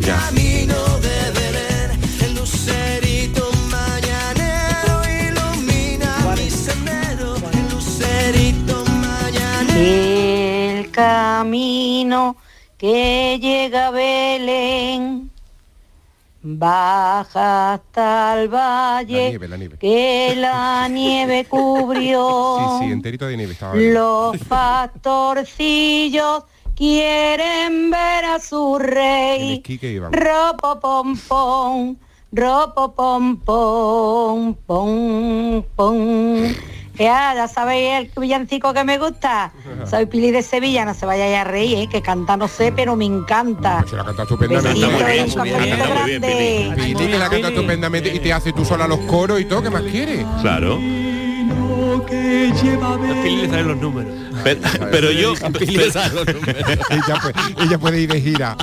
ya. 0.00 0.16
Camino 0.16 0.98
de 0.98 1.30
Belén, 1.36 1.90
el 2.24 2.34
lucerito 2.34 3.50
mañanero 3.70 4.94
ilumina 5.28 6.34
mi 6.36 6.50
sendero, 6.50 7.36
el 7.52 7.68
lucerito 7.70 8.84
mañanero. 8.86 10.78
El 10.78 10.90
camino 10.90 12.36
que 12.78 13.38
llega 13.40 13.88
a 13.88 13.90
Belén 13.90 15.30
baja 16.48 17.72
hasta 17.74 18.40
el 18.40 18.48
La 18.50 18.56
valle 18.56 19.28
nieve, 19.30 19.48
la 19.48 19.56
nieve. 19.56 19.78
que 19.78 20.34
la 20.36 20.86
nieve 20.88 21.44
cubrió. 21.46 22.76
Sí, 22.80 22.86
sí, 22.86 22.92
enterito 22.92 23.26
de 23.26 23.36
nieve 23.36 23.52
estaba. 23.52 23.74
Los 23.74 24.38
pastorcillos 24.44 26.44
quieren 26.76 27.90
ver 27.90 28.24
a 28.24 28.38
su 28.38 28.78
rey. 28.78 29.62
Ropo 30.10 30.78
pom 30.78 31.16
pom, 31.16 31.96
ropo 32.32 32.94
pom 32.94 33.36
pom, 33.38 34.54
pom 34.54 35.62
pom. 35.74 36.54
Ya, 36.98 37.34
ya 37.34 37.46
sabéis 37.46 37.92
el 37.92 38.10
villancico 38.20 38.72
que 38.72 38.84
me 38.84 38.98
gusta. 38.98 39.52
Soy 39.90 40.06
Pili 40.06 40.30
de 40.30 40.42
Sevilla, 40.42 40.84
no 40.84 40.94
se 40.94 41.04
vaya 41.04 41.40
a 41.40 41.44
reír, 41.44 41.78
¿eh? 41.78 41.88
que 41.90 42.00
canta 42.00 42.36
no 42.36 42.48
sé, 42.48 42.72
pero 42.72 42.96
me 42.96 43.04
encanta. 43.04 43.84
Se 43.88 43.96
la 43.96 44.04
canta 44.04 44.22
estupendamente. 44.22 44.68
Besito 44.68 44.90
muy 44.90 45.04
bien, 45.04 45.26
y 45.26 45.30
un 45.30 45.38
muy 45.38 45.48
bien, 45.48 45.58
cafelito 45.58 45.84
está 45.84 45.94
muy 45.94 46.10
bien, 46.10 46.20
grande. 46.20 46.82
Pili 46.82 47.10
que 47.10 47.18
la 47.18 47.28
canta 47.28 47.48
estupendamente 47.48 48.14
y 48.14 48.18
te 48.20 48.32
hace 48.32 48.52
tú 48.52 48.64
sola 48.64 48.86
los 48.86 49.00
coros 49.00 49.40
y 49.40 49.44
todo, 49.44 49.62
¿qué 49.62 49.70
más 49.70 49.82
quieres? 49.82 50.24
Claro. 50.40 50.78
Que 52.06 52.52
lleva 52.62 52.94
A 52.94 53.22
Pili 53.22 53.42
le 53.42 53.48
salen 53.48 53.68
los 53.68 53.76
números. 53.78 54.12
Pero, 54.44 54.60
pero 54.90 55.10
yo, 55.10 55.34
ella, 55.34 57.20
puede, 57.20 57.64
ella 57.64 57.78
puede 57.78 58.00
ir 58.00 58.12
de 58.12 58.20
gira. 58.20 58.56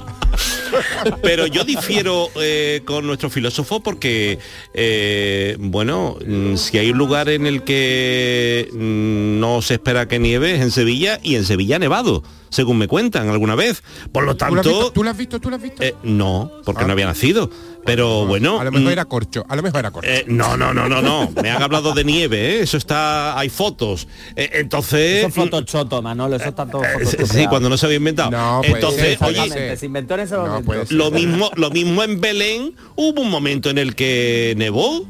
pero 1.21 1.47
yo 1.47 1.63
difiero 1.63 2.29
eh, 2.41 2.81
con 2.86 3.05
nuestro 3.05 3.29
filósofo 3.29 3.81
porque, 3.81 4.39
eh, 4.73 5.55
bueno, 5.59 6.17
mm, 6.25 6.55
si 6.55 6.77
hay 6.77 6.91
un 6.91 6.97
lugar 6.97 7.29
en 7.29 7.45
el 7.45 7.63
que 7.63 8.69
mm, 8.71 9.39
no 9.39 9.62
se 9.62 9.75
espera 9.75 10.07
que 10.07 10.19
nieve 10.19 10.55
es 10.55 10.62
en 10.62 10.71
Sevilla 10.71 11.19
y 11.21 11.36
en 11.36 11.45
Sevilla 11.45 11.77
ha 11.77 11.79
nevado, 11.79 12.23
según 12.53 12.77
me 12.77 12.87
cuentan 12.87 13.27
alguna 13.29 13.55
vez. 13.55 13.83
Por 14.11 14.23
lo 14.23 14.35
¿Tú 14.35 14.45
lo 14.45 14.61
has 14.61 14.65
visto? 14.65 14.71
tanto, 14.79 14.91
¿Tú 14.93 15.03
lo 15.03 15.09
has 15.09 15.17
visto? 15.17 15.39
¿Tú 15.39 15.49
lo 15.49 15.55
has 15.57 15.61
visto? 15.61 15.83
eh, 15.83 15.95
no, 16.03 16.51
porque 16.63 16.83
Ah. 16.83 16.87
no 16.87 16.93
había 16.93 17.05
nacido. 17.07 17.49
Pero 17.85 18.25
bueno, 18.25 18.61
a 18.61 18.63
lo 18.63 18.71
mejor 18.71 18.87
mm, 18.87 18.91
era 18.93 19.03
corcho, 19.05 19.43
a 19.49 19.57
lo 19.57 19.61
mejor 19.61 19.79
era 19.81 19.91
corcho. 19.91 20.09
Eh, 20.09 20.23
no, 20.27 20.55
no, 20.55 20.73
no, 20.73 20.87
no, 20.87 21.01
no. 21.01 21.29
Me 21.41 21.51
han 21.51 21.61
hablado 21.61 21.93
de 21.93 22.05
nieve, 22.05 22.37
¿eh? 22.55 22.61
eso 22.61 22.77
está, 22.77 23.37
hay 23.37 23.49
fotos. 23.49 24.07
Eh, 24.37 24.49
entonces, 24.53 25.17
Eso 25.19 25.27
es 25.27 25.33
fotochoto, 25.35 26.01
Manolo, 26.01 26.37
eso 26.37 26.47
está 26.47 26.65
todo 26.65 26.81
eh, 26.85 27.05
sí, 27.29 27.45
cuando 27.47 27.67
no 27.67 27.75
se 27.77 27.85
había 27.87 27.97
inventado. 27.97 28.31
No, 28.31 28.61
puede 28.61 28.73
entonces, 28.75 29.21
oye, 29.21 29.75
se 29.75 29.85
inventó 29.85 30.13
en 30.13 30.19
ese 30.21 30.35
No, 30.35 30.61
momento. 30.61 30.85
lo 30.91 31.11
mismo, 31.11 31.51
lo 31.55 31.71
mismo 31.71 32.03
en 32.03 32.21
Belén, 32.21 32.73
hubo 32.95 33.21
un 33.21 33.29
momento 33.29 33.69
en 33.69 33.77
el 33.77 33.95
que 33.95 34.53
nevó. 34.55 35.05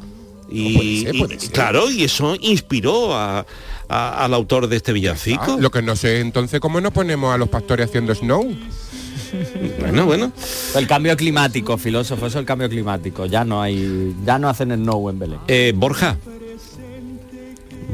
Y, 0.54 0.76
puede 0.76 1.02
ser, 1.02 1.16
y- 1.16 1.20
puede 1.20 1.39
ser. 1.39 1.52
claro, 1.52 1.89
y 1.92 2.04
eso 2.04 2.36
inspiró 2.39 3.16
a- 3.16 3.46
a- 3.89 4.26
al 4.26 4.34
autor 4.34 4.68
de 4.68 4.76
este 4.78 4.94
villancico. 4.94 5.44
Ah, 5.54 5.58
lo 5.60 5.72
que 5.72 5.82
no 5.82 5.96
sé, 5.96 6.19
entonces, 6.19 6.60
¿cómo 6.60 6.80
nos 6.82 6.94
ponemos 6.94 7.34
a 7.34 7.38
los 7.38 7.50
pastores 7.50 7.88
haciendo 7.90 8.13
snow? 8.15 8.56
Bueno, 9.80 10.06
bueno. 10.06 10.32
El 10.75 10.88
cambio 10.88 11.17
climático, 11.17 11.77
filósofo, 11.77 12.27
eso 12.27 12.38
es 12.38 12.42
el 12.42 12.46
cambio 12.46 12.69
climático. 12.69 13.25
Ya 13.25 13.44
no 13.44 13.62
hay, 13.62 14.13
ya 14.23 14.38
no 14.38 14.48
hacen 14.48 14.71
el 14.71 14.84
no 14.84 15.10
en 15.10 15.17
Belén. 15.19 15.40
Eh, 15.48 15.73
Borja, 15.75 16.17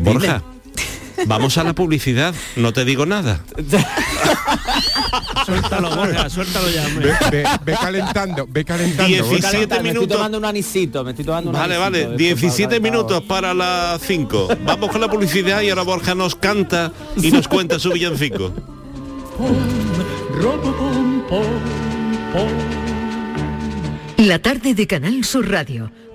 Borja, 0.02 0.44
vamos 1.26 1.58
a 1.58 1.64
la 1.64 1.74
publicidad, 1.74 2.34
no 2.56 2.74
te 2.74 2.86
digo 2.86 3.06
nada. 3.06 3.42
Suéltalo, 5.46 5.96
Borja, 5.96 6.30
suéltalo 6.30 6.70
ya, 6.70 6.86
hombre. 6.86 7.12
Ve, 7.32 7.44
ve- 7.44 7.46
ve 7.66 7.74
calentando, 7.80 8.46
ve 8.50 8.64
calentando. 8.66 9.08
17 9.08 9.58
Me 9.58 9.62
estoy 9.64 9.84
minutos. 9.84 10.10
tomando 10.18 10.38
un 10.38 10.46
anisito, 10.46 11.04
me 11.04 11.12
estoy 11.12 11.26
tomando 11.26 11.50
un 11.50 11.56
Vale, 11.56 11.76
anisito, 11.76 11.82
vale, 11.92 12.00
después 12.00 12.18
17 12.18 12.68
para- 12.70 12.80
minutos 12.80 13.24
para 13.24 13.54
las 13.54 14.02
5. 14.02 14.50
Vamos 14.64 14.92
con 14.92 15.02
la 15.02 15.08
publicidad 15.10 15.62
y 15.62 15.70
ahora 15.70 15.82
Borja 15.84 16.14
nos 16.16 16.36
canta 16.36 16.92
y 17.18 17.32
nos 17.32 17.48
cuenta 17.48 17.80
su 17.80 17.92
villancico. 17.92 18.54
La 24.18 24.40
tarde 24.40 24.74
de 24.76 24.86
Canal 24.88 25.24
Sur 25.24 25.50
Radio 25.50 25.92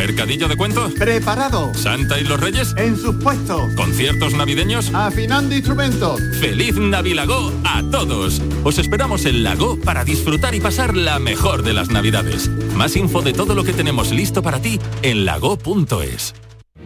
¿Mercadillo 0.00 0.48
de 0.48 0.56
cuentos? 0.56 0.94
Preparado. 0.94 1.74
¿Santa 1.74 2.18
y 2.18 2.24
los 2.24 2.40
Reyes? 2.40 2.72
En 2.78 2.96
sus 2.96 3.16
puestos. 3.16 3.60
¿Conciertos 3.74 4.32
navideños? 4.32 4.90
Afinando 4.94 5.54
instrumentos. 5.54 6.18
¡Feliz 6.40 6.74
Navilago 6.76 7.52
a 7.64 7.82
todos! 7.82 8.40
Os 8.64 8.78
esperamos 8.78 9.26
en 9.26 9.42
Lago 9.42 9.78
para 9.78 10.02
disfrutar 10.02 10.54
y 10.54 10.60
pasar 10.60 10.96
la 10.96 11.18
mejor 11.18 11.62
de 11.62 11.74
las 11.74 11.90
Navidades. 11.90 12.48
Más 12.74 12.96
info 12.96 13.20
de 13.20 13.34
todo 13.34 13.54
lo 13.54 13.62
que 13.62 13.74
tenemos 13.74 14.10
listo 14.10 14.42
para 14.42 14.62
ti 14.62 14.78
en 15.02 15.26
lago.es. 15.26 16.32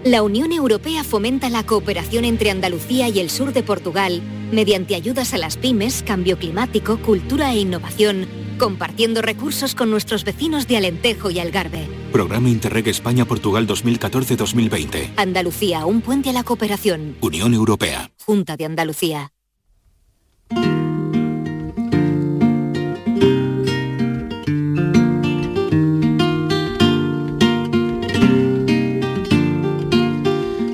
La 0.03 0.25
Unión 0.25 0.51
Europea 0.51 1.05
fomenta 1.05 1.49
la 1.51 1.65
cooperación 1.65 2.25
entre 2.25 2.51
Andalucía 2.51 3.09
y 3.09 3.21
el 3.21 3.31
sur 3.31 3.53
de 3.53 3.63
Portugal 3.63 4.23
mediante 4.51 4.97
ayudas 4.97 5.35
a 5.35 5.39
las 5.39 5.57
pymes, 5.57 6.03
cambio 6.03 6.37
climático, 6.37 6.99
cultura 6.99 7.53
e 7.53 7.59
innovación, 7.59 8.27
compartiendo 8.59 9.23
recursos 9.23 9.77
con 9.77 9.89
nuestros 9.89 10.25
vecinos 10.25 10.67
de 10.67 10.79
Alentejo 10.79 11.31
y 11.31 11.39
Algarve. 11.39 12.04
Programa 12.15 12.49
Interreg 12.49 12.87
España-Portugal 12.87 13.67
2014-2020. 13.67 15.15
Andalucía, 15.17 15.85
un 15.85 16.01
puente 16.01 16.31
a 16.31 16.33
la 16.33 16.45
cooperación. 16.45 17.17
Unión 17.21 17.55
Europea. 17.55 18.09
Junta 18.25 18.57
de 18.57 18.67
Andalucía. 18.67 19.33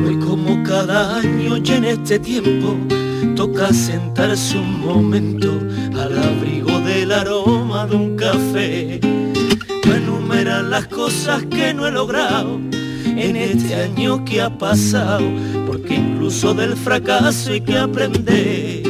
Hoy 0.05 0.19
como 0.23 0.63
cada 0.63 1.21
año 1.21 1.57
y 1.57 1.71
en 1.71 1.85
este 1.87 2.19
tiempo 2.19 2.77
toca 3.35 3.73
sentarse 3.73 4.59
un 4.59 4.81
momento 4.81 5.59
al 5.99 6.19
abrigo 6.19 6.81
del 6.81 7.11
aroma 7.13 7.87
de 7.87 7.97
un 7.97 8.17
café. 8.19 9.20
Enumerar 10.41 10.65
las 10.71 10.87
cosas 10.87 11.45
que 11.51 11.75
no 11.75 11.87
he 11.87 11.91
logrado 11.91 12.55
en 13.05 13.37
este 13.37 13.75
año 13.75 14.25
que 14.25 14.41
ha 14.41 14.49
pasado, 14.49 15.21
porque 15.67 15.97
incluso 15.97 16.55
del 16.55 16.75
fracaso 16.79 17.51
hay 17.53 17.61
que 17.61 17.77
aprender. 17.77 18.83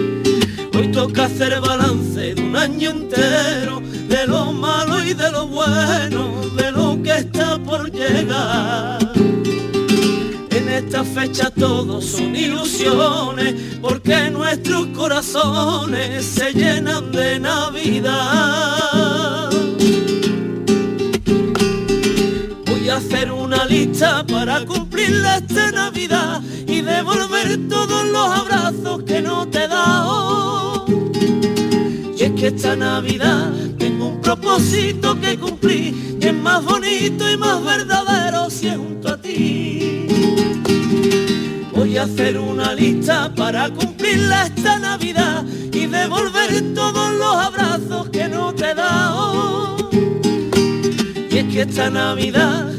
Hoy 0.72 0.92
toca 0.92 1.24
hacer 1.24 1.60
balance 1.60 2.36
de 2.36 2.40
un 2.40 2.54
año 2.54 2.90
entero, 2.90 3.82
de 4.08 4.28
lo 4.28 4.52
malo 4.52 5.02
y 5.04 5.12
de 5.12 5.28
lo 5.32 5.48
bueno, 5.48 6.30
de 6.54 6.70
lo 6.70 7.02
que 7.02 7.16
está 7.16 7.58
por 7.58 7.90
llegar. 7.90 9.00
En 10.50 10.68
esta 10.68 11.02
fecha 11.02 11.50
todos 11.50 12.04
son 12.04 12.36
ilusiones, 12.36 13.56
porque 13.82 14.30
nuestros 14.30 14.86
corazones 14.96 16.24
se 16.24 16.52
llenan 16.52 17.10
de 17.10 17.40
Navidad. 17.40 19.29
Esta 25.10 25.70
Navidad 25.70 26.42
y 26.66 26.80
devolver 26.82 27.68
todos 27.68 28.06
los 28.06 28.30
abrazos 28.30 29.02
que 29.02 29.20
no 29.20 29.46
te 29.48 29.64
he 29.64 29.68
dado. 29.68 30.84
Y 32.16 32.22
es 32.22 32.32
que 32.32 32.46
esta 32.48 32.76
Navidad 32.76 33.52
tengo 33.78 34.08
un 34.08 34.20
propósito 34.20 35.18
que 35.20 35.38
cumplir 35.38 36.18
y 36.20 36.26
es 36.26 36.34
más 36.34 36.64
bonito 36.64 37.30
y 37.30 37.36
más 37.36 37.64
verdadero 37.64 38.50
si 38.50 38.68
es 38.68 38.76
junto 38.76 39.08
a 39.08 39.16
ti. 39.16 40.06
Voy 41.74 41.96
a 41.96 42.04
hacer 42.04 42.38
una 42.38 42.74
lista 42.74 43.34
para 43.34 43.70
cumplirla 43.70 44.46
esta 44.46 44.78
Navidad 44.78 45.44
y 45.72 45.86
devolver 45.86 46.74
todos 46.74 47.14
los 47.14 47.34
abrazos 47.36 48.10
que 48.10 48.28
no 48.28 48.54
te 48.54 48.70
he 48.70 48.74
dado. 48.74 49.90
Y 51.30 51.38
es 51.38 51.44
que 51.52 51.62
esta 51.62 51.90
Navidad 51.90 52.69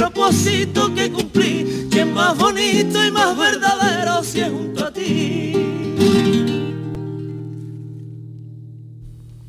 propósito 0.00 0.94
que 0.94 1.12
cumplir, 1.12 1.90
que 1.90 2.00
es 2.00 2.06
más 2.06 2.36
bonito 2.38 3.04
y 3.04 3.10
más 3.10 3.36
verdadero 3.36 4.24
si 4.24 4.40
es 4.40 4.48
junto 4.48 4.86
a 4.86 4.90
ti. 4.90 5.52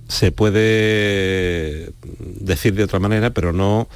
se 0.07 0.31
puede 0.31 1.93
decir 2.19 2.75
de 2.75 2.83
otra 2.83 2.99
manera, 2.99 3.31
pero 3.31 3.53
no 3.53 3.87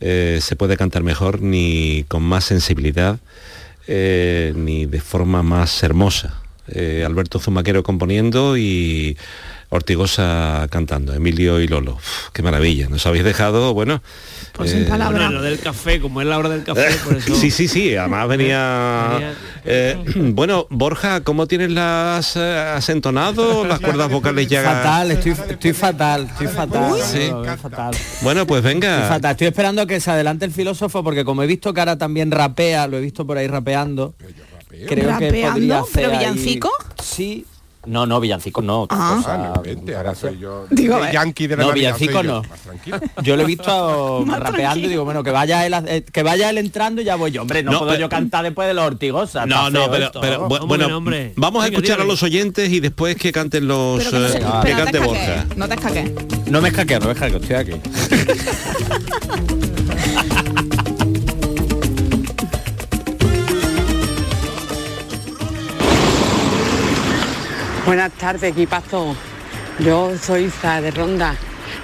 eh, 0.00 0.38
se 0.40 0.56
puede 0.56 0.76
cantar 0.76 1.04
mejor 1.04 1.40
ni 1.42 2.04
con 2.08 2.22
más 2.24 2.44
sensibilidad 2.44 3.20
eh, 3.86 4.54
ni 4.56 4.86
de 4.86 5.00
forma 5.00 5.44
más 5.44 5.82
hermosa. 5.84 6.42
Eh, 6.68 7.04
Alberto 7.06 7.38
Zumaquero 7.38 7.84
componiendo 7.84 8.56
y 8.56 9.16
Ortigosa 9.68 10.66
cantando, 10.70 11.12
Emilio 11.12 11.60
y 11.60 11.68
Lolo. 11.68 11.94
Uf, 11.94 12.28
qué 12.32 12.42
maravilla, 12.42 12.88
nos 12.88 13.04
habéis 13.06 13.24
dejado, 13.24 13.74
bueno... 13.74 14.02
Pues 14.52 14.72
eh, 14.72 14.86
Bueno, 14.88 15.30
lo 15.30 15.42
del 15.42 15.58
café, 15.58 16.00
como 16.00 16.22
es 16.22 16.26
la 16.26 16.38
hora 16.38 16.48
del 16.48 16.64
café, 16.64 16.86
por 17.04 17.16
eso... 17.16 17.34
Sí, 17.34 17.50
sí, 17.50 17.68
sí, 17.68 17.94
además 17.94 18.26
venía... 18.28 19.34
eh, 19.64 19.96
bueno, 20.16 20.66
Borja, 20.70 21.20
¿cómo 21.22 21.46
tienes 21.46 21.70
las... 21.72 22.36
eh, 22.36 22.72
¿Has 22.74 22.88
entonado 22.88 23.66
las 23.66 23.80
cuerdas 23.80 24.10
vocales 24.10 24.46
ya? 24.46 24.62
Fatal, 24.62 25.10
estoy, 25.10 25.32
estoy 25.32 25.72
fatal, 25.74 26.24
estoy 26.30 26.46
fatal. 26.46 26.94
Sí. 27.02 27.30
fatal. 27.60 27.94
Bueno, 28.22 28.46
pues 28.46 28.64
Estoy 28.64 28.74
venga. 28.80 29.08
fatal. 29.08 29.32
Estoy 29.32 29.48
esperando 29.48 29.82
a 29.82 29.86
que 29.86 30.00
se 30.00 30.10
adelante 30.10 30.44
el 30.46 30.52
filósofo 30.52 31.04
porque 31.04 31.24
como 31.24 31.42
he 31.42 31.46
visto 31.46 31.74
que 31.74 31.80
ahora 31.80 31.98
también 31.98 32.30
rapea, 32.30 32.86
lo 32.86 32.96
he 32.96 33.00
visto 33.00 33.26
por 33.26 33.36
ahí 33.36 33.48
rapeando. 33.48 34.14
Creo 34.88 35.18
que 35.18 35.26
podría 35.48 35.80
hacer 35.80 35.90
¿Pero 35.92 36.10
ahí- 36.12 36.18
villancico? 36.18 36.70
Sí. 37.02 37.44
No, 37.86 38.04
no, 38.06 38.20
villancico 38.20 38.60
no. 38.62 38.86
Ah. 38.90 39.14
cosa. 39.16 39.34
Ah, 39.34 39.52
no, 39.56 39.62
vente, 39.62 39.94
ahora 39.96 40.14
soy 40.14 40.38
yo. 40.38 40.66
Digo, 40.70 40.98
el 40.98 41.04
eh. 41.08 41.12
yankee 41.12 41.46
de 41.46 41.56
la 41.56 41.62
No, 41.62 41.68
Navidad, 41.70 41.94
villancico 41.96 42.22
yo. 42.22 42.32
no. 42.32 42.42
Más 42.42 42.60
tranquilo. 42.60 43.00
Yo 43.22 43.36
lo 43.36 43.42
he 43.42 43.46
visto 43.46 44.22
Más 44.26 44.38
rapeando 44.40 44.62
tranquilo. 44.62 44.86
y 44.86 44.90
digo, 44.90 45.04
bueno, 45.04 45.22
que 45.22 45.30
vaya 45.30 45.64
él, 45.66 45.74
eh, 45.86 46.04
que 46.10 46.22
vaya 46.22 46.50
él 46.50 46.58
entrando 46.58 47.00
y 47.00 47.04
ya 47.04 47.16
voy 47.16 47.30
yo. 47.30 47.42
Hombre, 47.42 47.62
no, 47.62 47.72
No, 47.72 47.78
puedo 47.78 47.92
pero- 47.92 48.00
yo 48.02 48.08
cantar 48.08 48.44
después 48.44 48.68
de 48.68 48.74
los 48.74 48.84
ortigosas. 48.84 49.46
No, 49.46 49.70
no, 49.70 49.90
pero, 49.90 50.06
esto. 50.06 50.20
pero 50.20 50.48
bueno, 50.48 50.96
hombre. 50.96 51.32
vamos 51.36 51.64
a 51.64 51.68
escuchar 51.68 52.00
a 52.00 52.04
los 52.04 52.22
oyentes 52.22 52.70
y 52.70 52.80
después 52.80 53.16
que 53.16 53.32
canten 53.32 53.66
los 53.68 53.98
Pero 53.98 54.10
que 54.10 54.18
no, 54.40 54.62
eh, 54.62 54.66
que 54.66 54.72
cante 54.72 54.98
Borja. 54.98 55.34
escaques, 55.34 55.56
no 55.56 55.68
te 55.68 55.74
escaques. 55.74 56.10
No 56.50 56.60
me 56.60 56.68
escaqueo, 56.68 57.00
no 57.00 57.06
me 57.06 57.12
escaqueo, 57.12 57.38
estoy 57.38 57.56
aquí. 57.56 57.72
Buenas 67.86 68.12
tardes, 68.12 68.50
equipazo. 68.52 69.14
Yo 69.78 70.12
soy 70.18 70.44
Isa 70.44 70.80
de 70.80 70.90
Ronda. 70.90 71.34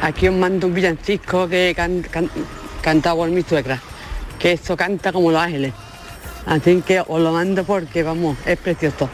Aquí 0.02 0.28
os 0.28 0.34
mando 0.34 0.66
un 0.66 0.74
villancico 0.74 1.48
que 1.48 1.72
can, 1.76 2.02
can- 2.02 2.30
cantaba 2.82 3.16
por 3.16 3.30
mi 3.30 3.42
suegra. 3.42 3.78
Que 4.38 4.52
eso 4.52 4.76
canta 4.76 5.12
como 5.12 5.30
los 5.30 5.40
ángeles. 5.40 5.72
Así 6.46 6.82
que 6.82 7.00
os 7.06 7.20
lo 7.20 7.32
mando 7.32 7.62
porque, 7.64 8.02
vamos, 8.02 8.36
es 8.44 8.58
precioso. 8.58 9.08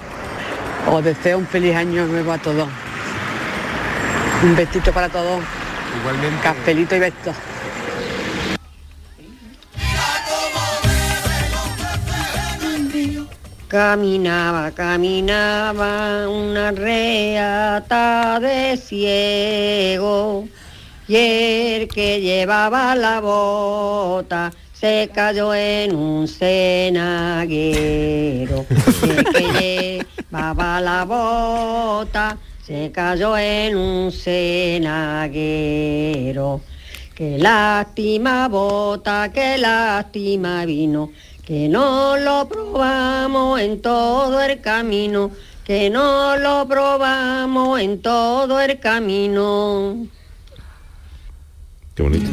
Os 0.91 1.05
deseo 1.05 1.37
un 1.39 1.47
feliz 1.47 1.77
año 1.77 2.07
nuevo 2.07 2.33
a 2.33 2.39
todos. 2.39 2.69
Un 4.43 4.57
besito 4.57 4.91
para 4.93 5.09
todos. 5.11 5.43
Igualmente. 6.01 6.43
Cafelito 6.43 6.97
y 6.97 7.01
besos. 7.01 7.37
Caminaba, 13.69 14.71
caminaba 14.71 16.27
una 16.27 16.71
reata 16.71 18.41
de 18.41 18.79
ciego 18.79 20.49
y 21.07 21.15
el 21.17 21.89
que 21.89 22.19
llevaba 22.23 22.95
la 22.95 23.21
bota 23.21 24.51
se 24.73 25.11
cayó 25.13 25.53
en 25.53 25.95
un 25.95 26.27
cenaguero. 26.27 27.45
Y 29.03 29.11
el 29.11 29.25
que 29.25 30.07
llevaba 30.31 30.81
la 30.81 31.05
bota 31.05 32.39
se 32.65 32.91
cayó 32.91 33.37
en 33.37 33.77
un 33.77 34.11
cenaguero. 34.11 35.29
Qué 37.15 37.37
lástima 37.37 38.49
bota, 38.49 39.31
qué 39.33 39.59
lástima 39.59 40.65
vino, 40.65 41.11
que 41.49 41.67
no 41.67 42.19
lo 42.19 42.47
probamos 42.47 43.59
en 43.59 43.81
todo 43.81 44.43
el 44.43 44.61
camino, 44.61 45.31
que 45.65 45.89
no 45.89 46.37
lo 46.37 46.69
probamos 46.69 47.81
en 47.81 48.03
todo 48.03 48.61
el 48.61 48.79
camino. 48.79 50.09
Qué 51.99 52.05
bonito. 52.05 52.31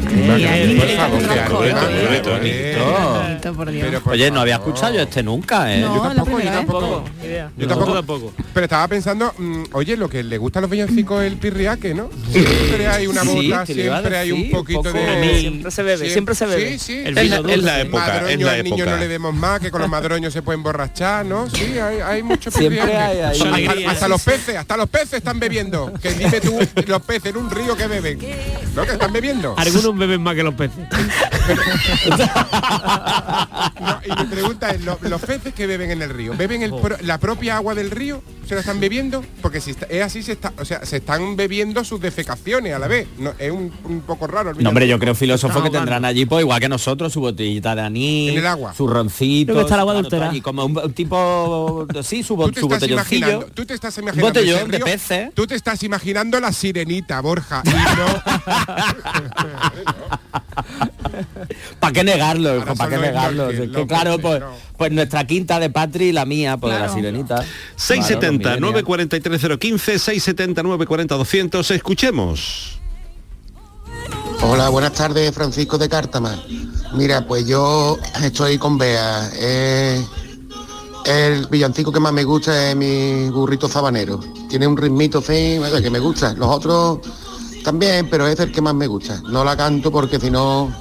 Oye, 4.06 4.30
no 4.30 4.40
había 4.40 4.54
escuchado 4.54 4.94
yo 4.94 5.00
este 5.00 5.24
nunca, 5.24 5.74
¿eh? 5.74 5.80
No, 5.80 5.96
Yo 5.96 6.02
tampoco, 6.14 6.40
yo 6.40 6.50
tampoco. 6.52 7.04
Idea. 7.24 7.50
Yo 7.56 7.66
tampoco, 7.66 8.32
Pero 8.54 8.64
estaba 8.64 8.86
pensando, 8.86 9.34
mm, 9.36 9.64
oye, 9.72 9.96
lo 9.96 10.08
que 10.08 10.22
le 10.22 10.38
gusta 10.38 10.60
a 10.60 10.62
los 10.62 10.70
villancicos 10.70 11.24
es 11.24 11.32
el 11.32 11.38
pirriaque, 11.38 11.94
¿no? 11.94 12.10
Siempre 12.30 12.86
hay 12.86 13.08
una 13.08 13.24
bota, 13.24 13.66
siempre 13.66 14.16
hay 14.16 14.30
un 14.30 14.50
poquito 14.50 14.82
poco- 14.84 14.98
de... 14.98 15.40
Siempre 15.40 15.70
se 15.72 15.82
bebe, 15.82 16.10
siempre 16.10 16.34
se 16.36 16.46
bebe. 16.46 16.70
Sí, 16.70 16.78
sí. 16.78 17.02
El 17.04 17.14
vino 17.16 17.42
la, 17.42 17.52
es 17.52 17.62
la 17.62 17.72
dulce. 17.72 17.80
época, 17.80 18.30
es 18.30 18.40
la 18.40 18.52
al 18.52 18.62
niño 18.62 18.76
época. 18.76 18.90
no 18.92 18.96
le 18.98 19.08
demos 19.08 19.34
más, 19.34 19.58
que 19.60 19.72
con 19.72 19.80
los 19.80 19.90
madroños 19.90 20.32
se 20.32 20.42
pueden 20.42 20.62
borrachar, 20.62 21.26
¿no? 21.26 21.50
Sí, 21.50 21.76
hay, 21.76 21.98
hay 22.00 22.22
mucho 22.22 22.52
pirriaque. 22.52 22.96
hay. 22.96 23.18
Hasta- 23.20 23.48
Alegría, 23.56 23.90
Hasta, 23.90 24.06
sí, 24.06 24.10
los 24.10 24.22
peces, 24.22 24.56
hasta 24.56 24.76
los 24.76 24.88
peces 24.88 25.14
están 25.14 25.40
bebiendo. 25.40 25.92
Que 26.00 26.12
dime 26.12 26.40
tú, 26.40 26.56
los 26.86 27.02
peces 27.02 27.26
en 27.26 27.36
un 27.38 27.50
río 27.50 27.76
que 27.76 27.88
beben. 27.88 28.18
¿No? 28.76 28.84
Que 28.84 28.92
están 28.92 29.12
bebiendo. 29.12 29.55
Algunos 29.56 29.96
beben 29.96 30.22
más 30.22 30.34
que 30.34 30.42
los 30.42 30.54
peces. 30.54 30.78
No, 33.80 34.00
y 34.04 34.22
mi 34.22 34.26
pregunta 34.30 34.70
es, 34.70 34.84
¿lo- 34.84 34.98
¿los 35.02 35.20
peces 35.22 35.54
que 35.54 35.66
beben 35.66 35.90
en 35.90 36.02
el 36.02 36.10
río, 36.10 36.34
beben 36.36 36.62
el 36.62 36.70
pro- 36.74 36.96
la 37.02 37.18
propia 37.18 37.56
agua 37.56 37.74
del 37.74 37.90
río? 37.90 38.22
¿Se 38.46 38.54
la 38.54 38.60
están 38.60 38.78
bebiendo? 38.78 39.24
Porque 39.42 39.60
si 39.60 39.72
está- 39.72 39.86
es 39.86 40.02
así, 40.02 40.22
se, 40.22 40.32
está, 40.32 40.52
o 40.58 40.64
sea, 40.64 40.84
se 40.86 40.98
están 40.98 41.34
bebiendo 41.34 41.82
sus 41.84 42.00
defecaciones 42.00 42.72
a 42.74 42.78
la 42.78 42.86
vez. 42.86 43.08
No, 43.18 43.32
es 43.38 43.50
un, 43.50 43.72
un 43.84 44.00
poco 44.02 44.28
raro. 44.28 44.50
el 44.50 44.62
No, 44.62 44.68
hombre, 44.68 44.86
yo 44.86 44.98
creo 45.00 45.14
filósofos 45.16 45.62
que 45.64 45.70
tendrán 45.70 46.04
allí, 46.04 46.26
pues 46.26 46.42
igual 46.42 46.60
que 46.60 46.68
nosotros, 46.68 47.12
su 47.12 47.20
botellita 47.20 47.74
de 47.74 47.82
anís, 47.82 48.30
En 48.32 48.38
el 48.38 48.46
agua. 48.46 48.72
su 48.74 48.86
roncito, 48.86 49.52
Creo 49.52 49.56
que 49.56 49.62
está 49.62 49.74
el 49.74 49.80
agua 49.80 49.92
adulterada. 49.94 50.34
y 50.34 50.40
como 50.40 50.64
un, 50.64 50.78
un 50.78 50.92
tipo, 50.92 51.86
sí, 52.04 52.22
su, 52.22 52.36
bo- 52.36 52.46
Tú 52.46 52.52
te, 52.52 52.60
su 52.60 52.66
estás 52.66 52.80
botelloncillo. 52.82 53.18
imaginando, 53.26 53.46
tú 53.54 53.66
te 53.66 53.74
estás 53.74 53.98
imaginando 53.98 54.26
botellón 54.28 54.70
de 54.70 54.78
peces. 54.80 55.30
Tú 55.34 55.46
te 55.46 55.54
estás 55.56 55.82
imaginando 55.82 56.38
la 56.38 56.52
sirenita, 56.52 57.20
Borja, 57.20 57.62
y 57.64 57.70
no 57.70 58.06
¿Para 61.80 61.92
qué 61.92 62.04
negarlo? 62.04 62.64
¿Para 62.64 62.90
qué 62.90 62.98
negarlo? 62.98 63.50
Es 63.50 63.70
que, 63.70 63.86
claro, 63.86 64.18
pues, 64.18 64.40
no. 64.40 64.50
pues 64.76 64.92
nuestra 64.92 65.26
quinta 65.26 65.58
de 65.58 65.70
Patri 65.70 66.06
y 66.06 66.12
la 66.12 66.24
mía, 66.24 66.56
pues 66.56 66.72
de 66.72 66.78
la 66.80 66.86
Claro. 66.86 67.00
sirenita. 67.00 67.44
670 67.76 68.42
Claro, 68.42 68.60
los 68.60 68.70
943 68.72 69.58
015 69.58 69.98
670 69.98 70.62
940 70.62 71.14
200 71.16 71.70
escuchemos 71.70 72.72
Hola, 74.42 74.68
buenas 74.68 74.92
tardes, 74.92 75.32
Francisco 75.34 75.78
de 75.78 75.88
Cártama. 75.88 76.38
Mira, 76.92 77.26
pues 77.26 77.46
yo 77.46 77.96
estoy 78.22 78.58
con 78.58 78.76
Bea. 78.76 79.30
Eh, 79.34 80.04
el 81.06 81.46
villancico 81.46 81.90
que 81.90 82.00
más 82.00 82.12
me 82.12 82.22
gusta 82.24 82.70
es 82.70 82.76
mi 82.76 83.30
burrito 83.30 83.66
sabanero. 83.66 84.20
Tiene 84.50 84.66
un 84.66 84.76
ritmito 84.76 85.22
fin, 85.22 85.62
que 85.82 85.90
me 85.90 85.98
gusta. 86.00 86.34
Los 86.34 86.48
otros 86.48 86.98
también, 87.66 88.08
pero 88.08 88.28
es 88.28 88.38
el 88.38 88.52
que 88.52 88.60
más 88.62 88.74
me 88.74 88.86
gusta. 88.86 89.20
No 89.28 89.42
la 89.44 89.56
canto 89.56 89.90
porque 89.90 90.20
si 90.20 90.30
no, 90.30 90.72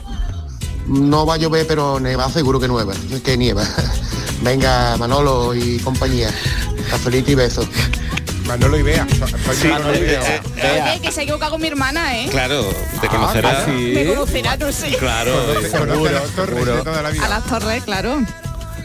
no 0.86 1.25
va 1.25 1.33
a 1.33 1.38
llover, 1.38 1.65
pero 1.65 1.99
neva, 1.99 2.29
seguro 2.29 2.59
que 2.59 2.67
nueva, 2.67 2.93
que 3.23 3.36
nieva. 3.36 3.63
Venga, 4.43 4.95
Manolo 4.97 5.55
y 5.55 5.79
compañía. 5.79 6.29
Cafelito 6.91 7.31
y 7.31 7.36
besos. 7.36 7.67
Manolo 8.45 8.77
y 8.77 8.83
Bea. 8.83 9.07
Soy 9.45 9.55
Sí, 9.55 9.67
Manolo 9.67 9.97
y 9.97 10.01
Bea. 10.01 10.21
Oye, 10.53 11.01
que 11.01 11.11
se 11.11 11.21
ha 11.21 11.23
equivocado 11.23 11.53
con 11.53 11.61
mi 11.61 11.67
hermana, 11.69 12.19
¿eh? 12.19 12.27
claro 12.29 12.63
te 13.01 13.07
conocerás 13.07 13.67
Me 13.67 14.05
conocerá, 14.05 14.57
no 14.57 14.71
sé. 14.71 14.89
claro 14.99 15.31
Conoce- 15.55 15.71
conoce 15.79 16.13
las 16.13 16.29
torres 16.36 16.65
de 16.65 16.71
toda 16.83 17.01
la 17.01 17.09
A 17.09 17.11
vida. 17.11 17.27
las 17.29 17.43
torres, 17.45 17.83
claro. 17.83 18.21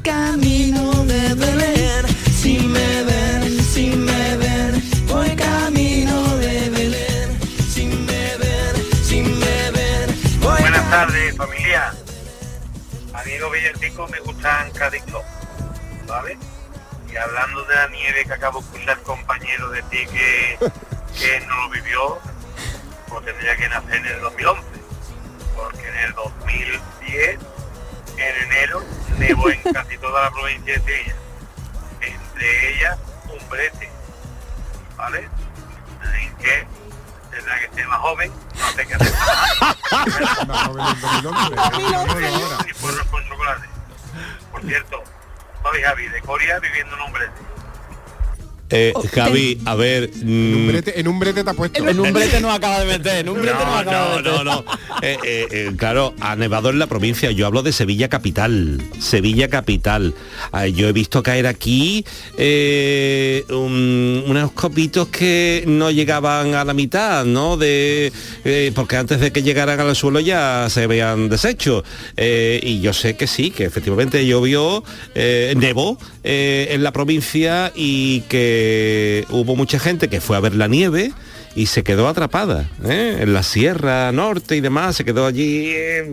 Camino 0.02 0.90
de 1.04 1.34
Belén, 1.34 2.06
si 2.34 2.58
me 2.60 3.02
ven, 3.04 3.62
si 3.62 3.88
me 3.90 4.19
Buenas 10.90 11.06
tardes, 11.06 11.36
familia. 11.36 11.94
A 13.14 13.22
villancicos 13.22 14.10
me 14.10 14.18
gustan 14.18 14.72
cadictos, 14.72 15.22
¿vale? 16.08 16.36
Y 17.08 17.16
hablando 17.16 17.62
de 17.66 17.74
la 17.76 17.86
nieve 17.90 18.24
que 18.24 18.32
acabo 18.32 18.60
de 18.60 18.66
escuchar 18.66 19.00
compañero 19.02 19.70
decir 19.70 20.08
que, 20.08 20.58
que 21.16 21.46
no 21.46 21.54
lo 21.60 21.70
vivió, 21.70 22.18
pues 23.08 23.24
tendría 23.24 23.56
que 23.56 23.68
nacer 23.68 23.94
en 23.98 24.06
el 24.06 24.20
2011. 24.20 24.62
Porque 25.54 25.88
en 25.88 25.96
el 25.96 26.12
2010, 26.14 27.38
en 28.16 28.42
enero, 28.50 28.82
nevó 29.16 29.48
en 29.48 29.62
casi 29.72 29.96
toda 29.96 30.24
la 30.24 30.30
provincia 30.32 30.74
de 30.74 30.80
Sevilla. 30.80 31.14
Sevilla 32.36 32.98
Umbrete, 33.28 33.88
¿vale? 34.96 35.28
En 36.20 36.36
que 36.38 36.66
tendrá 37.30 37.58
que 37.60 37.74
ser 37.74 37.86
más 37.88 37.98
joven, 38.00 38.32
no 38.54 38.76
Y 42.66 42.72
chocolate. 43.28 43.68
Por 44.52 44.62
cierto, 44.62 45.02
soy 45.62 45.82
Javi 45.82 46.08
de 46.08 46.20
Coria 46.22 46.58
viviendo 46.58 46.96
en 46.96 47.02
Umbrete. 47.02 47.59
Eh, 48.70 48.92
Javi, 49.12 49.58
a 49.64 49.74
ver. 49.74 50.10
En 50.22 50.54
un 50.54 50.68
brete, 50.68 51.00
en 51.00 51.08
un 51.08 51.18
brete 51.18 51.42
te 51.44 51.50
ha 51.50 51.54
puesto. 51.54 51.86
En 51.86 51.98
un 52.00 52.12
brete 52.12 52.40
no 52.40 52.50
acaba 52.52 52.80
de 52.80 52.86
meter, 52.86 53.18
en 53.18 53.28
un 53.28 53.40
brete 53.42 53.54
no, 53.58 53.64
No, 53.66 53.76
acaba 53.78 54.16
de 54.16 54.22
no, 54.22 54.30
meter. 54.30 54.44
no, 54.44 54.44
no. 54.44 54.64
Eh, 55.02 55.16
eh, 55.24 55.46
eh, 55.50 55.72
claro, 55.76 56.14
ha 56.20 56.36
nevado 56.36 56.70
en 56.70 56.78
la 56.78 56.86
provincia. 56.86 57.30
Yo 57.30 57.46
hablo 57.46 57.62
de 57.62 57.72
Sevilla 57.72 58.08
capital. 58.08 58.80
Sevilla 59.00 59.48
capital. 59.48 60.14
Ah, 60.52 60.66
yo 60.66 60.88
he 60.88 60.92
visto 60.92 61.22
caer 61.22 61.46
aquí 61.46 62.04
eh, 62.38 63.44
un- 63.50 64.24
unos 64.26 64.52
copitos 64.52 65.08
que 65.08 65.64
no 65.66 65.90
llegaban 65.90 66.54
a 66.54 66.64
la 66.64 66.74
mitad, 66.74 67.24
¿no? 67.24 67.56
De 67.56 68.12
eh, 68.44 68.72
porque 68.74 68.96
antes 68.96 69.20
de 69.20 69.32
que 69.32 69.42
llegaran 69.42 69.80
al 69.80 69.96
suelo 69.96 70.20
ya 70.20 70.66
se 70.70 70.84
habían 70.84 71.28
deshecho. 71.28 71.82
Eh, 72.16 72.60
y 72.62 72.80
yo 72.80 72.92
sé 72.92 73.16
que 73.16 73.26
sí, 73.26 73.50
que 73.50 73.64
efectivamente 73.64 74.24
llovió, 74.26 74.82
eh, 75.14 75.54
nevó 75.56 75.98
eh, 76.24 76.68
en 76.70 76.82
la 76.82 76.92
provincia 76.92 77.72
y 77.74 78.22
que 78.22 79.26
hubo 79.30 79.56
mucha 79.56 79.78
gente 79.78 80.08
que 80.08 80.20
fue 80.20 80.36
a 80.36 80.40
ver 80.40 80.54
la 80.54 80.68
nieve 80.68 81.12
y 81.54 81.66
se 81.66 81.82
quedó 81.82 82.08
atrapada 82.08 82.70
¿eh? 82.84 83.18
en 83.20 83.32
la 83.32 83.42
Sierra 83.42 84.12
Norte 84.12 84.56
y 84.56 84.60
demás, 84.60 84.96
se 84.96 85.04
quedó 85.04 85.26
allí 85.26 85.66
eh, 85.68 86.04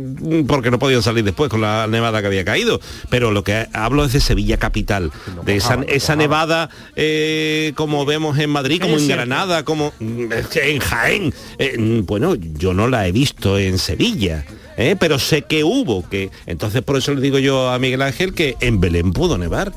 porque 0.48 0.72
no 0.72 0.80
podían 0.80 1.04
salir 1.04 1.24
después 1.24 1.50
con 1.50 1.62
la 1.62 1.88
nevada 1.88 2.22
que 2.22 2.28
había 2.28 2.46
caído. 2.46 2.80
Pero 3.10 3.32
lo 3.32 3.44
que 3.44 3.68
hablo 3.74 4.06
es 4.06 4.14
de 4.14 4.20
Sevilla 4.20 4.58
capital, 4.58 5.12
de 5.46 5.56
esa, 5.56 5.80
esa 5.88 6.16
nevada 6.16 6.70
eh, 6.96 7.74
como 7.76 8.06
vemos 8.06 8.38
en 8.40 8.50
Madrid, 8.50 8.82
como 8.82 8.98
en. 8.98 9.08
Granada, 9.08 9.64
como 9.64 9.94
mm, 10.00 10.32
en 10.56 10.80
Jaén. 10.80 11.34
Eh, 11.60 12.02
bueno, 12.04 12.36
yo 12.36 12.74
no 12.74 12.88
la 12.88 13.08
he 13.08 13.12
visto 13.12 13.58
en 13.58 13.78
Sevilla. 13.78 14.46
¿Eh? 14.78 14.96
pero 15.00 15.20
sé 15.20 15.42
que 15.44 15.64
hubo 15.64 16.08
que 16.08 16.32
entonces 16.46 16.82
por 16.84 16.98
eso 16.98 17.14
le 17.14 17.22
digo 17.22 17.40
yo 17.40 17.70
a 17.72 17.80
Miguel 17.80 18.02
Ángel 18.02 18.34
que 18.34 18.56
en 18.62 18.80
Belén 18.80 19.12
pudo 19.14 19.38
nevar 19.38 19.74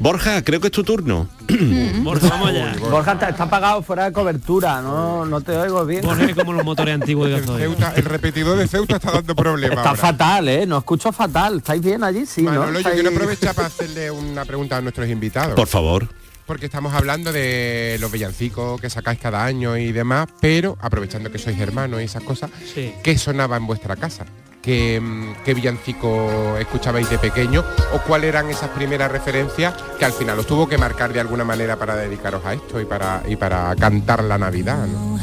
Borja 0.00 0.42
creo 0.42 0.60
que 0.60 0.68
es 0.68 0.72
tu 0.72 0.82
turno 0.84 1.28
Borja, 2.02 2.28
vamos 2.28 2.48
allá. 2.48 2.74
Borja 2.90 3.12
está, 3.12 3.28
está 3.28 3.44
apagado 3.44 3.82
fuera 3.82 4.04
de 4.06 4.12
cobertura, 4.12 4.80
no, 4.82 5.24
no 5.26 5.40
te 5.40 5.56
oigo 5.56 5.84
bien. 5.86 6.02
Borja 6.02 6.24
es 6.24 6.34
como 6.34 6.52
los 6.52 6.64
motores 6.64 6.94
antiguos 6.94 7.28
de 7.28 7.34
El, 7.36 7.40
gasoil. 7.42 7.76
El 7.96 8.04
repetidor 8.04 8.56
de 8.58 8.66
Ceuta 8.66 8.96
está 8.96 9.12
dando 9.12 9.34
problemas. 9.36 9.76
Está 9.78 9.90
ahora. 9.90 10.00
fatal, 10.00 10.48
¿eh? 10.48 10.66
No 10.66 10.78
escucho 10.78 11.12
fatal. 11.12 11.58
¿Estáis 11.58 11.82
bien 11.82 12.02
allí? 12.02 12.24
Sí, 12.26 12.42
¿no? 12.42 12.50
Manolo, 12.50 12.72
yo 12.72 12.78
¿Estáis- 12.80 12.94
quiero 12.94 13.10
aprovechar 13.10 13.54
para 13.54 13.68
hacerle 13.68 14.10
una 14.10 14.44
pregunta 14.44 14.76
a 14.78 14.80
nuestros 14.80 15.08
invitados. 15.08 15.54
por 15.54 15.68
favor 15.68 16.08
Porque 16.46 16.66
estamos 16.66 16.92
hablando 16.94 17.30
de 17.32 17.96
los 18.00 18.10
villancicos 18.10 18.80
que 18.80 18.90
sacáis 18.90 19.18
cada 19.20 19.44
año 19.44 19.76
y 19.76 19.92
demás, 19.92 20.26
pero 20.40 20.76
aprovechando 20.80 21.30
que 21.30 21.38
sois 21.38 21.58
hermanos 21.60 22.00
y 22.00 22.04
esas 22.04 22.22
cosas, 22.24 22.50
Sí. 22.74 22.92
¿qué 23.02 23.16
sonaba 23.18 23.56
en 23.58 23.66
vuestra 23.66 23.96
casa? 23.96 24.24
¿Qué, 24.64 25.00
mm, 25.00 25.44
qué 25.44 25.52
villancico 25.52 26.56
escuchabais 26.58 27.10
de 27.10 27.18
pequeño? 27.18 27.62
¿O 27.92 27.98
cuáles 27.98 28.28
eran 28.30 28.48
esas 28.48 28.70
primeras 28.70 29.12
referencias 29.12 29.74
que 29.98 30.04
al 30.04 30.12
final 30.12 30.38
os 30.38 30.46
tuvo 30.46 30.66
que 30.66 30.78
marcar 30.78 31.12
de 31.12 31.20
alguna 31.20 31.44
manera 31.44 31.76
para 31.76 31.96
dedicaros 31.96 32.44
a 32.46 32.54
esto 32.54 32.80
y 32.80 32.84
para, 32.86 33.22
y 33.28 33.36
para 33.36 33.76
cantar 33.76 34.24
la 34.24 34.38
Navidad? 34.38 34.86
¿no? 34.86 35.14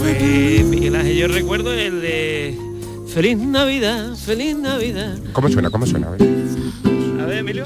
Pues 0.00 0.64
Miguel 0.64 0.96
Ángel, 0.96 1.16
yo 1.16 1.28
recuerdo 1.28 1.72
el 1.72 2.02
de 2.02 2.58
Feliz 3.14 3.38
Navidad, 3.38 4.14
Feliz 4.16 4.56
Navidad. 4.56 5.16
¿Cómo 5.32 5.48
suena? 5.48 5.70
¿Cómo 5.70 5.86
suena? 5.86 6.08
A 6.08 6.10
ver. 6.10 6.22
A 7.22 7.26
ver, 7.26 7.38
Emilio. 7.38 7.64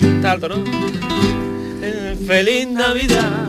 Está 0.00 0.32
alto, 0.32 0.48
¿no? 0.48 0.56
Eh, 1.82 2.18
Feliz 2.26 2.68
Navidad, 2.68 3.48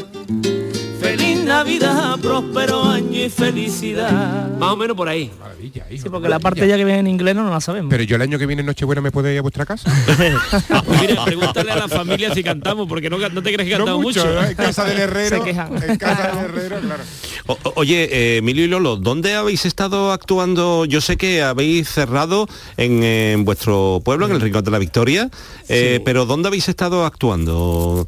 Navidad, 1.51 2.17
próspero 2.21 2.81
año 2.83 3.25
y 3.25 3.29
felicidad. 3.29 4.49
Más 4.57 4.69
o 4.71 4.77
menos 4.77 4.95
por 4.95 5.09
ahí. 5.09 5.29
Maravilla, 5.37 5.85
hijo, 5.91 6.03
Sí, 6.03 6.09
porque 6.09 6.29
la 6.29 6.39
parte 6.39 6.65
ya 6.65 6.77
que 6.77 6.85
viene 6.85 6.99
en 7.01 7.07
inglés 7.07 7.35
no 7.35 7.49
la 7.49 7.59
sabemos. 7.59 7.89
Pero 7.89 8.03
yo 8.03 8.15
el 8.15 8.21
año 8.21 8.39
que 8.39 8.45
viene 8.45 8.61
en 8.61 8.67
Nochebuena 8.67 9.01
me 9.01 9.11
puedo 9.11 9.29
ir 9.29 9.37
a 9.37 9.41
vuestra 9.41 9.65
casa. 9.65 9.91
Pues 10.05 10.17
mira, 11.01 11.23
pregúntale 11.25 11.71
a 11.71 11.75
la 11.75 11.87
familia 11.89 12.33
si 12.33 12.41
cantamos, 12.41 12.87
porque 12.87 13.09
no, 13.09 13.17
no 13.17 13.43
te 13.43 13.53
crees 13.53 13.67
que 13.69 13.77
no 13.77 13.79
cantamos 13.85 14.01
mucho, 14.01 14.25
mucho. 14.25 14.33
¿no? 14.41 14.47
En 14.47 14.55
casa 14.55 14.85
del 14.85 14.97
herrero. 14.99 15.37
Se 15.39 15.43
quejan. 15.43 15.83
En 15.83 15.97
casa 15.97 16.27
del 16.31 16.45
herrero, 16.45 16.79
claro. 16.79 17.03
O- 17.47 17.73
oye 17.75 18.07
eh, 18.11 18.37
Emilio 18.37 18.63
y 18.63 18.67
Lolo 18.69 18.95
¿dónde 18.95 19.33
habéis 19.35 19.65
estado 19.65 20.13
actuando? 20.13 20.85
yo 20.85 21.01
sé 21.01 21.17
que 21.17 21.41
habéis 21.41 21.89
cerrado 21.89 22.47
en, 22.77 23.03
en 23.03 23.43
vuestro 23.45 23.99
pueblo 24.05 24.25
en 24.27 24.31
el 24.33 24.39
Rincón 24.41 24.63
de 24.63 24.71
la 24.71 24.77
Victoria 24.79 25.29
eh, 25.67 25.95
Sí. 25.97 26.01
pero 26.05 26.25
¿dónde 26.25 26.47
habéis 26.47 26.69
estado 26.69 27.03
actuando? 27.05 28.07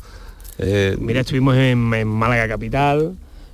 Eh, 0.60 0.96
Mira, 1.00 1.22
estuvimos 1.22 1.56
en, 1.58 1.94
en 1.94 2.08
Málaga 2.08 2.48
Capital, 2.48 3.14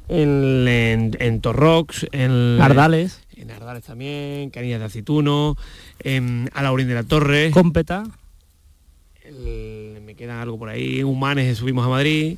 en, 0.10 0.68
en, 0.68 1.18
en 1.20 1.42
Torrox, 1.42 2.06
en 2.12 2.60
Ardales, 2.62 3.22
en 3.38 3.52
Ardales 3.52 3.84
también, 3.84 4.50
Canillas 4.50 4.80
de 4.80 4.86
Aceituno, 4.86 5.56
en 6.00 6.50
Alaurín 6.54 6.88
de 6.88 6.96
la 6.96 7.04
Torre, 7.04 7.52
Cómpeta, 7.52 8.04
el- 9.24 10.02
me 10.06 10.16
queda 10.16 10.42
algo 10.42 10.58
por 10.58 10.70
ahí, 10.70 11.00
en 11.00 11.06
Humanes 11.06 11.58
subimos 11.58 11.86
a 11.86 11.90
Madrid. 11.90 12.38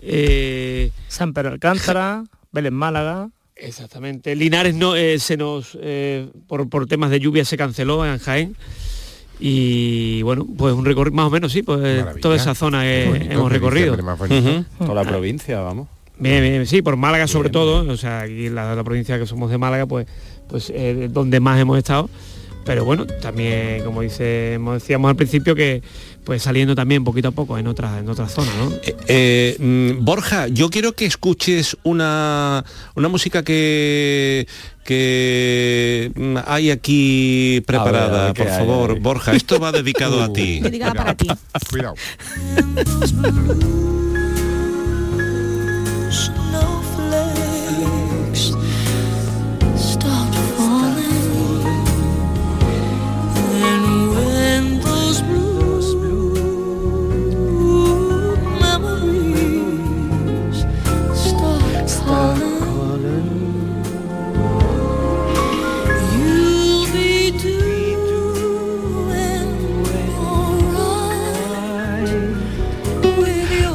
eh, 0.00 0.90
San 1.08 1.32
Pedro 1.32 1.50
Alcántara, 1.50 2.24
Vélez 2.52 2.72
Málaga. 2.72 3.28
exactamente. 3.56 4.34
Linares 4.36 4.74
no 4.74 4.94
eh, 4.96 5.18
se 5.18 5.36
nos 5.36 5.76
eh, 5.80 6.28
por, 6.46 6.68
por 6.68 6.86
temas 6.86 7.10
de 7.10 7.20
lluvia 7.20 7.44
se 7.44 7.56
canceló 7.56 8.04
en 8.06 8.18
Jaén. 8.18 8.56
Y 9.40 10.22
bueno, 10.22 10.46
pues 10.56 10.72
un 10.74 10.84
recorrido 10.84 11.16
más 11.16 11.26
o 11.26 11.30
menos 11.30 11.50
sí, 11.52 11.62
pues 11.62 11.80
Maravilla. 11.80 12.20
toda 12.22 12.36
esa 12.36 12.54
zona 12.54 12.82
que 12.82 13.02
Qué 13.04 13.08
bonito, 13.10 13.32
hemos 13.32 13.52
recorrido. 13.52 13.96
Toda 14.78 14.94
la 14.94 15.04
provincia, 15.10 15.60
vamos. 15.60 15.88
Bien, 16.18 16.42
bien, 16.42 16.66
sí, 16.66 16.80
por 16.80 16.96
Málaga 16.96 17.26
sobre 17.26 17.50
todo, 17.50 17.90
o 17.90 17.96
sea, 17.96 18.20
aquí 18.20 18.48
la, 18.48 18.74
la 18.74 18.84
provincia 18.84 19.18
que 19.18 19.26
somos 19.26 19.50
de 19.50 19.58
Málaga, 19.58 19.86
pues, 19.86 20.06
pues 20.48 20.70
eh, 20.74 21.08
donde 21.10 21.40
más 21.40 21.60
hemos 21.60 21.78
estado. 21.78 22.08
Pero 22.64 22.84
bueno, 22.84 23.06
también, 23.06 23.84
como 23.84 24.00
dice, 24.00 24.54
como 24.56 24.72
decíamos 24.72 25.10
al 25.10 25.16
principio, 25.16 25.54
que 25.54 25.82
pues 26.24 26.42
saliendo 26.42 26.74
también 26.74 27.04
poquito 27.04 27.28
a 27.28 27.32
poco 27.32 27.58
en 27.58 27.66
otras, 27.66 28.00
en 28.00 28.08
otras 28.08 28.32
zonas, 28.32 28.54
¿no? 28.56 28.70
Eh, 28.82 28.96
eh, 29.08 29.56
mm, 29.58 30.02
Borja, 30.02 30.48
yo 30.48 30.70
quiero 30.70 30.92
que 30.92 31.04
escuches 31.04 31.76
una, 31.82 32.64
una 32.94 33.08
música 33.08 33.42
que, 33.42 34.46
que 34.82 36.10
mm, 36.14 36.36
hay 36.46 36.70
aquí 36.70 37.62
preparada, 37.66 38.06
A 38.06 38.08
ver, 38.08 38.20
a 38.20 38.24
ver 38.24 38.32
qué 38.32 38.42
por 38.44 38.52
hay 38.52 38.58
favor. 38.58 39.00
Borja, 39.00 39.32
esto 39.34 39.60
va 39.60 39.70
dedicado 39.70 40.22
a 40.22 40.32
ti. 40.32 40.60
Dedicada 40.60 40.94
para 40.94 41.14
ti. 41.14 41.28
Cuidado. 41.70 41.94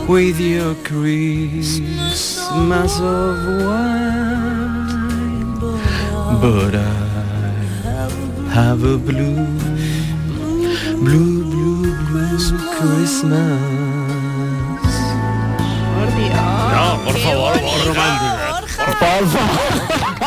with 0.09 0.39
your 0.39 0.73
With 0.89 1.77
your 1.77 2.43
Christmas 2.57 2.99
of 2.99 3.37
wine, 3.63 5.59
but 6.41 6.73
I 6.73 8.09
have 8.51 8.83
a 8.83 8.97
blue, 8.97 9.45
blue, 10.97 10.97
blue, 10.97 11.93
blue 12.09 12.57
Christmas. 12.75 13.61
No, 16.73 16.97
por 17.05 17.13
favor, 17.13 17.53
Borja. 17.61 17.93
Por 18.77 18.93
favor. 18.95 20.18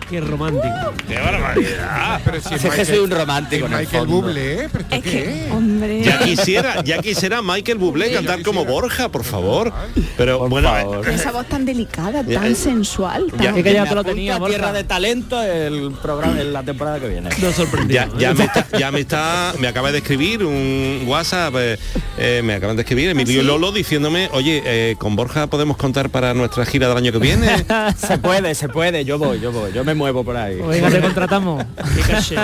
Qué 0.10 0.20
romántico. 0.20 0.92
¡Qué 1.08 1.16
barbaridad! 1.18 2.20
Pero 2.24 2.40
si 2.40 2.54
Es 2.54 2.62
que 2.74 2.84
soy 2.84 2.98
un 2.98 3.10
romántico, 3.10 3.66
en 3.66 3.72
el 3.72 3.78
Michael 3.80 3.98
fondo. 4.06 4.14
Bublé, 4.22 4.68
¿pero 4.70 4.84
esto 4.84 4.94
Es 4.96 5.02
qué 5.02 5.10
que, 5.10 5.48
hombre. 5.52 6.02
Ya 6.02 6.18
quisiera, 6.20 6.82
ya 6.84 6.98
quisiera 6.98 7.42
Michael 7.42 7.78
Bublé 7.78 8.12
cantar 8.12 8.42
como 8.42 8.64
Borja, 8.64 9.08
por 9.08 9.24
favor. 9.24 9.72
Pero 10.16 10.48
bueno, 10.48 10.68
favor. 10.70 11.08
Esa 11.08 11.32
voz 11.32 11.46
tan 11.46 11.64
delicada, 11.64 12.22
tan 12.24 12.52
eh, 12.52 12.54
sensual. 12.54 13.26
tan- 13.36 13.56
Es 13.58 13.62
que 13.64 13.72
ya 13.72 13.84
te 13.86 13.94
lo 13.94 14.04
tenía, 14.04 14.36
a 14.36 14.44
Tierra 14.44 14.72
de 14.72 14.84
talento 14.84 15.42
el 15.42 15.92
programa 16.02 16.40
en 16.40 16.52
la 16.52 16.62
temporada 16.62 17.00
que 17.00 17.08
viene. 17.08 17.30
No 17.40 17.52
sorprendido. 17.52 18.04
ya, 18.16 18.18
ya 18.18 18.34
me 18.34 18.44
está, 18.44 18.66
ya 18.78 18.90
me 18.90 19.00
está, 19.00 19.54
me 19.58 19.68
acaba 19.68 19.90
de 19.92 19.98
escribir 19.98 20.44
un 20.44 21.02
WhatsApp, 21.06 21.54
eh, 21.58 21.78
eh, 22.18 22.40
me 22.44 22.54
acaban 22.54 22.76
de 22.76 22.82
escribir 22.82 23.10
Emilio 23.10 23.40
sí? 23.40 23.46
Lolo 23.46 23.72
diciéndome, 23.72 24.28
oye, 24.32 24.62
eh, 24.64 24.96
con 24.98 25.16
Borja 25.16 25.46
podemos 25.46 25.76
contar 25.76 26.10
para 26.10 26.34
nuestra 26.34 26.64
gira 26.66 26.88
del 26.88 26.96
año 26.96 27.12
que 27.12 27.18
viene. 27.18 27.48
Se 27.96 28.18
puede, 28.18 28.54
se 28.54 28.68
puede, 28.68 29.04
yo 29.04 29.18
voy, 29.18 29.40
yo 29.40 29.52
voy, 29.52 29.72
yo 29.72 29.83
me 29.84 29.94
muevo 29.94 30.24
por 30.24 30.36
ahí. 30.36 30.56
Venga, 30.56 30.90
te 30.90 31.00
contratamos. 31.00 31.64
Qué 31.96 32.00
caché. 32.12 32.36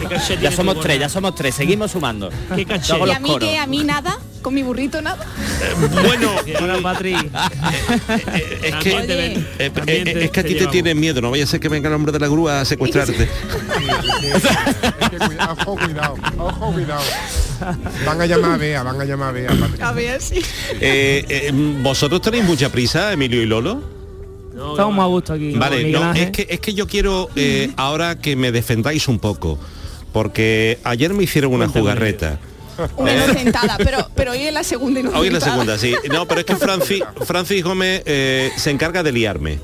Qué 0.00 0.06
caché 0.06 0.38
Ya 0.40 0.52
somos 0.52 0.80
tres, 0.80 0.98
ya 1.00 1.08
somos 1.08 1.34
tres, 1.34 1.54
seguimos 1.54 1.90
sumando. 1.92 2.30
Qué 2.54 2.64
caché. 2.66 2.94
Y 3.06 3.10
a 3.10 3.18
mí 3.18 3.36
que 3.38 3.58
a 3.58 3.66
mí 3.66 3.84
nada, 3.84 4.18
con 4.42 4.54
mi 4.54 4.62
burrito 4.62 5.00
nada. 5.02 5.24
bueno, 6.04 6.32
Que 6.44 6.56
ahora, 6.56 6.78
Patri. 6.82 7.14
eh, 7.14 8.60
es 8.62 8.74
que 8.76 8.90
eh, 8.90 9.42
eh, 9.58 9.70
te- 9.70 10.24
es 10.24 10.30
que 10.30 10.40
a 10.40 10.42
te 10.42 10.48
ti 10.50 10.54
te 10.56 10.66
tienen 10.68 10.98
miedo, 10.98 11.20
no 11.20 11.30
vaya 11.30 11.44
a 11.44 11.46
ser 11.46 11.60
que 11.60 11.68
venga 11.68 11.88
el 11.88 11.94
hombre 11.94 12.12
de 12.12 12.18
la 12.20 12.28
grúa 12.28 12.60
a 12.60 12.64
secuestrarte. 12.64 13.28
Es 14.32 15.10
que 15.10 15.16
cuidado, 15.18 15.52
ojo, 15.66 15.76
cuidado, 15.76 16.14
ojo, 16.38 16.72
cuidado. 16.72 17.02
Van 18.06 18.20
a 18.20 18.26
llamar 18.26 18.52
a 18.52 18.56
Bea, 18.56 18.82
van 18.82 19.00
a 19.00 19.04
llamar 19.04 19.28
a 19.28 19.32
Bea. 19.32 19.48
Patricia. 19.48 19.86
A. 19.86 19.94
Eh, 20.80 21.24
eh, 21.28 21.50
¿Vosotros 21.82 22.20
tenéis 22.22 22.44
mucha 22.44 22.70
prisa, 22.70 23.12
Emilio 23.12 23.42
y 23.42 23.46
Lolo? 23.46 23.82
Estamos 24.70 24.94
más 24.94 25.04
a 25.04 25.08
gusto 25.08 25.32
aquí. 25.32 25.52
Vale, 25.52 25.90
no, 25.90 26.12
es 26.12 26.30
que, 26.30 26.46
es 26.48 26.60
que 26.60 26.74
yo 26.74 26.86
quiero 26.86 27.28
eh, 27.36 27.70
ahora 27.76 28.18
que 28.18 28.36
me 28.36 28.52
defendáis 28.52 29.08
un 29.08 29.18
poco, 29.18 29.58
porque 30.12 30.78
ayer 30.84 31.12
me 31.14 31.24
hicieron 31.24 31.52
una 31.52 31.68
jugarreta. 31.68 32.38
Una 32.96 33.12
inocentada, 33.12 33.76
pero, 33.78 34.08
pero 34.14 34.32
hoy 34.32 34.42
es 34.42 34.52
la 34.52 34.64
segunda 34.64 35.00
inocentada. 35.00 35.20
Hoy 35.20 35.26
es 35.28 35.32
la 35.32 35.40
segunda, 35.40 35.78
sí. 35.78 35.94
No, 36.10 36.26
pero 36.26 36.40
es 36.40 36.46
que 36.46 36.56
Francis, 36.56 37.02
Francis 37.26 37.62
Gómez 37.62 38.02
eh, 38.06 38.50
se 38.56 38.70
encarga 38.70 39.02
de 39.02 39.12
liarme. 39.12 39.58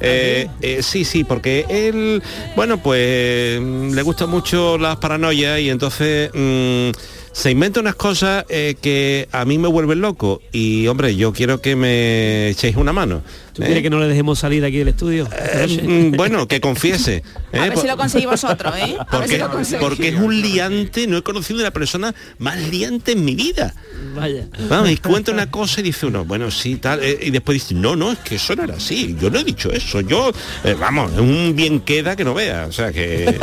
Eh, 0.00 0.48
eh, 0.60 0.82
sí, 0.82 1.04
sí, 1.04 1.24
porque 1.24 1.64
él, 1.68 2.22
bueno, 2.56 2.78
pues 2.78 3.60
le 3.60 4.02
gustan 4.02 4.28
mucho 4.28 4.76
las 4.76 4.96
paranoias 4.96 5.60
y 5.60 5.70
entonces 5.70 6.30
mm, 6.34 6.90
se 7.34 7.50
inventa 7.50 7.80
unas 7.80 7.96
cosas 7.96 8.44
eh, 8.48 8.76
que 8.80 9.28
a 9.32 9.44
mí 9.44 9.58
me 9.58 9.66
vuelven 9.66 10.00
loco. 10.00 10.40
Y 10.52 10.86
hombre, 10.86 11.16
yo 11.16 11.32
quiero 11.32 11.60
que 11.60 11.74
me 11.74 12.50
echéis 12.50 12.76
una 12.76 12.92
mano. 12.92 13.22
¿Tú 13.52 13.62
¿eh? 13.62 13.66
quieres 13.66 13.82
que 13.82 13.90
no 13.90 13.98
le 13.98 14.06
dejemos 14.06 14.38
salir 14.38 14.64
aquí 14.64 14.78
del 14.78 14.88
estudio? 14.88 15.28
Eh, 15.32 16.12
mm, 16.12 16.16
bueno, 16.16 16.46
que 16.46 16.60
confiese. 16.60 17.16
¿eh? 17.52 17.58
A 17.58 17.68
ver 17.68 17.78
si 17.78 17.88
lo 17.88 17.96
conseguís 17.96 18.26
vosotros, 18.26 18.74
¿eh? 18.76 18.96
A 18.98 19.18
ver 19.18 19.28
si 19.28 19.36
porque, 19.36 19.38
lo 19.38 19.50
conseguís. 19.50 19.84
porque 19.84 20.08
es 20.08 20.14
un 20.14 20.40
liante, 20.40 21.08
no 21.08 21.18
he 21.18 21.22
conocido 21.22 21.58
una 21.58 21.72
persona 21.72 22.14
más 22.38 22.56
liante 22.70 23.12
en 23.12 23.24
mi 23.24 23.34
vida. 23.34 23.74
Vaya. 24.14 24.46
Vamos, 24.68 24.90
y 24.90 24.96
cuenta 24.96 25.32
una 25.32 25.50
cosa 25.50 25.80
y 25.80 25.84
dice 25.84 26.06
uno, 26.06 26.24
bueno, 26.24 26.50
sí, 26.50 26.76
tal, 26.76 27.02
eh, 27.02 27.18
y 27.20 27.30
después 27.30 27.54
dice, 27.54 27.74
no, 27.74 27.96
no, 27.96 28.12
es 28.12 28.18
que 28.18 28.36
eso 28.36 28.54
no 28.54 28.64
era 28.64 28.74
así, 28.74 29.16
yo 29.20 29.30
no 29.30 29.38
he 29.38 29.44
dicho 29.44 29.72
eso, 29.72 30.00
yo, 30.00 30.30
eh, 30.62 30.76
vamos, 30.78 31.12
es 31.12 31.18
un 31.18 31.54
bien 31.56 31.80
queda 31.80 32.14
que 32.14 32.24
no 32.24 32.34
vea, 32.34 32.66
o 32.68 32.72
sea 32.72 32.92
que... 32.92 33.38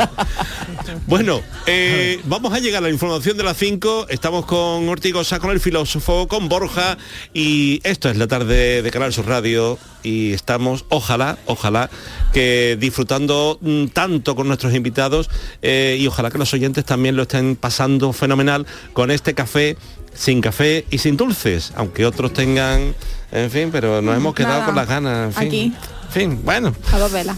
bueno, 1.06 1.42
eh, 1.66 2.20
vamos 2.24 2.52
a 2.52 2.58
llegar 2.58 2.82
a 2.82 2.86
la 2.86 2.92
información 2.92 3.36
de 3.36 3.44
las 3.44 3.56
5, 3.82 4.06
estamos 4.10 4.46
con 4.46 4.88
Ortigosa, 4.88 5.40
con 5.40 5.50
el 5.50 5.58
filósofo, 5.58 6.28
con 6.28 6.48
Borja, 6.48 6.96
y 7.34 7.80
esto 7.82 8.08
es 8.08 8.16
la 8.16 8.28
tarde 8.28 8.80
de 8.80 8.90
Canal 8.92 9.12
Sur 9.12 9.26
Radio, 9.26 9.76
y 10.04 10.32
estamos, 10.32 10.84
ojalá, 10.88 11.36
ojalá, 11.46 11.90
que 12.32 12.76
disfrutando 12.78 13.58
mm, 13.60 13.86
tanto 13.86 14.36
con 14.36 14.46
nuestros 14.46 14.72
invitados, 14.74 15.28
eh, 15.62 15.96
y 15.98 16.06
ojalá 16.06 16.30
que 16.30 16.38
los 16.38 16.54
oyentes 16.54 16.84
también 16.84 17.16
lo 17.16 17.22
estén 17.22 17.56
pasando 17.56 18.12
fenomenal 18.12 18.66
con 18.92 19.10
este 19.10 19.34
café 19.34 19.76
sin 20.14 20.40
café 20.40 20.84
y 20.90 20.98
sin 20.98 21.16
dulces, 21.16 21.72
aunque 21.74 22.06
otros 22.06 22.32
tengan, 22.32 22.94
en 23.32 23.50
fin, 23.50 23.70
pero 23.72 24.00
nos 24.00 24.16
hemos 24.16 24.32
quedado 24.36 24.60
Nada. 24.60 24.66
con 24.66 24.76
las 24.76 24.86
ganas, 24.86 25.26
en 25.26 25.32
fin. 25.32 25.48
Aquí. 25.48 25.62
En 26.04 26.12
fin, 26.12 26.40
bueno. 26.44 26.72
A 26.92 26.98
dos 27.00 27.10
velas. 27.10 27.36